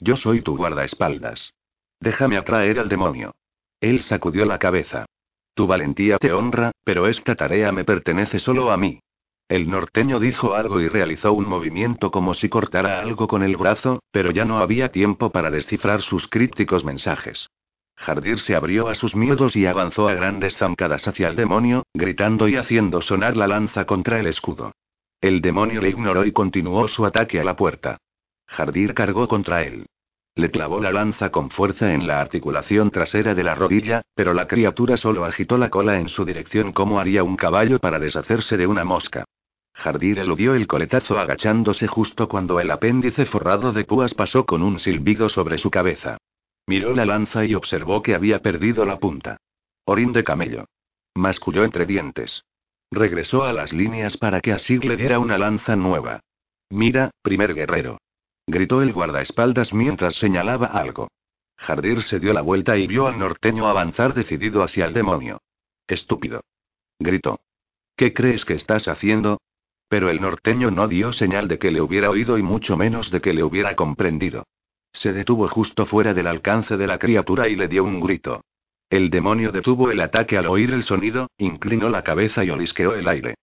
Yo 0.00 0.16
soy 0.16 0.42
tu 0.42 0.56
guardaespaldas. 0.56 1.54
Déjame 2.00 2.36
atraer 2.36 2.78
al 2.78 2.88
demonio. 2.88 3.34
Él 3.80 4.02
sacudió 4.02 4.44
la 4.44 4.58
cabeza. 4.58 5.06
Tu 5.54 5.66
valentía 5.66 6.18
te 6.18 6.32
honra, 6.32 6.72
pero 6.84 7.08
esta 7.08 7.34
tarea 7.34 7.72
me 7.72 7.84
pertenece 7.84 8.38
solo 8.38 8.70
a 8.70 8.76
mí. 8.76 9.00
El 9.48 9.68
norteño 9.68 10.20
dijo 10.20 10.54
algo 10.54 10.80
y 10.80 10.88
realizó 10.88 11.32
un 11.32 11.48
movimiento 11.48 12.10
como 12.10 12.34
si 12.34 12.48
cortara 12.48 13.00
algo 13.00 13.26
con 13.26 13.42
el 13.42 13.56
brazo, 13.56 14.00
pero 14.12 14.30
ya 14.30 14.44
no 14.44 14.58
había 14.58 14.90
tiempo 14.90 15.30
para 15.30 15.50
descifrar 15.50 16.02
sus 16.02 16.28
crípticos 16.28 16.84
mensajes. 16.84 17.48
Jardir 17.96 18.38
se 18.38 18.54
abrió 18.54 18.88
a 18.88 18.94
sus 18.94 19.16
miedos 19.16 19.56
y 19.56 19.66
avanzó 19.66 20.06
a 20.08 20.14
grandes 20.14 20.56
zancadas 20.56 21.08
hacia 21.08 21.28
el 21.28 21.34
demonio, 21.34 21.84
gritando 21.92 22.46
y 22.46 22.56
haciendo 22.56 23.00
sonar 23.00 23.36
la 23.36 23.48
lanza 23.48 23.86
contra 23.86 24.20
el 24.20 24.26
escudo. 24.26 24.72
El 25.20 25.40
demonio 25.40 25.80
le 25.80 25.88
ignoró 25.88 26.24
y 26.24 26.30
continuó 26.30 26.86
su 26.86 27.04
ataque 27.04 27.40
a 27.40 27.44
la 27.44 27.56
puerta. 27.56 27.98
Jardir 28.48 28.94
cargó 28.94 29.28
contra 29.28 29.62
él. 29.62 29.86
Le 30.34 30.50
clavó 30.50 30.80
la 30.80 30.92
lanza 30.92 31.30
con 31.30 31.50
fuerza 31.50 31.92
en 31.92 32.06
la 32.06 32.20
articulación 32.20 32.90
trasera 32.90 33.34
de 33.34 33.42
la 33.44 33.54
rodilla, 33.54 34.02
pero 34.14 34.34
la 34.34 34.46
criatura 34.46 34.96
solo 34.96 35.24
agitó 35.24 35.58
la 35.58 35.68
cola 35.68 35.98
en 35.98 36.08
su 36.08 36.24
dirección 36.24 36.72
como 36.72 36.98
haría 36.98 37.24
un 37.24 37.36
caballo 37.36 37.78
para 37.78 37.98
deshacerse 37.98 38.56
de 38.56 38.66
una 38.66 38.84
mosca. 38.84 39.24
Jardir 39.74 40.18
eludió 40.18 40.54
el 40.54 40.66
coletazo 40.66 41.18
agachándose 41.18 41.86
justo 41.86 42.28
cuando 42.28 42.58
el 42.60 42.70
apéndice 42.70 43.26
forrado 43.26 43.72
de 43.72 43.84
púas 43.84 44.14
pasó 44.14 44.46
con 44.46 44.62
un 44.62 44.78
silbido 44.78 45.28
sobre 45.28 45.58
su 45.58 45.70
cabeza. 45.70 46.18
Miró 46.66 46.94
la 46.94 47.04
lanza 47.04 47.44
y 47.44 47.54
observó 47.54 48.02
que 48.02 48.14
había 48.14 48.40
perdido 48.40 48.84
la 48.84 48.98
punta. 48.98 49.38
Orín 49.84 50.12
de 50.12 50.24
camello. 50.24 50.66
Masculló 51.14 51.64
entre 51.64 51.86
dientes. 51.86 52.44
Regresó 52.90 53.44
a 53.44 53.52
las 53.52 53.72
líneas 53.72 54.16
para 54.16 54.40
que 54.40 54.52
así 54.52 54.78
le 54.78 54.96
diera 54.96 55.18
una 55.18 55.36
lanza 55.36 55.76
nueva. 55.76 56.20
Mira, 56.70 57.10
primer 57.22 57.54
guerrero 57.54 57.98
gritó 58.48 58.82
el 58.82 58.92
guardaespaldas 58.92 59.74
mientras 59.74 60.16
señalaba 60.16 60.66
algo. 60.66 61.08
Jardir 61.58 62.02
se 62.02 62.18
dio 62.18 62.32
la 62.32 62.40
vuelta 62.40 62.76
y 62.78 62.86
vio 62.86 63.06
al 63.06 63.18
norteño 63.18 63.68
avanzar 63.68 64.14
decidido 64.14 64.62
hacia 64.62 64.86
el 64.86 64.94
demonio. 64.94 65.42
Estúpido. 65.86 66.40
Gritó. 66.98 67.40
¿Qué 67.94 68.14
crees 68.14 68.44
que 68.44 68.54
estás 68.54 68.88
haciendo? 68.88 69.40
Pero 69.88 70.08
el 70.08 70.20
norteño 70.20 70.70
no 70.70 70.88
dio 70.88 71.12
señal 71.12 71.46
de 71.46 71.58
que 71.58 71.70
le 71.70 71.80
hubiera 71.80 72.10
oído 72.10 72.38
y 72.38 72.42
mucho 72.42 72.76
menos 72.76 73.10
de 73.10 73.20
que 73.20 73.34
le 73.34 73.42
hubiera 73.42 73.76
comprendido. 73.76 74.46
Se 74.92 75.12
detuvo 75.12 75.46
justo 75.48 75.84
fuera 75.84 76.14
del 76.14 76.26
alcance 76.26 76.76
de 76.76 76.86
la 76.86 76.98
criatura 76.98 77.48
y 77.48 77.56
le 77.56 77.68
dio 77.68 77.84
un 77.84 78.00
grito. 78.00 78.42
El 78.88 79.10
demonio 79.10 79.52
detuvo 79.52 79.90
el 79.90 80.00
ataque 80.00 80.38
al 80.38 80.46
oír 80.46 80.72
el 80.72 80.84
sonido, 80.84 81.28
inclinó 81.36 81.90
la 81.90 82.02
cabeza 82.02 82.44
y 82.44 82.50
olisqueó 82.50 82.94
el 82.94 83.08
aire. 83.08 83.34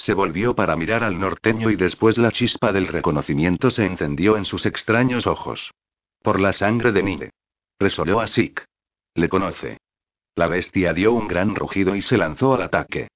Se 0.00 0.14
volvió 0.14 0.54
para 0.54 0.76
mirar 0.76 1.04
al 1.04 1.20
norteño 1.20 1.68
y 1.68 1.76
después 1.76 2.16
la 2.16 2.32
chispa 2.32 2.72
del 2.72 2.86
reconocimiento 2.86 3.70
se 3.70 3.84
encendió 3.84 4.38
en 4.38 4.46
sus 4.46 4.64
extraños 4.64 5.26
ojos. 5.26 5.72
Por 6.22 6.40
la 6.40 6.54
sangre 6.54 6.90
de 6.92 7.02
Nile. 7.02 7.30
Resoló 7.78 8.20
a 8.20 8.26
Sik. 8.26 8.64
Le 9.14 9.28
conoce. 9.28 9.76
La 10.36 10.46
bestia 10.46 10.94
dio 10.94 11.12
un 11.12 11.28
gran 11.28 11.54
rugido 11.54 11.94
y 11.94 12.00
se 12.00 12.16
lanzó 12.16 12.54
al 12.54 12.62
ataque. 12.62 13.08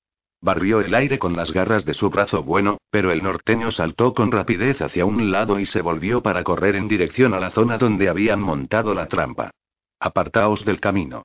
Barrió 0.42 0.82
el 0.82 0.94
aire 0.94 1.18
con 1.18 1.34
las 1.34 1.52
garras 1.52 1.86
de 1.86 1.94
su 1.94 2.10
brazo 2.10 2.42
bueno, 2.42 2.76
pero 2.90 3.12
el 3.12 3.22
norteño 3.22 3.70
saltó 3.70 4.12
con 4.12 4.30
rapidez 4.30 4.82
hacia 4.82 5.06
un 5.06 5.32
lado 5.32 5.58
y 5.58 5.64
se 5.64 5.80
volvió 5.80 6.22
para 6.22 6.44
correr 6.44 6.76
en 6.76 6.86
dirección 6.86 7.32
a 7.32 7.40
la 7.40 7.50
zona 7.50 7.78
donde 7.78 8.10
habían 8.10 8.42
montado 8.42 8.92
la 8.92 9.08
trampa. 9.08 9.52
Apartaos 9.98 10.66
del 10.66 10.80
camino. 10.80 11.22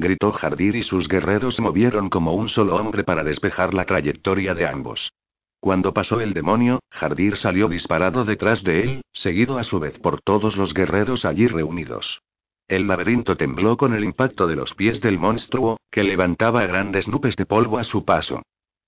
Gritó 0.00 0.30
Jardir 0.30 0.76
y 0.76 0.84
sus 0.84 1.08
guerreros 1.08 1.58
movieron 1.58 2.08
como 2.08 2.32
un 2.32 2.48
solo 2.48 2.76
hombre 2.76 3.02
para 3.02 3.24
despejar 3.24 3.74
la 3.74 3.84
trayectoria 3.84 4.54
de 4.54 4.64
ambos. 4.64 5.10
Cuando 5.58 5.92
pasó 5.92 6.20
el 6.20 6.34
demonio, 6.34 6.78
Jardir 6.88 7.36
salió 7.36 7.68
disparado 7.68 8.24
detrás 8.24 8.62
de 8.62 8.82
él, 8.82 9.02
seguido 9.12 9.58
a 9.58 9.64
su 9.64 9.80
vez 9.80 9.98
por 9.98 10.20
todos 10.20 10.56
los 10.56 10.72
guerreros 10.72 11.24
allí 11.24 11.48
reunidos. 11.48 12.22
El 12.68 12.86
laberinto 12.86 13.36
tembló 13.36 13.76
con 13.76 13.92
el 13.92 14.04
impacto 14.04 14.46
de 14.46 14.54
los 14.54 14.72
pies 14.74 15.00
del 15.00 15.18
monstruo, 15.18 15.78
que 15.90 16.04
levantaba 16.04 16.64
grandes 16.64 17.08
nubes 17.08 17.34
de 17.34 17.46
polvo 17.46 17.78
a 17.78 17.82
su 17.82 18.04
paso. 18.04 18.42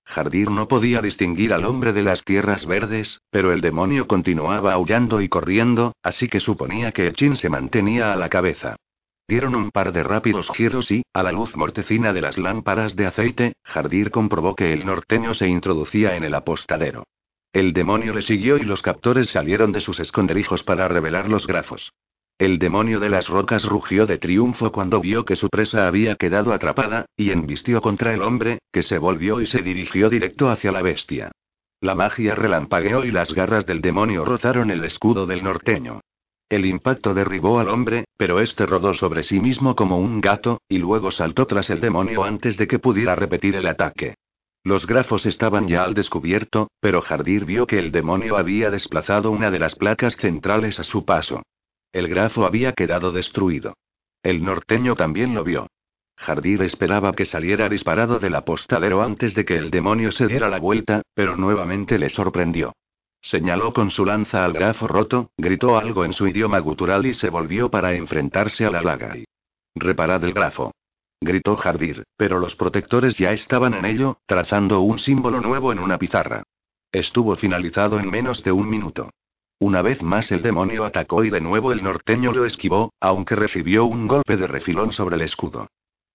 Jardir 0.05 0.49
no 0.49 0.69
podía 0.69 1.01
distinguir 1.01 1.51
al 1.51 1.65
hombre 1.65 1.91
de 1.91 2.03
las 2.03 2.23
tierras 2.23 2.65
verdes, 2.65 3.19
pero 3.31 3.51
el 3.51 3.59
demonio 3.59 4.07
continuaba 4.07 4.71
aullando 4.71 5.19
y 5.19 5.27
corriendo, 5.27 5.91
así 6.03 6.29
que 6.29 6.39
suponía 6.39 6.93
que 6.93 7.11
Chin 7.11 7.35
se 7.35 7.49
mantenía 7.49 8.13
a 8.13 8.15
la 8.15 8.29
cabeza. 8.29 8.77
Dieron 9.31 9.55
un 9.55 9.71
par 9.71 9.93
de 9.93 10.03
rápidos 10.03 10.49
giros 10.53 10.91
y, 10.91 11.03
a 11.13 11.23
la 11.23 11.31
luz 11.31 11.55
mortecina 11.55 12.11
de 12.11 12.19
las 12.19 12.37
lámparas 12.37 12.97
de 12.97 13.05
aceite, 13.05 13.53
Jardir 13.63 14.11
comprobó 14.11 14.55
que 14.55 14.73
el 14.73 14.85
norteño 14.85 15.33
se 15.33 15.47
introducía 15.47 16.17
en 16.17 16.25
el 16.25 16.35
apostadero. 16.35 17.05
El 17.53 17.71
demonio 17.71 18.13
le 18.13 18.23
siguió 18.23 18.57
y 18.57 18.65
los 18.65 18.81
captores 18.81 19.29
salieron 19.29 19.71
de 19.71 19.79
sus 19.79 20.01
esconderijos 20.01 20.63
para 20.63 20.89
revelar 20.89 21.29
los 21.29 21.47
grafos. 21.47 21.93
El 22.37 22.59
demonio 22.59 22.99
de 22.99 23.07
las 23.07 23.29
rocas 23.29 23.63
rugió 23.63 24.05
de 24.05 24.17
triunfo 24.17 24.73
cuando 24.73 24.99
vio 24.99 25.23
que 25.23 25.37
su 25.37 25.47
presa 25.47 25.87
había 25.87 26.17
quedado 26.17 26.51
atrapada, 26.51 27.05
y 27.15 27.31
embistió 27.31 27.79
contra 27.79 28.13
el 28.13 28.23
hombre, 28.23 28.59
que 28.73 28.83
se 28.83 28.97
volvió 28.97 29.39
y 29.39 29.47
se 29.47 29.61
dirigió 29.61 30.09
directo 30.09 30.49
hacia 30.49 30.73
la 30.73 30.81
bestia. 30.81 31.31
La 31.79 31.95
magia 31.95 32.35
relampagueó 32.35 33.05
y 33.05 33.11
las 33.11 33.33
garras 33.33 33.65
del 33.65 33.79
demonio 33.79 34.25
rozaron 34.25 34.71
el 34.71 34.83
escudo 34.83 35.25
del 35.25 35.41
norteño. 35.41 36.01
El 36.51 36.65
impacto 36.65 37.13
derribó 37.13 37.61
al 37.61 37.69
hombre, 37.69 38.03
pero 38.17 38.41
este 38.41 38.65
rodó 38.65 38.93
sobre 38.93 39.23
sí 39.23 39.39
mismo 39.39 39.73
como 39.73 39.97
un 39.99 40.19
gato, 40.19 40.59
y 40.67 40.79
luego 40.79 41.09
saltó 41.09 41.47
tras 41.47 41.69
el 41.69 41.79
demonio 41.79 42.25
antes 42.25 42.57
de 42.57 42.67
que 42.67 42.77
pudiera 42.77 43.15
repetir 43.15 43.55
el 43.55 43.67
ataque. 43.67 44.15
Los 44.61 44.85
grafos 44.85 45.25
estaban 45.25 45.69
ya 45.69 45.83
al 45.83 45.93
descubierto, 45.93 46.69
pero 46.81 47.01
Jardir 47.01 47.45
vio 47.45 47.65
que 47.67 47.79
el 47.79 47.93
demonio 47.93 48.35
había 48.35 48.69
desplazado 48.69 49.31
una 49.31 49.49
de 49.49 49.59
las 49.59 49.75
placas 49.75 50.17
centrales 50.17 50.77
a 50.77 50.83
su 50.83 51.05
paso. 51.05 51.41
El 51.93 52.09
grafo 52.09 52.45
había 52.45 52.73
quedado 52.73 53.13
destruido. 53.13 53.75
El 54.21 54.43
norteño 54.43 54.97
también 54.97 55.33
lo 55.33 55.45
vio. 55.45 55.67
Jardir 56.17 56.63
esperaba 56.63 57.13
que 57.13 57.23
saliera 57.23 57.69
disparado 57.69 58.19
del 58.19 58.35
apostadero 58.35 59.01
antes 59.01 59.35
de 59.35 59.45
que 59.45 59.55
el 59.55 59.71
demonio 59.71 60.11
se 60.11 60.27
diera 60.27 60.49
la 60.49 60.59
vuelta, 60.59 61.01
pero 61.13 61.37
nuevamente 61.37 61.97
le 61.97 62.09
sorprendió. 62.09 62.73
Señaló 63.21 63.71
con 63.71 63.91
su 63.91 64.03
lanza 64.03 64.43
al 64.43 64.53
grafo 64.53 64.87
roto, 64.87 65.29
gritó 65.37 65.77
algo 65.77 66.03
en 66.05 66.13
su 66.13 66.27
idioma 66.27 66.59
gutural 66.59 67.05
y 67.05 67.13
se 67.13 67.29
volvió 67.29 67.69
para 67.69 67.93
enfrentarse 67.93 68.65
a 68.65 68.71
la 68.71 68.81
laga. 68.81 69.15
Reparad 69.75 70.23
el 70.23 70.33
grafo. 70.33 70.71
Gritó 71.21 71.55
Jardir, 71.55 72.03
pero 72.17 72.39
los 72.39 72.55
protectores 72.55 73.17
ya 73.17 73.31
estaban 73.31 73.75
en 73.75 73.85
ello, 73.85 74.17
trazando 74.25 74.81
un 74.81 74.97
símbolo 74.97 75.39
nuevo 75.39 75.71
en 75.71 75.77
una 75.77 75.99
pizarra. 75.99 76.41
Estuvo 76.91 77.35
finalizado 77.35 77.99
en 77.99 78.09
menos 78.09 78.43
de 78.43 78.51
un 78.51 78.67
minuto. 78.67 79.11
Una 79.59 79.83
vez 79.83 80.01
más 80.01 80.31
el 80.31 80.41
demonio 80.41 80.83
atacó 80.83 81.23
y 81.23 81.29
de 81.29 81.39
nuevo 81.39 81.71
el 81.71 81.83
norteño 81.83 82.31
lo 82.31 82.45
esquivó, 82.45 82.91
aunque 82.99 83.35
recibió 83.35 83.85
un 83.85 84.07
golpe 84.07 84.35
de 84.35 84.47
refilón 84.47 84.91
sobre 84.91 85.15
el 85.15 85.21
escudo. 85.21 85.67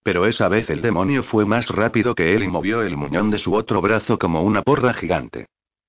Pero 0.03 0.27
esa 0.27 0.49
vez 0.49 0.69
el 0.71 0.83
demonio 0.83 1.23
fue 1.23 1.47
más 1.47 1.69
rápido 1.69 2.17
que 2.17 2.35
él 2.35 2.43
y 2.43 2.49
movió 2.49 2.83
el 2.83 2.97
muñón 2.97 3.31
de 3.31 3.39
su 3.39 3.55
otro 3.55 3.81
brazo 3.81 4.19
como 4.19 4.43
una 4.43 4.63
porra 4.63 4.93
gigante. 4.93 5.47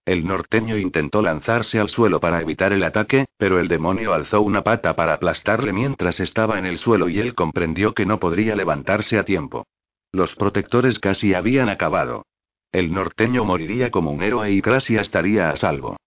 El 0.08 0.26
norteño 0.26 0.78
intentó 0.78 1.22
lanzarse 1.22 1.82
al 1.82 1.90
suelo 1.90 2.22
para 2.22 2.40
evitar 2.40 2.72
el 2.72 2.84
ataque, 2.84 3.26
pero 3.38 3.60
el 3.60 3.68
demonio 3.68 4.14
alzó 4.14 4.42
una 4.42 4.64
pata 4.64 4.96
para 4.96 5.16
aplastarle 5.16 5.74
mientras 5.74 6.22
estaba 6.22 6.58
en 6.58 6.66
el 6.66 6.78
suelo 6.78 7.10
y 7.10 7.20
él 7.20 7.36
comprendió 7.36 7.94
que 7.94 8.06
no 8.06 8.18
podría 8.18 8.56
levantarse 8.56 9.20
a 9.20 9.26
tiempo. 9.26 9.68
Los 10.14 10.34
protectores 10.36 11.00
casi 11.00 11.34
habían 11.34 11.68
acabado. 11.68 12.26
El 12.72 12.94
norteño 12.94 13.44
moriría 13.44 13.92
como 13.92 14.12
un 14.12 14.24
héroe 14.24 14.50
y 14.50 14.62
Gracia 14.62 15.02
estaría 15.02 15.50
a 15.50 15.58
salvo. 15.58 15.98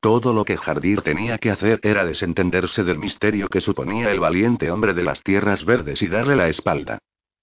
Todo 0.00 0.32
lo 0.32 0.46
que 0.46 0.56
Jardir 0.56 1.02
tenía 1.02 1.36
que 1.36 1.50
hacer 1.50 1.80
era 1.82 2.06
desentenderse 2.06 2.82
del 2.82 2.98
misterio 2.98 3.48
que 3.48 3.60
suponía 3.60 4.10
el 4.10 4.20
valiente 4.20 4.70
hombre 4.70 4.94
de 4.94 5.02
las 5.02 5.22
tierras 5.22 5.66
verdes 5.66 6.00
y 6.00 6.06
darle 6.06 6.34
la 6.34 6.48
espalda. 6.48 6.98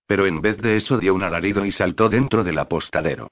Pero 0.08 0.26
en 0.26 0.42
vez 0.42 0.58
de 0.58 0.78
eso 0.78 0.98
dio 0.98 1.14
un 1.14 1.22
alarido 1.22 1.64
y 1.64 1.72
saltó 1.72 2.10
dentro 2.10 2.44
del 2.44 2.58
apostadero. 2.58 3.30